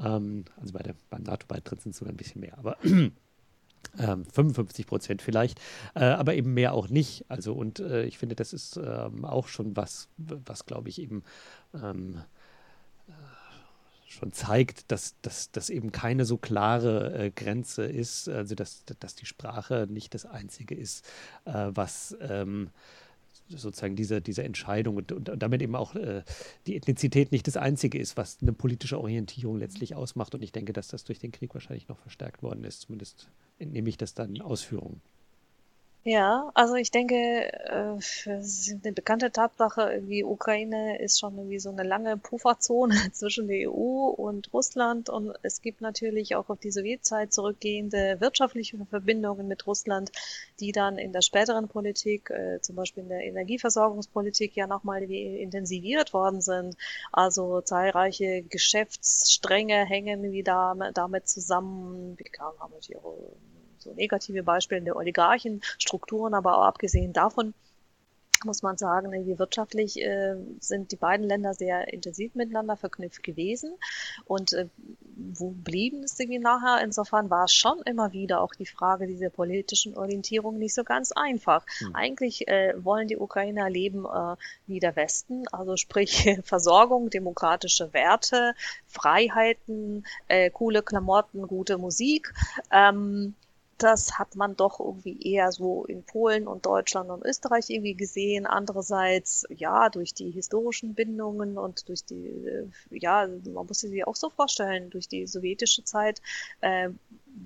[0.00, 4.86] ähm, also bei der, beim NATO-Beitritt sind es sogar ein bisschen mehr, aber ähm, 55
[4.86, 5.60] Prozent vielleicht,
[5.94, 7.24] äh, aber eben mehr auch nicht.
[7.28, 11.22] Also und äh, ich finde, das ist ähm, auch schon was, was glaube ich eben
[11.74, 12.22] ähm,
[13.08, 13.12] äh,
[14.06, 19.26] schon zeigt, dass das eben keine so klare äh, Grenze ist, also dass, dass die
[19.26, 21.06] Sprache nicht das Einzige ist,
[21.44, 22.70] äh, was ähm,
[23.48, 26.22] sozusagen diese, diese Entscheidung und, und, damit eben auch äh,
[26.66, 30.34] die Ethnizität nicht das Einzige ist, was eine politische Orientierung letztlich ausmacht.
[30.34, 32.82] Und ich denke, dass das durch den Krieg wahrscheinlich noch verstärkt worden ist.
[32.82, 35.00] Zumindest entnehme ich das dann Ausführungen.
[36.06, 41.58] Ja, also ich denke, äh, es ist eine bekannte Tatsache, irgendwie Ukraine ist schon irgendwie
[41.58, 46.58] so eine lange Pufferzone zwischen der EU und Russland und es gibt natürlich auch auf
[46.60, 50.12] die Sowjetzeit zurückgehende wirtschaftliche Verbindungen mit Russland,
[50.60, 56.12] die dann in der späteren Politik, äh, zum Beispiel in der Energieversorgungspolitik ja nochmal intensiviert
[56.12, 56.76] worden sind.
[57.12, 62.18] Also zahlreiche Geschäftsstränge hängen wie damit zusammen.
[62.18, 62.96] Wie kann man die
[63.84, 67.54] so negative Beispiele der Oligarchenstrukturen, aber auch abgesehen davon
[68.44, 73.74] muss man sagen, wie wirtschaftlich äh, sind die beiden Länder sehr intensiv miteinander verknüpft gewesen.
[74.24, 74.68] Und äh,
[75.32, 76.82] wo blieben es irgendwie nachher?
[76.84, 81.12] Insofern war es schon immer wieder auch die Frage dieser politischen Orientierung nicht so ganz
[81.12, 81.64] einfach.
[81.78, 81.94] Hm.
[81.94, 84.36] Eigentlich äh, wollen die Ukrainer leben äh,
[84.66, 88.54] wie der Westen, also sprich Versorgung, demokratische Werte,
[88.86, 92.32] Freiheiten, äh, coole Klamotten, gute Musik.
[92.70, 93.34] Ähm,
[93.78, 98.46] das hat man doch irgendwie eher so in Polen und Deutschland und Österreich irgendwie gesehen.
[98.46, 104.16] Andererseits, ja, durch die historischen Bindungen und durch die, äh, ja, man muss sich auch
[104.16, 106.20] so vorstellen, durch die sowjetische Zeit
[106.60, 106.90] äh,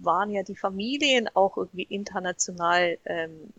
[0.03, 3.53] waren ja die Familien auch irgendwie international ähm,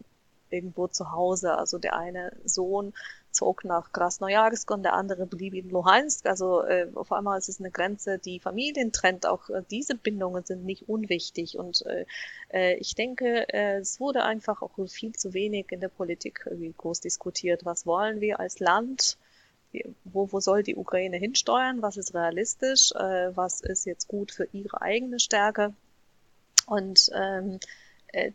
[0.50, 1.58] irgendwo zu Hause.
[1.58, 2.94] Also der eine Sohn
[3.31, 6.26] zog nach Krasnojarsk und der andere blieb in Luhansk.
[6.26, 9.26] Also äh, auf einmal ist es eine Grenze, die Familien trennt.
[9.26, 11.57] Auch äh, diese Bindungen sind nicht unwichtig.
[11.57, 12.06] Und äh,
[12.51, 16.73] äh ich denke, äh, es wurde einfach auch viel zu wenig in der Politik irgendwie
[16.76, 17.65] groß diskutiert.
[17.65, 19.18] Was wollen wir als Land?
[20.03, 21.81] Wo, wo soll die Ukraine hinsteuern?
[21.81, 22.91] Was ist realistisch?
[22.93, 25.73] Äh, was ist jetzt gut für ihre eigene Stärke?
[26.65, 27.60] Und ähm, äh,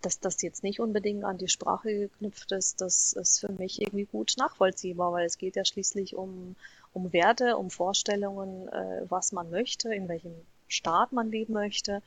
[0.02, 4.04] dass das jetzt nicht unbedingt an die Sprache geknüpft ist, das ist für mich irgendwie
[4.04, 6.54] gut nachvollziehbar, weil es geht ja schließlich um,
[6.92, 10.34] um Werte, um Vorstellungen, äh, was man möchte, in welchem
[10.68, 12.02] Staat man leben möchte.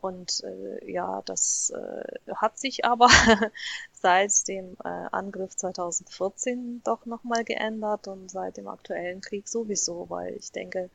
[0.00, 3.08] Und äh, ja, das äh, hat sich aber
[3.92, 10.34] seit dem äh, Angriff 2014 doch nochmal geändert und seit dem aktuellen Krieg sowieso, weil
[10.34, 10.88] ich denke,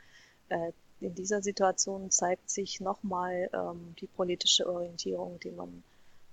[0.49, 0.71] äh,
[1.01, 5.83] in dieser Situation zeigt sich nochmal ähm, die politische Orientierung, die man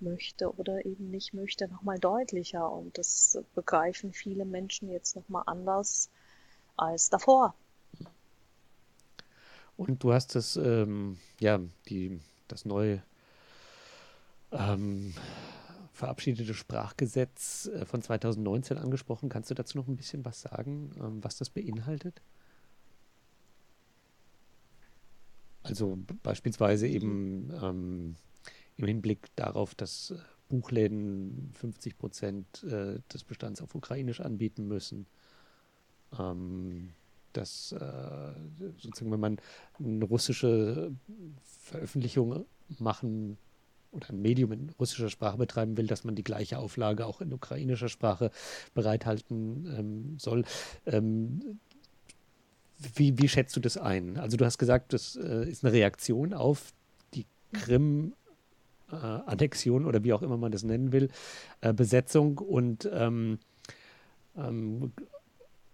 [0.00, 2.70] möchte oder eben nicht möchte, nochmal deutlicher.
[2.70, 6.10] Und das begreifen viele Menschen jetzt nochmal anders
[6.76, 7.54] als davor.
[9.76, 11.58] Und du hast das, ähm, ja,
[11.88, 13.02] die, das neue
[14.52, 15.14] ähm,
[15.92, 19.28] verabschiedete Sprachgesetz äh, von 2019 angesprochen.
[19.28, 22.20] Kannst du dazu noch ein bisschen was sagen, ähm, was das beinhaltet?
[25.62, 28.16] Also beispielsweise eben ähm,
[28.80, 35.06] im Hinblick darauf, dass äh, Buchläden 50 Prozent äh, des Bestands auf Ukrainisch anbieten müssen.
[36.18, 36.90] Ähm,
[37.32, 38.32] dass äh,
[38.78, 39.36] sozusagen, wenn man
[39.78, 40.90] eine russische
[41.44, 42.44] Veröffentlichung
[42.78, 43.38] machen
[43.92, 47.32] oder ein Medium in russischer Sprache betreiben will, dass man die gleiche Auflage auch in
[47.32, 48.32] ukrainischer Sprache
[48.74, 50.44] bereithalten ähm, soll.
[50.86, 51.60] Ähm,
[52.94, 54.16] wie, wie, schätzt du das ein?
[54.16, 56.72] Also du hast gesagt, das äh, ist eine Reaktion auf
[57.14, 58.14] die Krim
[58.92, 61.10] äh, Annexion oder wie auch immer man das nennen will,
[61.60, 63.38] äh, Besetzung und, ähm,
[64.36, 64.92] ähm,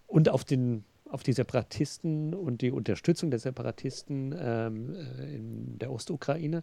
[0.07, 5.91] und auf, den, auf die Separatisten und die Unterstützung der Separatisten ähm, äh, in der
[5.91, 6.63] Ostukraine.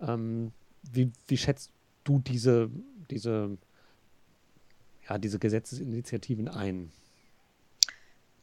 [0.00, 0.52] Ähm,
[0.90, 1.70] wie, wie schätzt
[2.04, 2.70] du diese,
[3.10, 3.56] diese,
[5.08, 6.90] ja, diese Gesetzesinitiativen ein?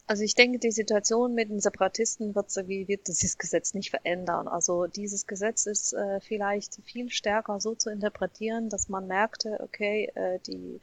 [0.06, 4.50] Also ich denke, die Situation mit den Separatisten wird, wird dieses Gesetz nicht verändern.
[4.50, 10.12] Also dieses Gesetz ist äh, vielleicht viel stärker so zu interpretieren, dass man merkte, okay,
[10.16, 10.82] äh, die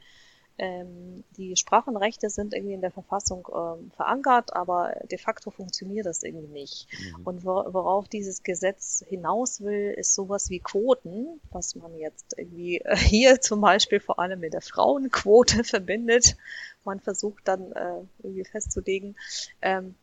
[0.61, 6.21] ähm, die Sprachenrechte sind irgendwie in der Verfassung ähm, verankert, aber de facto funktioniert das
[6.21, 6.87] irgendwie nicht.
[7.17, 7.23] Mhm.
[7.23, 12.95] Und worauf dieses Gesetz hinaus will, ist sowas wie Quoten, was man jetzt irgendwie äh,
[12.95, 16.37] hier zum Beispiel vor allem mit der Frauenquote verbindet.
[16.83, 19.15] Man versucht dann äh, irgendwie festzulegen,
[19.63, 19.95] ähm,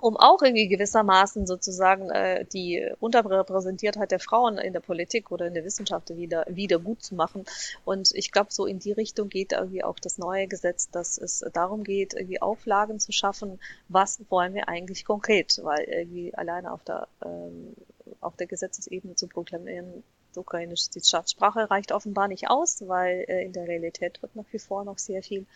[0.00, 5.54] um auch irgendwie gewissermaßen sozusagen äh, die Unterrepräsentiertheit der Frauen in der Politik oder in
[5.54, 7.44] der Wissenschaft wieder, wieder gut zu machen.
[7.84, 11.44] Und ich glaube, so in die Richtung geht irgendwie auch das neue Gesetz, dass es
[11.52, 16.82] darum geht, irgendwie Auflagen zu schaffen, was wollen wir eigentlich konkret, weil irgendwie alleine auf
[16.84, 17.74] der, ähm,
[18.20, 20.02] auf der Gesetzesebene zu proklamieren,
[20.36, 24.58] ukrainisch die Staatssprache reicht offenbar nicht aus, weil äh, in der Realität wird nach wie
[24.58, 25.46] vor noch sehr viel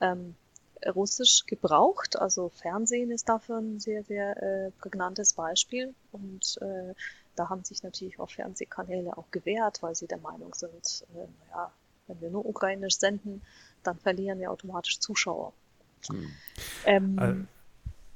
[0.00, 0.34] ähm,
[0.90, 2.18] Russisch gebraucht.
[2.18, 5.94] Also Fernsehen ist dafür ein sehr, sehr äh, prägnantes Beispiel.
[6.12, 6.94] Und äh,
[7.36, 11.72] da haben sich natürlich auch Fernsehkanäle auch gewehrt, weil sie der Meinung sind, äh, naja,
[12.06, 13.42] wenn wir nur ukrainisch senden,
[13.82, 15.52] dann verlieren wir automatisch Zuschauer.
[16.08, 16.30] Hm.
[16.84, 17.48] Ähm,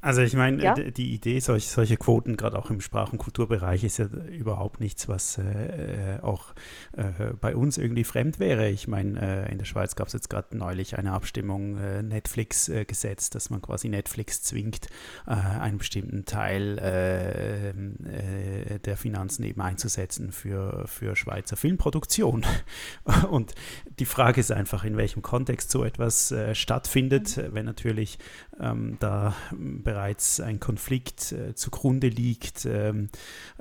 [0.02, 0.74] also ich meine, ja?
[0.74, 5.08] die Idee, solch, solche Quoten, gerade auch im Sprach- und Kulturbereich, ist ja überhaupt nichts,
[5.08, 6.54] was äh, auch
[6.92, 8.68] äh, bei uns irgendwie fremd wäre.
[8.68, 13.30] Ich meine, äh, in der Schweiz gab es jetzt gerade neulich eine Abstimmung, äh, Netflix-Gesetz,
[13.30, 14.86] dass man quasi Netflix zwingt,
[15.26, 22.44] äh, einen bestimmten Teil äh, der Finanzen eben einzusetzen für, für Schweizer Filmproduktion.
[23.30, 23.54] Und
[23.98, 27.54] die Frage ist einfach, in welchem Kontext so etwas stattfindet, mhm.
[27.54, 28.18] wenn natürlich
[28.60, 29.34] ähm, da
[29.86, 33.08] bereits ein Konflikt äh, zugrunde liegt, ähm,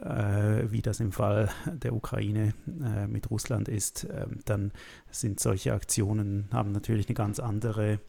[0.02, 4.72] äh, wie das im Fall der Ukraine äh, mit Russland ist, ähm, dann
[5.12, 8.00] sind solche Aktionen, haben natürlich eine ganz andere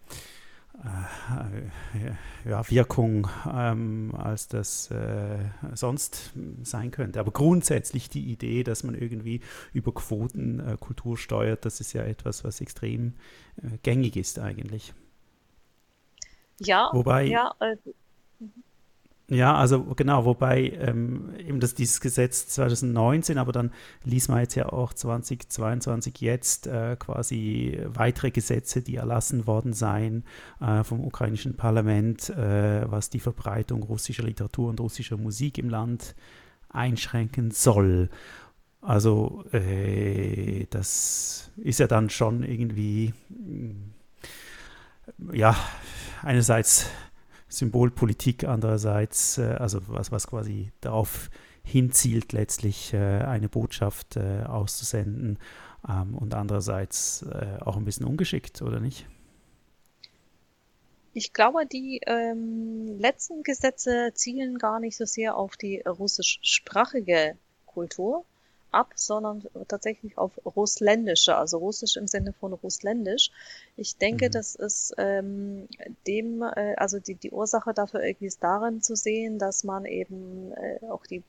[0.83, 5.39] äh, ja, Wirkung, ähm, als das äh,
[5.75, 6.33] sonst
[6.63, 7.21] sein könnte.
[7.21, 9.43] Aber grundsätzlich die Idee, dass man irgendwie
[9.75, 13.13] über Quoten äh, Kultur steuert, das ist ja etwas, was extrem
[13.59, 14.95] äh, gängig ist eigentlich.
[16.59, 17.77] Ja, wobei, ja, äh,
[19.29, 23.73] ja, also genau, wobei ähm, eben das dieses Gesetz 2019, aber dann
[24.05, 30.23] ließ man jetzt ja auch 2022 jetzt äh, quasi weitere Gesetze, die erlassen worden seien
[30.61, 36.15] äh, vom ukrainischen Parlament, äh, was die Verbreitung russischer Literatur und russischer Musik im Land
[36.69, 38.11] einschränken soll.
[38.81, 43.13] Also äh, das ist ja dann schon irgendwie
[45.33, 45.57] ja
[46.23, 46.87] einerseits
[47.49, 51.31] Symbolpolitik, andererseits, äh, also was, was quasi darauf
[51.63, 55.39] hinzielt, letztlich äh, eine Botschaft äh, auszusenden
[55.89, 57.25] ähm, und andererseits
[57.61, 59.07] auch ein bisschen ungeschickt, oder nicht?
[61.13, 68.25] Ich glaube, die ähm, letzten Gesetze zielen gar nicht so sehr auf die russischsprachige Kultur
[68.71, 73.31] ab, sondern tatsächlich auf russländische, also russisch im Sinne von russländisch.
[73.77, 74.31] Ich denke, mhm.
[74.33, 75.69] das ist ähm,
[76.07, 80.53] dem, äh, also die, die Ursache dafür irgendwie ist darin zu sehen, dass man eben
[80.53, 81.23] äh, auch die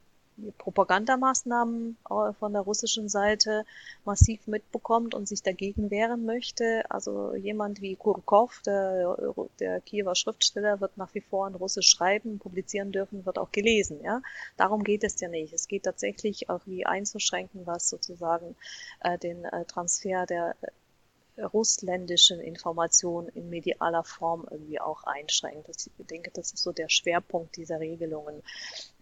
[0.57, 3.65] Propagandamaßnahmen äh, von der russischen Seite
[4.05, 6.83] massiv mitbekommt und sich dagegen wehren möchte.
[6.89, 9.17] Also jemand wie Kurkov, der,
[9.59, 14.01] der Kiewer Schriftsteller, wird nach wie vor in Russisch schreiben, publizieren dürfen, wird auch gelesen.
[14.03, 14.21] Ja,
[14.57, 15.53] darum geht es ja nicht.
[15.53, 18.55] Es geht tatsächlich auch wie einzuschränken, was sozusagen
[19.01, 25.69] äh, den äh, Transfer der äh, russländischen Informationen in medialer Form irgendwie auch einschränkt.
[25.69, 28.41] Ich denke, das ist so der Schwerpunkt dieser Regelungen.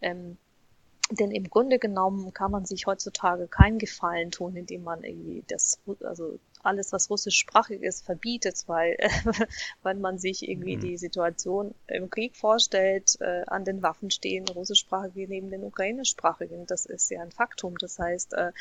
[0.02, 0.38] Ähm,
[1.12, 5.80] denn im Grunde genommen kann man sich heutzutage keinen Gefallen tun, indem man irgendwie das,
[6.04, 8.98] also alles, was russischsprachig ist, verbietet, weil,
[9.84, 10.82] weil man sich irgendwie mhm.
[10.82, 16.66] die Situation im Krieg vorstellt, äh, an den Waffen stehen russischsprachige neben den ukrainischsprachigen.
[16.66, 17.78] Das ist ja ein Faktum.
[17.78, 18.52] Das heißt, äh,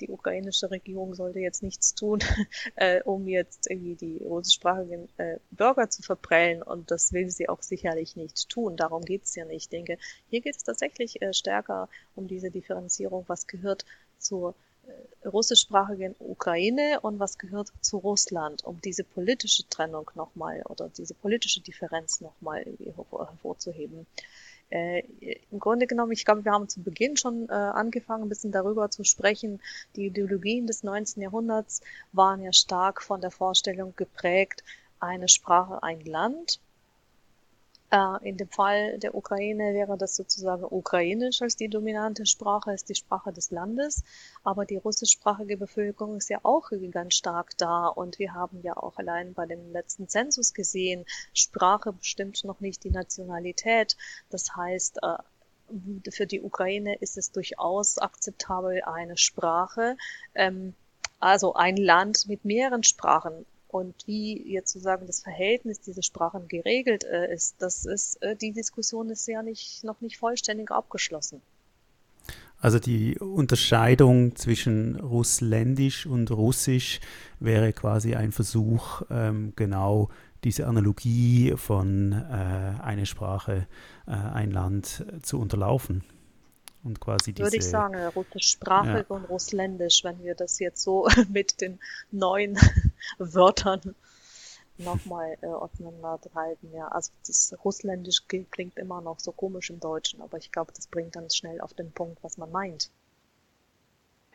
[0.00, 2.20] die ukrainische Regierung sollte jetzt nichts tun,
[2.76, 6.62] äh, um jetzt irgendwie die russischsprachigen äh, Bürger zu verprellen.
[6.62, 8.76] Und das will sie auch sicherlich nicht tun.
[8.76, 9.64] Darum geht's ja nicht.
[9.64, 13.84] Ich denke, hier geht es tatsächlich äh, stärker um diese Differenzierung, was gehört
[14.18, 14.63] zur äh,
[15.24, 21.60] russischsprachigen Ukraine und was gehört zu Russland, um diese politische Trennung nochmal oder diese politische
[21.60, 24.06] Differenz nochmal hervorzuheben.
[24.70, 25.02] Äh,
[25.50, 28.90] Im Grunde genommen, ich glaube, wir haben zu Beginn schon äh, angefangen, ein bisschen darüber
[28.90, 29.60] zu sprechen.
[29.96, 31.22] Die Ideologien des 19.
[31.22, 31.80] Jahrhunderts
[32.12, 34.64] waren ja stark von der Vorstellung geprägt,
[35.00, 36.60] eine Sprache, ein Land.
[37.90, 42.84] Äh, in dem Fall der Ukraine wäre das sozusagen ukrainisch als die dominante Sprache, als
[42.84, 44.02] die Sprache des Landes.
[44.42, 47.86] Aber die russischsprachige Bevölkerung ist ja auch ganz stark da.
[47.86, 52.84] Und wir haben ja auch allein bei dem letzten Zensus gesehen, Sprache bestimmt noch nicht
[52.84, 53.96] die Nationalität.
[54.30, 59.96] Das heißt, äh, für die Ukraine ist es durchaus akzeptabel, eine Sprache,
[60.34, 60.74] ähm,
[61.20, 67.02] also ein Land mit mehreren Sprachen und wie jetzt sozusagen das Verhältnis dieser Sprachen geregelt
[67.02, 71.42] äh, ist, das ist, äh, die Diskussion ist ja nicht, noch nicht vollständig abgeschlossen.
[72.60, 77.00] Also die Unterscheidung zwischen Russländisch und Russisch
[77.40, 80.08] wäre quasi ein Versuch, ähm, genau
[80.44, 83.66] diese Analogie von äh, eine Sprache,
[84.06, 86.04] äh, ein Land zu unterlaufen
[86.84, 87.46] und quasi diese.
[87.46, 89.16] Würde ich sagen, russischsprachig ja.
[89.16, 91.80] und russländisch, wenn wir das jetzt so mit den
[92.12, 92.56] neuen
[93.18, 93.94] Wörtern
[94.78, 96.72] nochmal äh, auseinandertreiben.
[96.72, 100.86] Ja, also das Russländisch klingt immer noch so komisch im Deutschen, aber ich glaube, das
[100.86, 102.90] bringt dann schnell auf den Punkt, was man meint.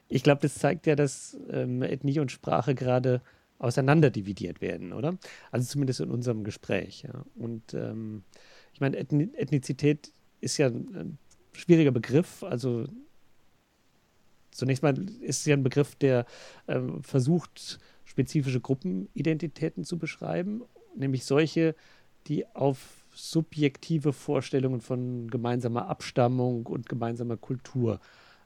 [0.08, 3.22] Ich glaube, das zeigt ja, dass ähm, Ethnie und Sprache gerade
[3.60, 5.18] auseinanderdividiert werden, oder?
[5.52, 7.04] Also zumindest in unserem Gespräch.
[7.04, 7.26] Ja.
[7.36, 8.24] Und ähm,
[8.74, 11.18] ich meine, Ethnizität ist ja ein
[11.52, 12.42] schwieriger Begriff.
[12.44, 12.88] Also
[14.52, 16.26] zunächst mal ist es ja ein Begriff, der
[16.68, 17.80] äh, versucht,
[18.20, 20.64] spezifische Gruppenidentitäten zu beschreiben,
[20.94, 21.74] nämlich solche,
[22.28, 28.02] die auf subjektive Vorstellungen von gemeinsamer Abstammung und gemeinsamer Kultur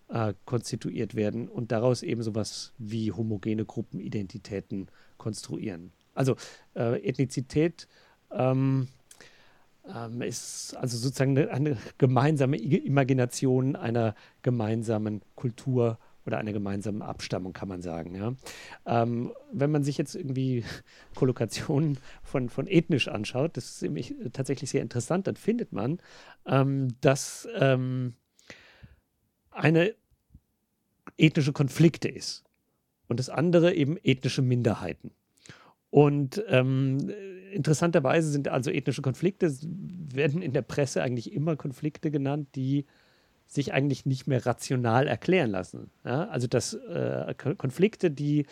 [0.10, 5.92] äh, konstituiert werden und daraus eben sowas wie homogene Gruppenidentitäten konstruieren.
[6.14, 6.36] Also
[6.76, 7.88] äh, Ethnizität
[8.30, 8.90] ähm,
[9.92, 14.14] ähm, ist also sozusagen eine, eine, gemeinsame Imagination einer
[14.44, 18.16] gemeinsamen Kultur oder einer gemeinsamen Abstammung, kann man sagen.
[18.16, 18.34] Ja.
[18.86, 20.64] Ähm, wenn man sich jetzt irgendwie
[21.16, 26.00] Kollokationen von, von ethnisch anschaut, das ist nämlich tatsächlich sehr interessant, dann findet man,
[26.46, 28.14] ähm, dass ähm,
[29.52, 29.94] eine
[31.18, 32.44] ethnische Konflikte ist
[33.08, 35.12] und das andere eben ethnische Minderheiten.
[35.90, 37.12] Und ähm,
[37.52, 42.88] interessanterweise sind also ethnische Konflikte, werden in der Presse eigentlich immer Konflikte genannt, die
[43.46, 45.92] sich eigentlich nicht mehr rational erklären lassen.
[46.06, 46.28] Ja?
[46.28, 48.46] Also dass äh, Konflikte, die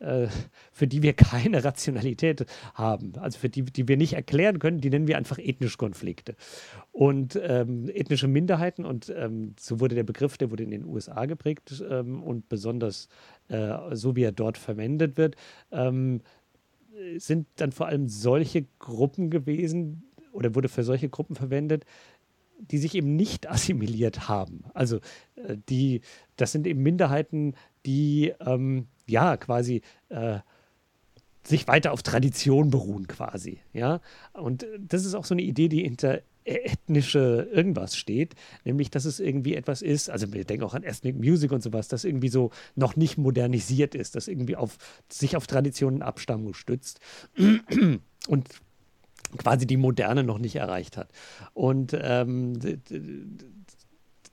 [0.00, 0.28] äh,
[0.72, 4.90] für die wir keine Rationalität haben, also für die, die wir nicht erklären können, die
[4.90, 6.36] nennen wir einfach ethnische Konflikte.
[6.92, 11.26] Und ähm, ethnische Minderheiten, und ähm, so wurde der Begriff, der wurde in den USA
[11.26, 13.08] geprägt ähm, und besonders
[13.48, 15.34] äh, so wie er dort verwendet wird,
[15.72, 16.20] ähm,
[17.16, 21.84] sind dann vor allem solche Gruppen gewesen oder wurde für solche Gruppen verwendet,
[22.58, 24.64] die sich eben nicht assimiliert haben.
[24.74, 24.96] Also
[25.36, 26.02] äh, die,
[26.36, 27.54] das sind eben Minderheiten,
[27.86, 30.38] die ähm, ja quasi äh,
[31.42, 33.60] sich weiter auf Tradition beruhen quasi.
[33.72, 34.00] Ja?
[34.34, 39.20] Und das ist auch so eine Idee, die hinter ethnische irgendwas steht, nämlich dass es
[39.20, 42.50] irgendwie etwas ist, also wir denken auch an Ethnic Music und sowas, das irgendwie so
[42.74, 44.78] noch nicht modernisiert ist, das irgendwie auf
[45.10, 47.00] sich auf Traditionen Abstammung stützt
[48.28, 48.48] und
[49.36, 51.10] quasi die Moderne noch nicht erreicht hat.
[51.54, 52.58] Und ähm,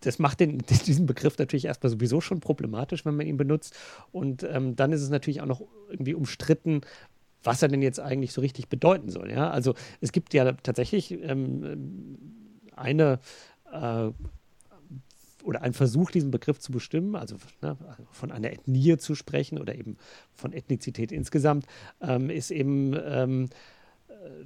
[0.01, 3.75] das macht den, diesen Begriff natürlich erstmal sowieso schon problematisch, wenn man ihn benutzt.
[4.11, 6.81] Und ähm, dann ist es natürlich auch noch irgendwie umstritten,
[7.43, 9.31] was er denn jetzt eigentlich so richtig bedeuten soll.
[9.31, 9.49] Ja?
[9.49, 12.17] Also es gibt ja tatsächlich ähm,
[12.75, 13.19] eine
[13.71, 14.09] äh,
[15.43, 17.77] oder ein Versuch, diesen Begriff zu bestimmen, also ne,
[18.11, 19.97] von einer Ethnie zu sprechen oder eben
[20.33, 21.67] von Ethnizität insgesamt,
[22.01, 23.49] ähm, ist eben ähm, äh,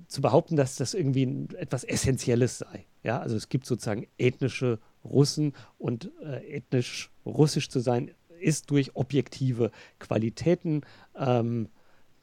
[0.07, 2.85] zu behaupten, dass das irgendwie etwas Essentielles sei.
[3.03, 8.95] Ja, also es gibt sozusagen ethnische Russen und äh, ethnisch russisch zu sein ist durch
[8.95, 10.81] objektive Qualitäten
[11.15, 11.69] ähm,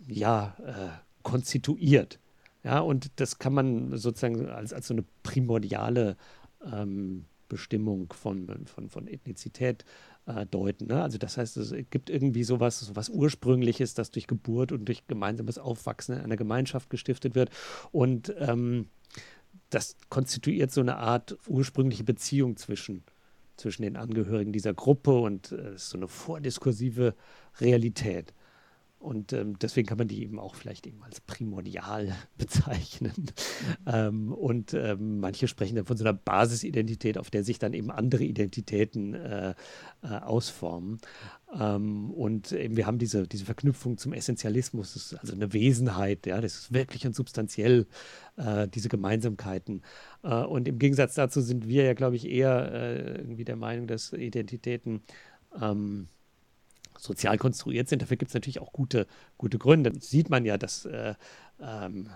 [0.06, 2.20] ja, äh, konstituiert.
[2.64, 6.16] Ja, und das kann man sozusagen als, als so eine primordiale
[6.64, 9.84] ähm, Bestimmung von, von, von Ethnizität
[10.26, 10.86] äh, deuten.
[10.86, 11.02] Ne?
[11.02, 15.58] Also das heißt, es gibt irgendwie sowas, sowas Ursprüngliches, das durch Geburt und durch gemeinsames
[15.58, 17.50] Aufwachsen in einer Gemeinschaft gestiftet wird.
[17.92, 18.88] Und ähm,
[19.70, 23.04] das konstituiert so eine Art ursprüngliche Beziehung zwischen,
[23.56, 27.14] zwischen den Angehörigen dieser Gruppe und äh, so eine vordiskursive
[27.60, 28.32] Realität.
[28.98, 33.30] Und ähm, deswegen kann man die eben auch vielleicht eben als primordial bezeichnen.
[33.86, 37.90] ähm, und ähm, manche sprechen dann von so einer Basisidentität, auf der sich dann eben
[37.90, 39.54] andere Identitäten äh,
[40.02, 40.98] äh, ausformen.
[41.54, 46.54] Ähm, und eben wir haben diese, diese Verknüpfung zum Essentialismus, also eine Wesenheit, ja, das
[46.54, 47.86] ist wirklich und substanziell,
[48.36, 49.82] äh, diese Gemeinsamkeiten.
[50.22, 53.86] Äh, und im Gegensatz dazu sind wir ja, glaube ich, eher äh, irgendwie der Meinung,
[53.86, 55.02] dass Identitäten
[55.60, 56.08] ähm,
[56.98, 58.02] sozial konstruiert sind.
[58.02, 59.06] Dafür gibt es natürlich auch gute,
[59.38, 59.90] gute Gründe.
[59.90, 61.14] Das sieht man ja, dass, äh,
[61.60, 62.10] ähm,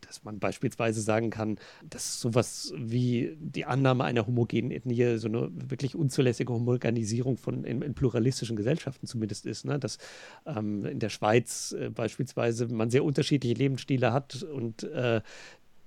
[0.00, 1.58] dass man beispielsweise sagen kann,
[1.88, 7.82] dass sowas wie die Annahme einer homogenen Ethnie so eine wirklich unzulässige Homogenisierung von in,
[7.82, 9.64] in pluralistischen Gesellschaften zumindest ist.
[9.64, 9.78] Ne?
[9.78, 9.98] Dass
[10.46, 15.20] ähm, in der Schweiz äh, beispielsweise man sehr unterschiedliche Lebensstile hat und äh,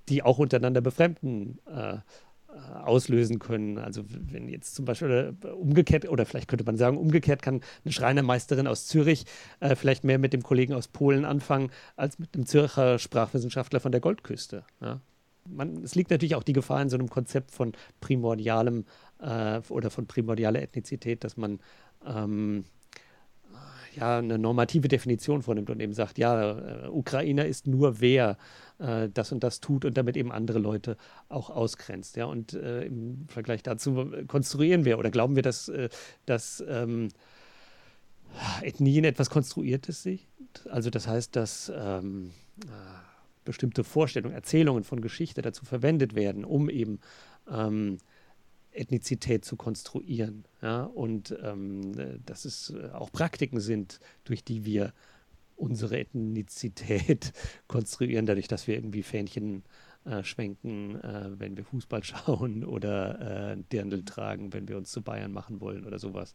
[0.08, 1.98] die auch untereinander befremden äh,
[2.56, 3.78] auslösen können.
[3.78, 7.92] Also wenn jetzt zum Beispiel äh, umgekehrt, oder vielleicht könnte man sagen, umgekehrt kann eine
[7.92, 9.24] Schreinermeisterin aus Zürich
[9.60, 13.92] äh, vielleicht mehr mit dem Kollegen aus Polen anfangen, als mit dem Zürcher Sprachwissenschaftler von
[13.92, 14.64] der Goldküste.
[14.80, 15.00] Ja?
[15.48, 18.84] Man, es liegt natürlich auch die Gefahr in so einem Konzept von primordialem
[19.20, 21.60] äh, oder von primordialer Ethnizität, dass man
[22.04, 22.64] ähm,
[23.96, 28.36] ja, eine normative Definition vornimmt und eben sagt, ja, äh, Ukrainer ist nur wer
[28.78, 30.96] äh, das und das tut und damit eben andere Leute
[31.28, 32.16] auch ausgrenzt.
[32.16, 32.26] Ja?
[32.26, 35.88] Und äh, im Vergleich dazu konstruieren wir oder glauben wir, dass, äh,
[36.26, 37.08] dass ähm,
[38.62, 40.20] Ethnien etwas Konstruiertes sind.
[40.70, 42.32] Also das heißt, dass ähm,
[42.64, 42.68] äh,
[43.44, 47.00] bestimmte Vorstellungen, Erzählungen von Geschichte dazu verwendet werden, um eben
[47.50, 47.98] ähm,
[48.76, 50.44] Ethnizität zu konstruieren.
[50.62, 50.84] Ja?
[50.84, 54.92] Und ähm, dass es äh, auch Praktiken sind, durch die wir
[55.56, 57.32] unsere Ethnizität
[57.68, 59.64] konstruieren, dadurch, dass wir irgendwie Fähnchen
[60.04, 65.02] äh, schwenken, äh, wenn wir Fußball schauen oder äh, Dirndl tragen, wenn wir uns zu
[65.02, 66.34] Bayern machen wollen oder sowas.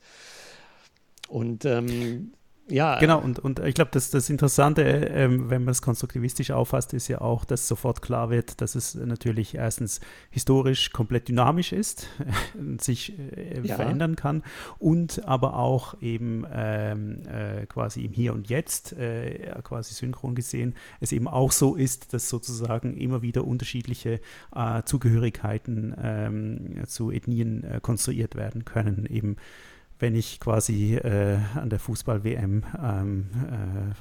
[1.29, 2.33] Und ähm,
[2.71, 2.99] ja.
[2.99, 7.07] Genau, und, und ich glaube, das, das Interessante, ähm, wenn man es konstruktivistisch auffasst, ist
[7.07, 9.99] ja auch, dass sofort klar wird, dass es natürlich erstens
[10.29, 12.07] historisch komplett dynamisch ist,
[12.79, 13.75] sich äh, ja.
[13.75, 14.43] verändern kann
[14.79, 20.75] und aber auch eben ähm, äh, quasi im Hier und Jetzt, äh, quasi synchron gesehen,
[20.99, 24.19] es eben auch so ist, dass sozusagen immer wieder unterschiedliche
[24.55, 29.37] äh, Zugehörigkeiten ähm, zu Ethnien äh, konstruiert werden können, eben
[30.01, 33.29] wenn ich quasi äh, an der Fußball-WM ähm,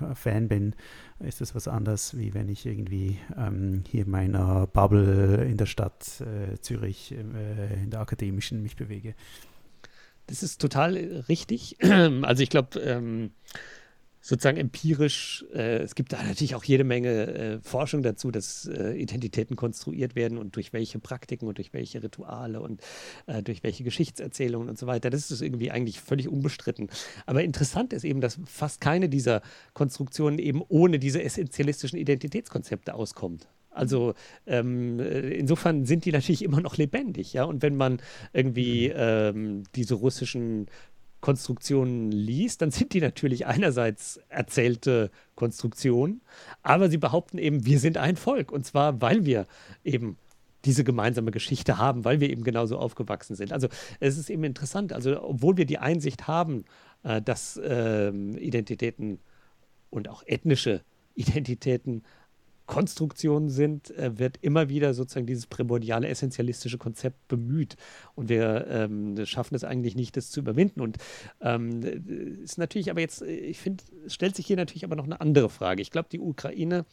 [0.01, 0.75] äh, Fan bin,
[1.21, 5.67] ist das was anderes, wie wenn ich irgendwie ähm, hier in meiner Bubble in der
[5.67, 9.15] Stadt äh, Zürich äh, in der akademischen mich bewege.
[10.27, 10.97] Das ist total
[11.29, 11.77] richtig.
[12.23, 13.33] Also ich glaube, ähm,
[14.21, 18.93] sozusagen empirisch, äh, es gibt da natürlich auch jede Menge äh, Forschung dazu, dass äh,
[18.93, 22.81] Identitäten konstruiert werden und durch welche Praktiken und durch welche Rituale und
[23.27, 25.11] äh, durch welche Geschichtserzählungen und so weiter.
[25.11, 26.89] Das ist irgendwie eigentlich völlig unbestritten.
[27.27, 29.43] Aber interessant ist eben, dass fast keine dieser
[29.73, 33.49] Konstruktionen eben ohne diese essentialistischen Identitätskonzepte auskommt.
[33.71, 34.15] Also
[34.47, 37.45] ähm, äh, insofern sind die natürlich immer noch lebendig, ja.
[37.45, 38.03] Und wenn man
[38.33, 40.67] irgendwie ähm, diese russischen
[41.21, 46.23] Konstruktionen liest, dann sind die natürlich einerseits erzählte Konstruktionen,
[46.63, 48.53] aber sie behaupten eben, wir sind ein Volk.
[48.53, 49.47] Und zwar, weil wir
[49.85, 50.17] eben
[50.65, 53.53] diese gemeinsame Geschichte haben, weil wir eben genauso aufgewachsen sind.
[53.53, 53.69] Also
[53.99, 56.65] es ist eben interessant, also obwohl wir die Einsicht haben,
[57.03, 59.21] äh, dass äh, Identitäten
[59.89, 60.83] und auch ethnische
[61.15, 62.03] Identitäten
[62.71, 67.77] Konstruktionen sind, äh, wird immer wieder sozusagen dieses primordiale, essentialistische Konzept bemüht.
[68.15, 70.81] Und wir ähm, schaffen es eigentlich nicht, das zu überwinden.
[70.81, 70.97] Und
[71.41, 71.83] ähm,
[72.45, 75.51] ist natürlich aber jetzt, ich finde, es stellt sich hier natürlich aber noch eine andere
[75.51, 75.83] Frage.
[75.83, 76.87] Ich glaube, die Ukraine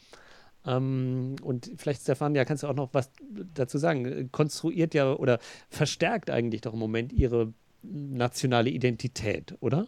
[0.66, 3.12] ähm, und vielleicht, Stefan, ja, kannst du auch noch was
[3.54, 5.38] dazu sagen, konstruiert ja oder
[5.70, 7.52] verstärkt eigentlich doch im Moment ihre
[7.84, 9.86] nationale Identität, oder?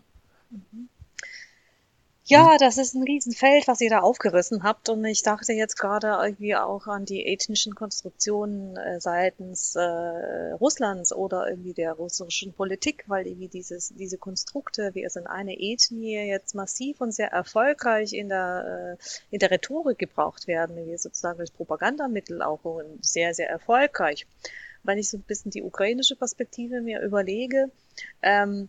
[2.25, 4.89] Ja, das ist ein Riesenfeld, was ihr da aufgerissen habt.
[4.89, 11.13] Und ich dachte jetzt gerade irgendwie auch an die ethnischen Konstruktionen äh, seitens äh, Russlands
[11.13, 16.55] oder irgendwie der russischen Politik, weil irgendwie dieses, diese Konstrukte, wir sind eine Ethnie, jetzt
[16.55, 21.51] massiv und sehr erfolgreich in der, äh, in der Rhetorik gebraucht werden, wie sozusagen als
[21.51, 22.61] Propagandamittel auch
[23.01, 24.27] sehr, sehr erfolgreich.
[24.83, 27.71] Wenn ich so ein bisschen die ukrainische Perspektive mir überlege,
[28.23, 28.69] ähm,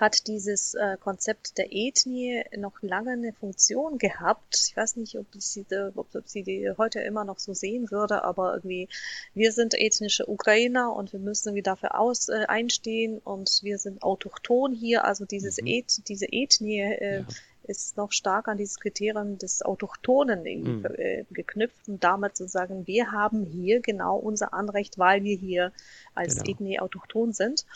[0.00, 4.66] hat dieses äh, Konzept der Ethnie noch lange eine Funktion gehabt.
[4.68, 5.64] Ich weiß nicht, ob sie,
[5.94, 8.88] ob, ob sie die heute immer noch so sehen würde, aber irgendwie,
[9.34, 14.02] wir sind ethnische Ukrainer und wir müssen irgendwie dafür aus, äh, einstehen und wir sind
[14.02, 15.04] autochton hier.
[15.04, 15.66] Also dieses mhm.
[15.66, 17.26] Eth, diese Ethnie äh, ja.
[17.64, 20.86] ist noch stark an dieses Kriterium des Autochtonen mhm.
[20.96, 25.72] äh, geknüpft und damit zu sagen, wir haben hier genau unser Anrecht, weil wir hier
[26.14, 26.50] als genau.
[26.50, 27.66] Ethnie autochton sind.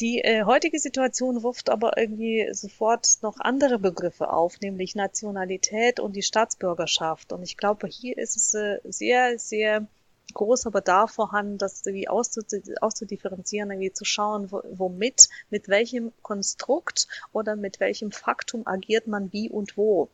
[0.00, 6.14] Die äh, heutige Situation wirft aber irgendwie sofort noch andere Begriffe auf, nämlich Nationalität und
[6.14, 7.32] die Staatsbürgerschaft.
[7.32, 9.86] Und ich glaube, hier ist es äh, sehr, sehr
[10.34, 17.80] großer Bedarf vorhanden, das irgendwie auszudifferenzieren, irgendwie zu schauen, womit, mit welchem Konstrukt oder mit
[17.80, 20.08] welchem Faktum agiert man wie und wo.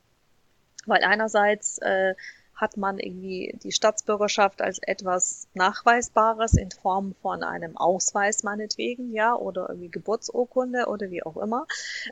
[0.86, 2.14] Weil einerseits äh,
[2.54, 9.34] hat man irgendwie die Staatsbürgerschaft als etwas Nachweisbares in Form von einem Ausweis meinetwegen, ja,
[9.34, 11.66] oder irgendwie Geburtsurkunde oder wie auch immer.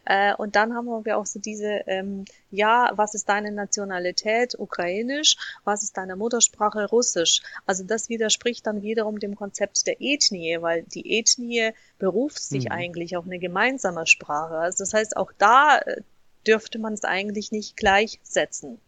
[0.05, 4.59] Äh, und dann haben wir auch so diese, ähm, ja, was ist deine Nationalität?
[4.59, 5.37] Ukrainisch.
[5.65, 6.87] Was ist deine Muttersprache?
[6.87, 7.43] Russisch.
[7.67, 12.73] Also das widerspricht dann wiederum dem Konzept der Ethnie, weil die Ethnie beruft sich mhm.
[12.73, 14.57] eigentlich auf eine gemeinsame Sprache.
[14.57, 16.03] Also das heißt, auch da äh,
[16.47, 18.81] dürfte man es eigentlich nicht gleichsetzen.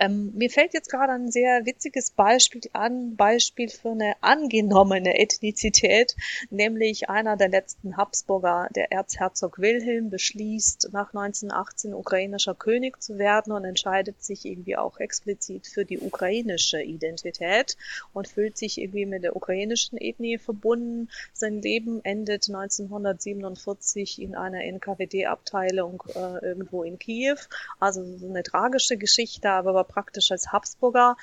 [0.00, 6.16] Ähm, mir fällt jetzt gerade ein sehr witziges Beispiel an, Beispiel für eine angenommene Ethnizität,
[6.48, 13.52] nämlich einer der letzten Habsburger, der Erzherzog Wilhelm, beschließt, nach 1918 ukrainischer König zu werden
[13.52, 17.76] und entscheidet sich irgendwie auch explizit für die ukrainische Identität
[18.14, 21.10] und fühlt sich irgendwie mit der ukrainischen Ethnie verbunden.
[21.34, 27.36] Sein Leben endet 1947 in einer NKWD-Abteilung äh, irgendwo in Kiew.
[27.78, 31.16] Also so eine tragische Geschichte, aber praktisch als Habsburger,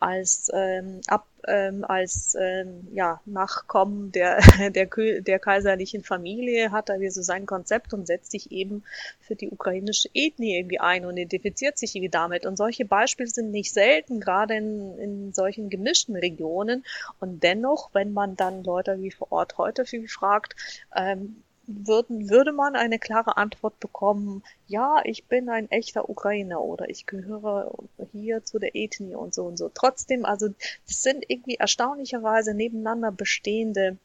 [0.00, 4.38] als ähm, ab ähm, als ähm, ja, Nachkommen der,
[4.70, 8.84] der, der kaiserlichen Familie hat er so sein Konzept und setzt sich eben
[9.20, 12.46] für die ukrainische Ethnie irgendwie ein und identifiziert sich irgendwie damit.
[12.46, 16.84] Und solche Beispiele sind nicht selten, gerade in, in solchen gemischten Regionen.
[17.20, 20.54] Und dennoch, wenn man dann Leute wie vor Ort heute viel fragt,
[20.94, 26.88] ähm, würden, würde man eine klare Antwort bekommen, ja, ich bin ein echter Ukrainer oder
[26.88, 27.72] ich gehöre
[28.12, 29.70] hier zu der Ethnie und so und so.
[29.72, 30.48] Trotzdem, also
[30.86, 33.98] das sind irgendwie erstaunlicherweise nebeneinander bestehende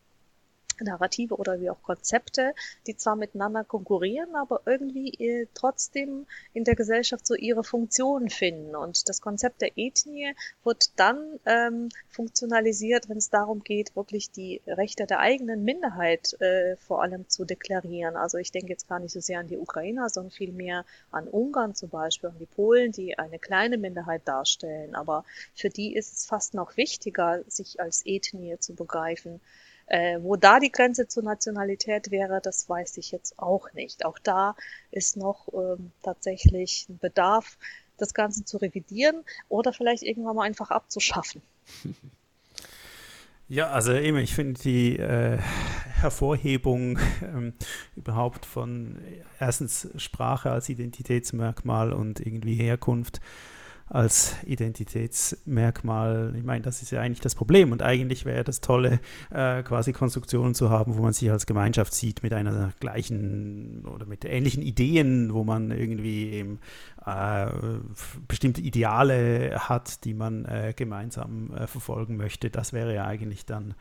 [0.82, 2.54] Narrative oder wie auch Konzepte,
[2.86, 8.76] die zwar miteinander konkurrieren, aber irgendwie äh, trotzdem in der Gesellschaft so ihre Funktion finden.
[8.76, 10.34] Und das Konzept der Ethnie
[10.64, 16.76] wird dann ähm, funktionalisiert, wenn es darum geht, wirklich die Rechte der eigenen Minderheit äh,
[16.78, 18.16] vor allem zu deklarieren.
[18.16, 21.76] Also ich denke jetzt gar nicht so sehr an die Ukrainer, sondern vielmehr an Ungarn
[21.76, 24.96] zum Beispiel, an die Polen, die eine kleine Minderheit darstellen.
[24.96, 29.40] Aber für die ist es fast noch wichtiger, sich als Ethnie zu begreifen.
[29.88, 34.06] Äh, wo da die Grenze zur Nationalität wäre, das weiß ich jetzt auch nicht.
[34.06, 34.56] Auch da
[34.92, 37.58] ist noch ähm, tatsächlich ein Bedarf,
[37.98, 41.42] das Ganze zu revidieren oder vielleicht irgendwann mal einfach abzuschaffen.
[43.50, 47.54] Ja, also eben, ich finde die äh, Hervorhebung ähm,
[47.96, 48.98] überhaupt von
[49.40, 53.22] erstens Sprache als Identitätsmerkmal und irgendwie Herkunft
[53.90, 56.34] als Identitätsmerkmal.
[56.38, 59.00] Ich meine, das ist ja eigentlich das Problem und eigentlich wäre das tolle,
[59.32, 64.06] äh, quasi Konstruktionen zu haben, wo man sich als Gemeinschaft sieht mit einer gleichen oder
[64.06, 66.60] mit ähnlichen Ideen, wo man irgendwie eben
[67.06, 67.48] äh,
[68.28, 72.50] bestimmte Ideale hat, die man äh, gemeinsam äh, verfolgen möchte.
[72.50, 73.74] Das wäre ja eigentlich dann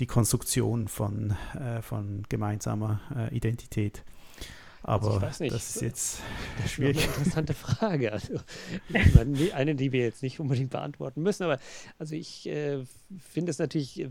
[0.00, 4.02] die Konstruktion von, äh, von gemeinsamer äh, Identität.
[4.82, 6.20] Aber also das ist jetzt
[6.66, 6.98] schwierig.
[6.98, 8.12] Eine interessante Frage.
[8.12, 8.34] Also,
[9.54, 11.58] eine, die wir jetzt nicht unbedingt beantworten müssen, aber
[11.98, 12.84] also ich äh,
[13.18, 14.08] finde es natürlich äh,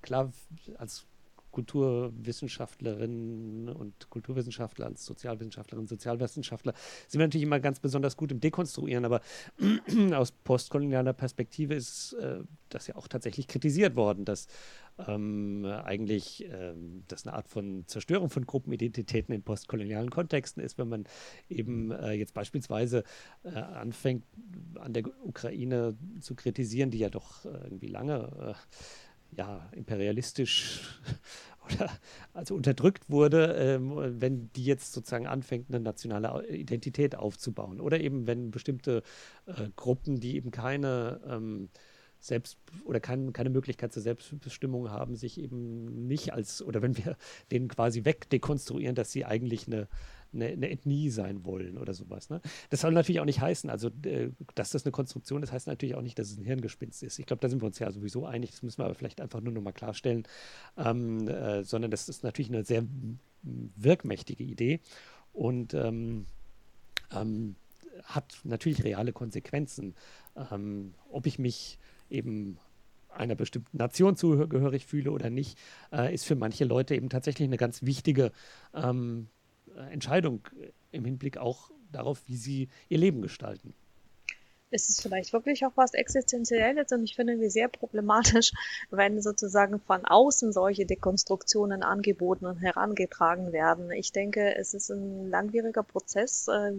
[0.00, 0.32] klar,
[0.78, 1.06] als
[1.54, 6.74] Kulturwissenschaftlerinnen und Kulturwissenschaftler, als Sozialwissenschaftlerinnen und Sozialwissenschaftler
[7.06, 9.20] sind wir natürlich immer ganz besonders gut im Dekonstruieren, aber
[10.14, 12.40] aus postkolonialer Perspektive ist äh,
[12.70, 14.48] das ja auch tatsächlich kritisiert worden, dass
[15.06, 20.88] ähm, eigentlich ähm, das eine Art von Zerstörung von Gruppenidentitäten in postkolonialen Kontexten ist, wenn
[20.88, 21.04] man
[21.48, 23.04] eben äh, jetzt beispielsweise
[23.44, 24.24] äh, anfängt,
[24.80, 28.54] an der Ukraine zu kritisieren, die ja doch äh, irgendwie lange äh,
[29.36, 31.00] ja, imperialistisch
[31.64, 31.90] oder
[32.32, 37.80] also unterdrückt wurde, ähm, wenn die jetzt sozusagen anfängt, eine nationale Identität aufzubauen.
[37.80, 39.02] Oder eben, wenn bestimmte
[39.46, 41.68] äh, Gruppen, die eben keine ähm,
[42.24, 47.16] selbst oder kein, keine Möglichkeit zur Selbstbestimmung haben, sich eben nicht als, oder wenn wir
[47.50, 49.88] denen quasi wegdekonstruieren, dass sie eigentlich eine,
[50.34, 52.30] eine, eine, Ethnie sein wollen oder sowas.
[52.30, 52.40] Ne?
[52.70, 55.94] Das soll natürlich auch nicht heißen, also äh, dass das eine Konstruktion ist, heißt natürlich
[55.94, 57.18] auch nicht, dass es ein Hirngespinst ist.
[57.18, 59.40] Ich glaube, da sind wir uns ja sowieso einig, das müssen wir aber vielleicht einfach
[59.40, 60.24] nur nochmal klarstellen,
[60.76, 62.84] ähm, äh, sondern das ist natürlich eine sehr
[63.42, 64.80] wirkmächtige Idee
[65.32, 66.26] und ähm,
[67.12, 67.56] ähm,
[68.04, 69.94] hat natürlich reale Konsequenzen.
[70.50, 71.78] Ähm, ob ich mich
[72.10, 72.58] eben
[73.10, 75.58] einer bestimmten Nation zugehörig fühle oder nicht,
[75.92, 78.32] äh, ist für manche Leute eben tatsächlich eine ganz wichtige
[78.74, 79.28] ähm,
[79.90, 80.48] Entscheidung
[80.92, 83.74] im Hinblick auch darauf, wie sie ihr Leben gestalten
[84.74, 88.52] ist es vielleicht wirklich auch was Existenzielles und ich finde es sehr problematisch,
[88.90, 93.92] wenn sozusagen von außen solche Dekonstruktionen angeboten und herangetragen werden.
[93.92, 96.72] Ich denke, es ist ein langwieriger Prozess äh,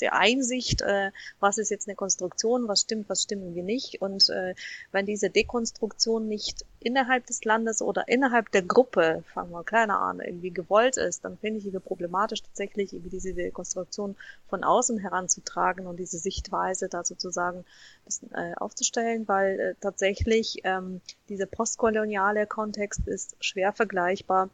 [0.00, 1.10] der Einsicht, äh,
[1.40, 4.00] was ist jetzt eine Konstruktion, was stimmt, was stimmen wir nicht.
[4.00, 4.54] Und äh,
[4.92, 10.20] wenn diese Dekonstruktion nicht innerhalb des Landes oder innerhalb der Gruppe, fangen wir kleiner an,
[10.20, 14.16] irgendwie gewollt ist, dann finde ich es problematisch tatsächlich, irgendwie diese Dekonstruktion
[14.48, 17.64] von außen heranzutragen und diese Sichtweise da sozusagen
[18.04, 24.50] bisschen, äh, aufzustellen, weil äh, tatsächlich ähm, dieser postkoloniale Kontext ist schwer vergleichbar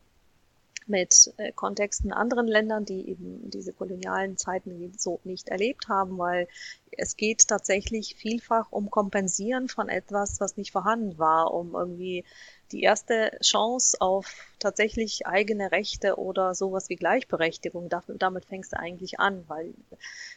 [0.86, 6.48] mit äh, Kontexten anderen Ländern, die eben diese kolonialen Zeiten so nicht erlebt haben, weil
[6.92, 12.24] es geht tatsächlich vielfach um Kompensieren von etwas, was nicht vorhanden war, um irgendwie
[12.72, 17.88] die erste Chance auf tatsächlich eigene Rechte oder sowas wie Gleichberechtigung.
[18.18, 19.74] Damit fängst du eigentlich an, weil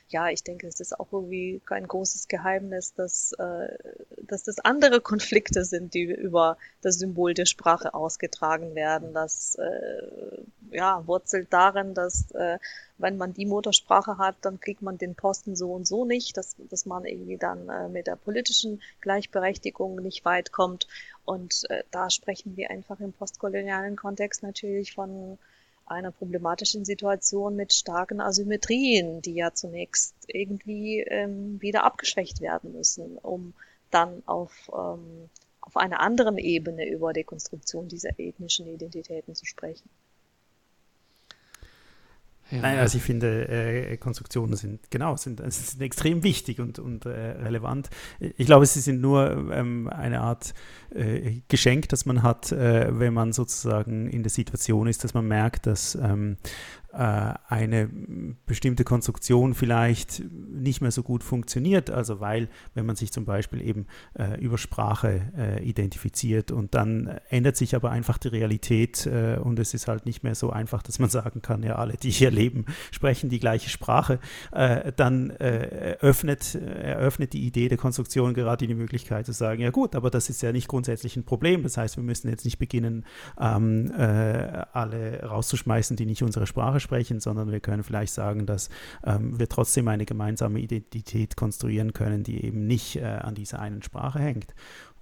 [0.09, 3.77] ja, ich denke, es ist auch irgendwie kein großes Geheimnis, dass, äh,
[4.17, 9.13] dass das andere Konflikte sind, die über das Symbol der Sprache ausgetragen werden.
[9.13, 10.41] Das äh,
[10.71, 12.59] ja, wurzelt darin, dass äh,
[12.97, 16.55] wenn man die Muttersprache hat, dann kriegt man den Posten so und so nicht, dass,
[16.69, 20.87] dass man irgendwie dann äh, mit der politischen Gleichberechtigung nicht weit kommt.
[21.25, 25.37] Und äh, da sprechen wir einfach im postkolonialen Kontext natürlich von
[25.85, 33.17] einer problematischen Situation mit starken Asymmetrien, die ja zunächst irgendwie ähm, wieder abgeschwächt werden müssen,
[33.17, 33.53] um
[33.89, 35.29] dann auf, ähm,
[35.59, 39.89] auf einer anderen Ebene über die Konstruktion dieser ethnischen Identitäten zu sprechen.
[42.51, 42.59] Ja.
[42.61, 47.09] Nein, also ich finde, äh, Konstruktionen sind genau, sind, sind extrem wichtig und, und äh,
[47.09, 47.89] relevant.
[48.19, 50.53] Ich glaube, sie sind nur ähm, eine Art
[50.93, 55.27] äh, Geschenk, das man hat, äh, wenn man sozusagen in der Situation ist, dass man
[55.27, 56.37] merkt, dass ähm,
[56.80, 57.89] äh, eine
[58.45, 61.89] bestimmte Konstruktion vielleicht nicht mehr so gut funktioniert.
[61.89, 63.87] Also weil, wenn man sich zum Beispiel eben
[64.17, 69.57] äh, über Sprache äh, identifiziert und dann ändert sich aber einfach die Realität äh, und
[69.59, 72.31] es ist halt nicht mehr so einfach, dass man sagen kann, ja, alle, die hier
[72.31, 74.19] leben, sprechen die gleiche Sprache,
[74.51, 79.69] äh, dann äh, eröffnet, eröffnet die Idee der Konstruktion gerade die Möglichkeit zu sagen, ja
[79.69, 81.63] gut, aber das ist ja nicht grundsätzlich ein Problem.
[81.63, 83.05] Das heißt, wir müssen jetzt nicht beginnen,
[83.39, 88.69] ähm, alle rauszuschmeißen, die nicht unsere Sprache sprechen, sondern wir können vielleicht sagen, dass
[89.05, 93.81] ähm, wir trotzdem eine gemeinsame Identität konstruieren können, die eben nicht äh, an dieser einen
[93.83, 94.53] Sprache hängt.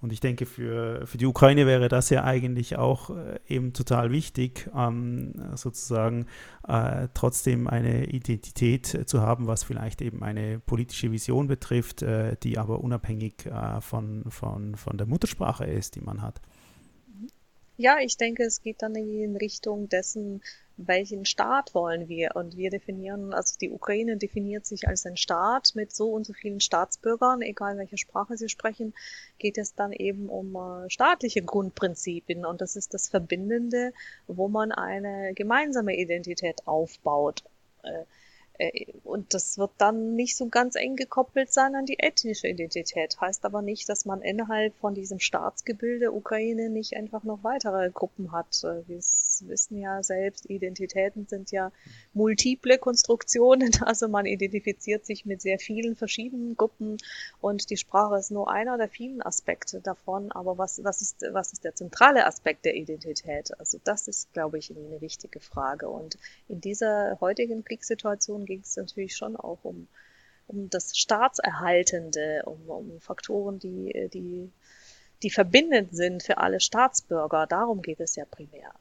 [0.02, 4.12] Und ich denke, für, für die Ukraine wäre das ja eigentlich auch äh, eben total
[4.12, 6.28] wichtig, ähm, sozusagen
[6.68, 12.58] äh, trotzdem eine Identität zu haben, was vielleicht eben eine politische Vision betrifft, äh, die
[12.58, 16.40] aber unabhängig äh, von, von, von der Muttersprache ist, die man hat.
[17.82, 20.42] Ja, ich denke, es geht dann in Richtung dessen,
[20.76, 22.36] welchen Staat wollen wir?
[22.36, 26.34] Und wir definieren, also die Ukraine definiert sich als ein Staat mit so und so
[26.34, 28.94] vielen Staatsbürgern, egal welche Sprache sie sprechen,
[29.38, 32.46] geht es dann eben um äh, staatliche Grundprinzipien.
[32.46, 33.94] Und das ist das Verbindende,
[34.28, 37.46] wo man eine gemeinsame Identität aufbaut.
[38.60, 43.20] Äh, und das wird dann nicht so ganz eng gekoppelt sein an die ethnische Identität.
[43.20, 48.32] Heißt aber nicht, dass man innerhalb von diesem Staatsgebilde Ukraine nicht einfach noch weitere Gruppen
[48.32, 48.64] hat.
[48.64, 51.72] Äh, wir wissen ja selbst, Identitäten sind ja
[52.14, 53.72] multiple Konstruktionen.
[53.90, 56.98] Also man identifiziert sich mit sehr vielen verschiedenen Gruppen
[57.42, 60.32] und die Sprache ist nur einer der vielen Aspekte davon.
[60.32, 63.58] Aber was, was, ist, was ist der zentrale Aspekt der Identität?
[63.58, 65.90] Also das ist, glaube ich, eine wichtige Frage.
[65.90, 66.18] Und
[66.50, 69.88] in dieser heutigen Kriegssituation ging es natürlich schon auch um,
[70.48, 74.52] um das Staatserhaltende, um, um Faktoren, die, die,
[75.22, 77.46] die verbindend sind für alle Staatsbürger.
[77.48, 78.74] Darum geht es ja primär.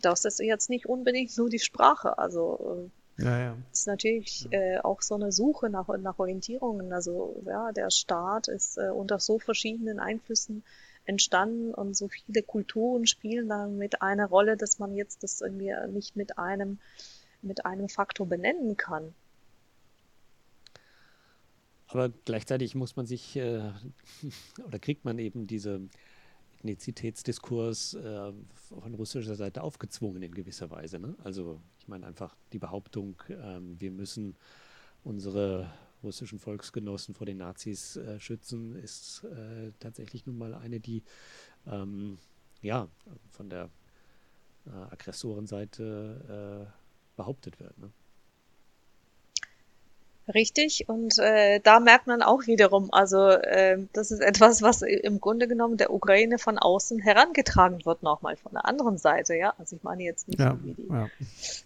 [0.00, 2.16] Das ist jetzt nicht unbedingt nur die Sprache.
[2.16, 3.56] Also ja, ja.
[3.72, 6.92] ist natürlich äh, auch so eine Suche nach, nach Orientierungen.
[6.92, 10.62] Also ja, der Staat ist äh, unter so verschiedenen Einflüssen
[11.06, 15.72] entstanden und so viele Kulturen spielen dann mit eine Rolle, dass man jetzt das irgendwie
[15.88, 16.78] nicht mit einem
[17.46, 19.14] mit einem Faktor benennen kann.
[21.88, 23.72] Aber gleichzeitig muss man sich äh,
[24.66, 25.88] oder kriegt man eben diese
[26.66, 30.98] Ethnizitätsdiskurs äh, von russischer Seite aufgezwungen in gewisser Weise.
[30.98, 31.14] Ne?
[31.22, 34.36] Also ich meine einfach die Behauptung, äh, wir müssen
[35.04, 41.02] unsere russischen Volksgenossen vor den Nazis äh, schützen, ist äh, tatsächlich nun mal eine, die
[41.66, 42.18] ähm,
[42.62, 42.88] ja
[43.30, 43.70] von der
[44.66, 46.72] äh, Aggressorenseite
[47.16, 47.76] behauptet wird.
[47.78, 47.92] Ne?
[50.34, 55.20] Richtig, und äh, da merkt man auch wiederum, also äh, das ist etwas, was im
[55.20, 59.54] Grunde genommen der Ukraine von außen herangetragen wird, nochmal von der anderen Seite, ja.
[59.56, 61.08] Also ich meine jetzt nicht ja, die, ja.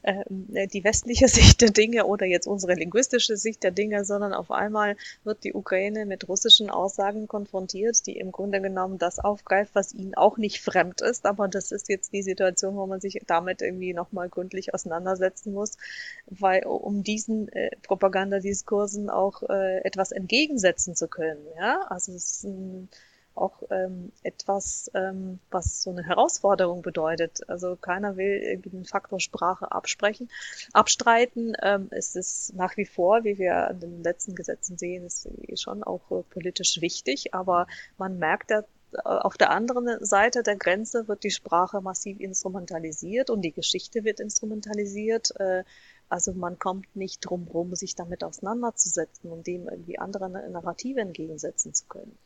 [0.02, 4.50] äh, die westliche Sicht der Dinge oder jetzt unsere linguistische Sicht der Dinge, sondern auf
[4.50, 9.94] einmal wird die Ukraine mit russischen Aussagen konfrontiert, die im Grunde genommen das aufgreift, was
[9.94, 13.62] ihnen auch nicht fremd ist, aber das ist jetzt die Situation, wo man sich damit
[13.62, 15.78] irgendwie nochmal gründlich auseinandersetzen muss,
[16.26, 21.46] weil um diesen äh, Propaganda, Diskursen auch äh, etwas entgegensetzen zu können.
[21.56, 22.88] Ja, also es ist ein,
[23.36, 27.48] auch ähm, etwas, ähm, was so eine Herausforderung bedeutet.
[27.48, 30.28] Also keiner will irgendwie den Faktor Sprache absprechen,
[30.72, 31.54] abstreiten.
[31.62, 35.84] Ähm, es ist nach wie vor, wie wir an den letzten Gesetzen sehen, ist schon
[35.84, 37.68] auch äh, politisch wichtig, aber
[37.98, 38.64] man merkt ja
[39.04, 44.18] auf der anderen Seite der Grenze wird die Sprache massiv instrumentalisiert und die Geschichte wird
[44.18, 45.32] instrumentalisiert.
[45.38, 45.62] Äh,
[46.10, 51.72] also man kommt nicht drum rum, sich damit auseinanderzusetzen und dem irgendwie andere Narrative entgegensetzen
[51.72, 52.18] zu können.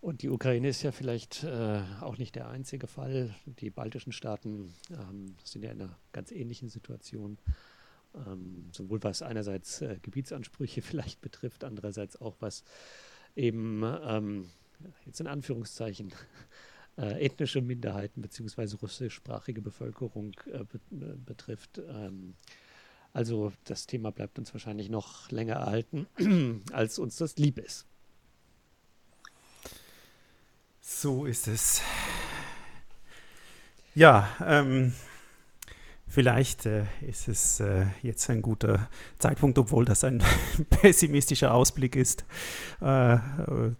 [0.00, 3.34] Und die Ukraine ist ja vielleicht äh, auch nicht der einzige Fall.
[3.46, 7.38] Die baltischen Staaten ähm, sind ja in einer ganz ähnlichen Situation.
[8.14, 12.62] Ähm, sowohl was einerseits äh, Gebietsansprüche vielleicht betrifft, andererseits auch was
[13.34, 14.50] eben ähm,
[15.04, 16.12] jetzt in Anführungszeichen
[16.98, 18.76] äh, ethnische Minderheiten bzw.
[18.80, 21.80] russischsprachige Bevölkerung äh, be äh, betrifft.
[23.16, 26.06] Also das Thema bleibt uns wahrscheinlich noch länger erhalten,
[26.72, 27.86] als uns das lieb ist.
[30.82, 31.80] So ist es.
[33.94, 34.92] Ja, ähm,
[36.06, 40.22] vielleicht äh, ist es äh, jetzt ein guter Zeitpunkt, obwohl das ein
[40.68, 42.26] pessimistischer Ausblick ist,
[42.82, 43.16] äh,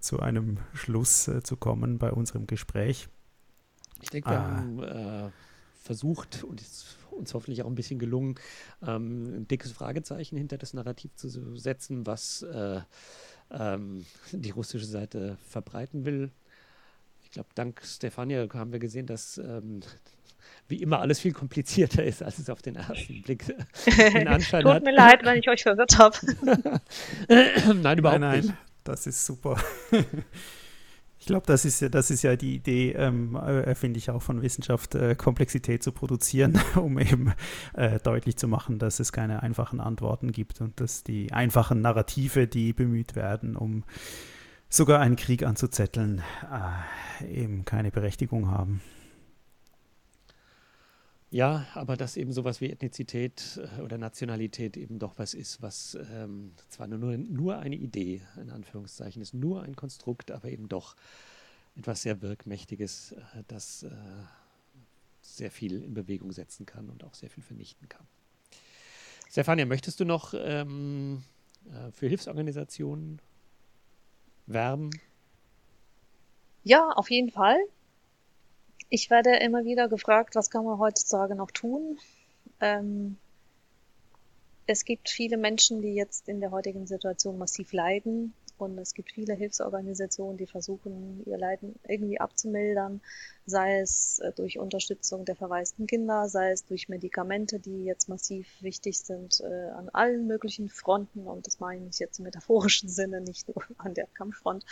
[0.00, 3.10] zu einem Schluss äh, zu kommen bei unserem Gespräch.
[4.00, 4.56] Ich denke, wir ah.
[4.56, 5.30] haben äh,
[5.82, 8.36] versucht und es uns hoffentlich auch ein bisschen gelungen,
[8.86, 12.80] ähm, ein dickes Fragezeichen hinter das Narrativ zu setzen, was äh,
[13.51, 16.30] ähm, die russische Seite verbreiten will.
[17.22, 19.80] Ich glaube, dank Stefania haben wir gesehen, dass ähm,
[20.68, 23.56] wie immer alles viel komplizierter ist, als es auf den ersten Blick den
[24.28, 24.84] Anschein Tut hat.
[24.84, 26.16] mir leid, wenn ich euch verwirrt habe.
[27.82, 28.55] nein, überhaupt nein, nein, nicht.
[28.84, 29.60] Das ist super.
[31.26, 34.42] Ich glaube, das ist, das ist ja die Idee, ähm, äh, finde ich auch von
[34.42, 37.32] Wissenschaft, äh, Komplexität zu produzieren, um eben
[37.74, 42.46] äh, deutlich zu machen, dass es keine einfachen Antworten gibt und dass die einfachen Narrative,
[42.46, 43.82] die bemüht werden, um
[44.68, 46.22] sogar einen Krieg anzuzetteln,
[47.20, 48.80] äh, eben keine Berechtigung haben.
[51.30, 55.98] Ja, aber dass eben sowas wie Ethnizität äh, oder Nationalität eben doch was ist, was
[56.12, 60.94] ähm, zwar nur, nur eine Idee, in Anführungszeichen, ist nur ein Konstrukt, aber eben doch
[61.74, 63.90] etwas sehr Wirkmächtiges, äh, das äh,
[65.20, 68.06] sehr viel in Bewegung setzen kann und auch sehr viel vernichten kann.
[69.28, 71.24] Stefania, möchtest du noch ähm,
[71.68, 73.20] äh, für Hilfsorganisationen
[74.46, 74.90] werben?
[76.62, 77.58] Ja, auf jeden Fall.
[78.88, 81.98] Ich werde immer wieder gefragt, was kann man heutzutage noch tun?
[82.60, 83.16] Ähm,
[84.66, 88.34] es gibt viele Menschen, die jetzt in der heutigen Situation massiv leiden.
[88.58, 93.00] Und es gibt viele Hilfsorganisationen, die versuchen, ihr Leiden irgendwie abzumildern,
[93.44, 98.46] sei es äh, durch Unterstützung der verwaisten Kinder, sei es durch Medikamente, die jetzt massiv
[98.60, 101.26] wichtig sind äh, an allen möglichen Fronten.
[101.26, 104.64] Und das meine ich jetzt im metaphorischen Sinne, nicht nur an der Kampffront.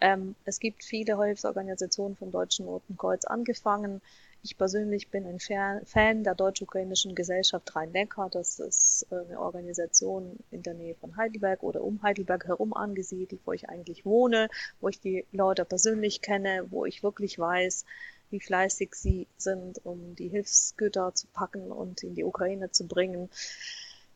[0.00, 4.00] Ähm, es gibt viele Hilfsorganisationen vom Deutschen Roten Kreuz angefangen,
[4.42, 5.38] ich persönlich bin ein
[5.84, 8.30] Fan der deutsch-ukrainischen Gesellschaft Rhein-Neckar.
[8.30, 13.40] Das ist äh, eine Organisation in der Nähe von Heidelberg oder um Heidelberg herum angesiedelt,
[13.44, 14.48] wo ich eigentlich wohne,
[14.80, 17.84] wo ich die Leute persönlich kenne, wo ich wirklich weiß,
[18.30, 23.28] wie fleißig sie sind, um die Hilfsgüter zu packen und in die Ukraine zu bringen.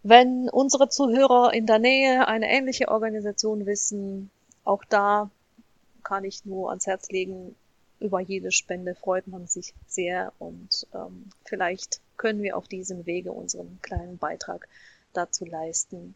[0.03, 4.31] Wenn unsere Zuhörer in der Nähe eine ähnliche Organisation wissen,
[4.63, 5.31] auch da
[6.03, 7.57] kann ich nur ans Herz legen,
[8.05, 13.33] über jede Spende freut man sich sehr und ähm, vielleicht können wir auf diesem Wege
[13.33, 14.69] unseren kleinen Beitrag
[15.15, 16.15] dazu leisten,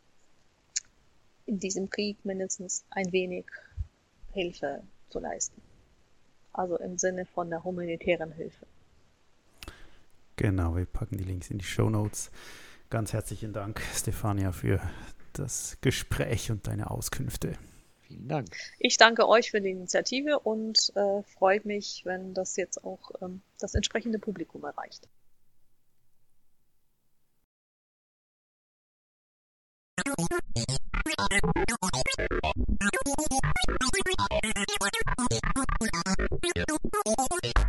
[1.47, 3.47] in diesem Krieg mindestens ein wenig
[4.32, 5.62] Hilfe zu leisten.
[6.52, 8.66] Also im Sinne von der humanitären Hilfe.
[10.36, 12.31] Genau, wir packen die Links in die Show Notes.
[12.90, 14.78] Ganz herzlichen Dank, Stefania, für
[15.32, 17.56] das Gespräch und deine Auskünfte.
[18.09, 18.56] Vielen Dank.
[18.78, 23.43] Ich danke euch für die Initiative und äh, freue mich, wenn das jetzt auch ähm,
[23.59, 25.09] das entsprechende Publikum erreicht.
[30.06, 30.14] Ja.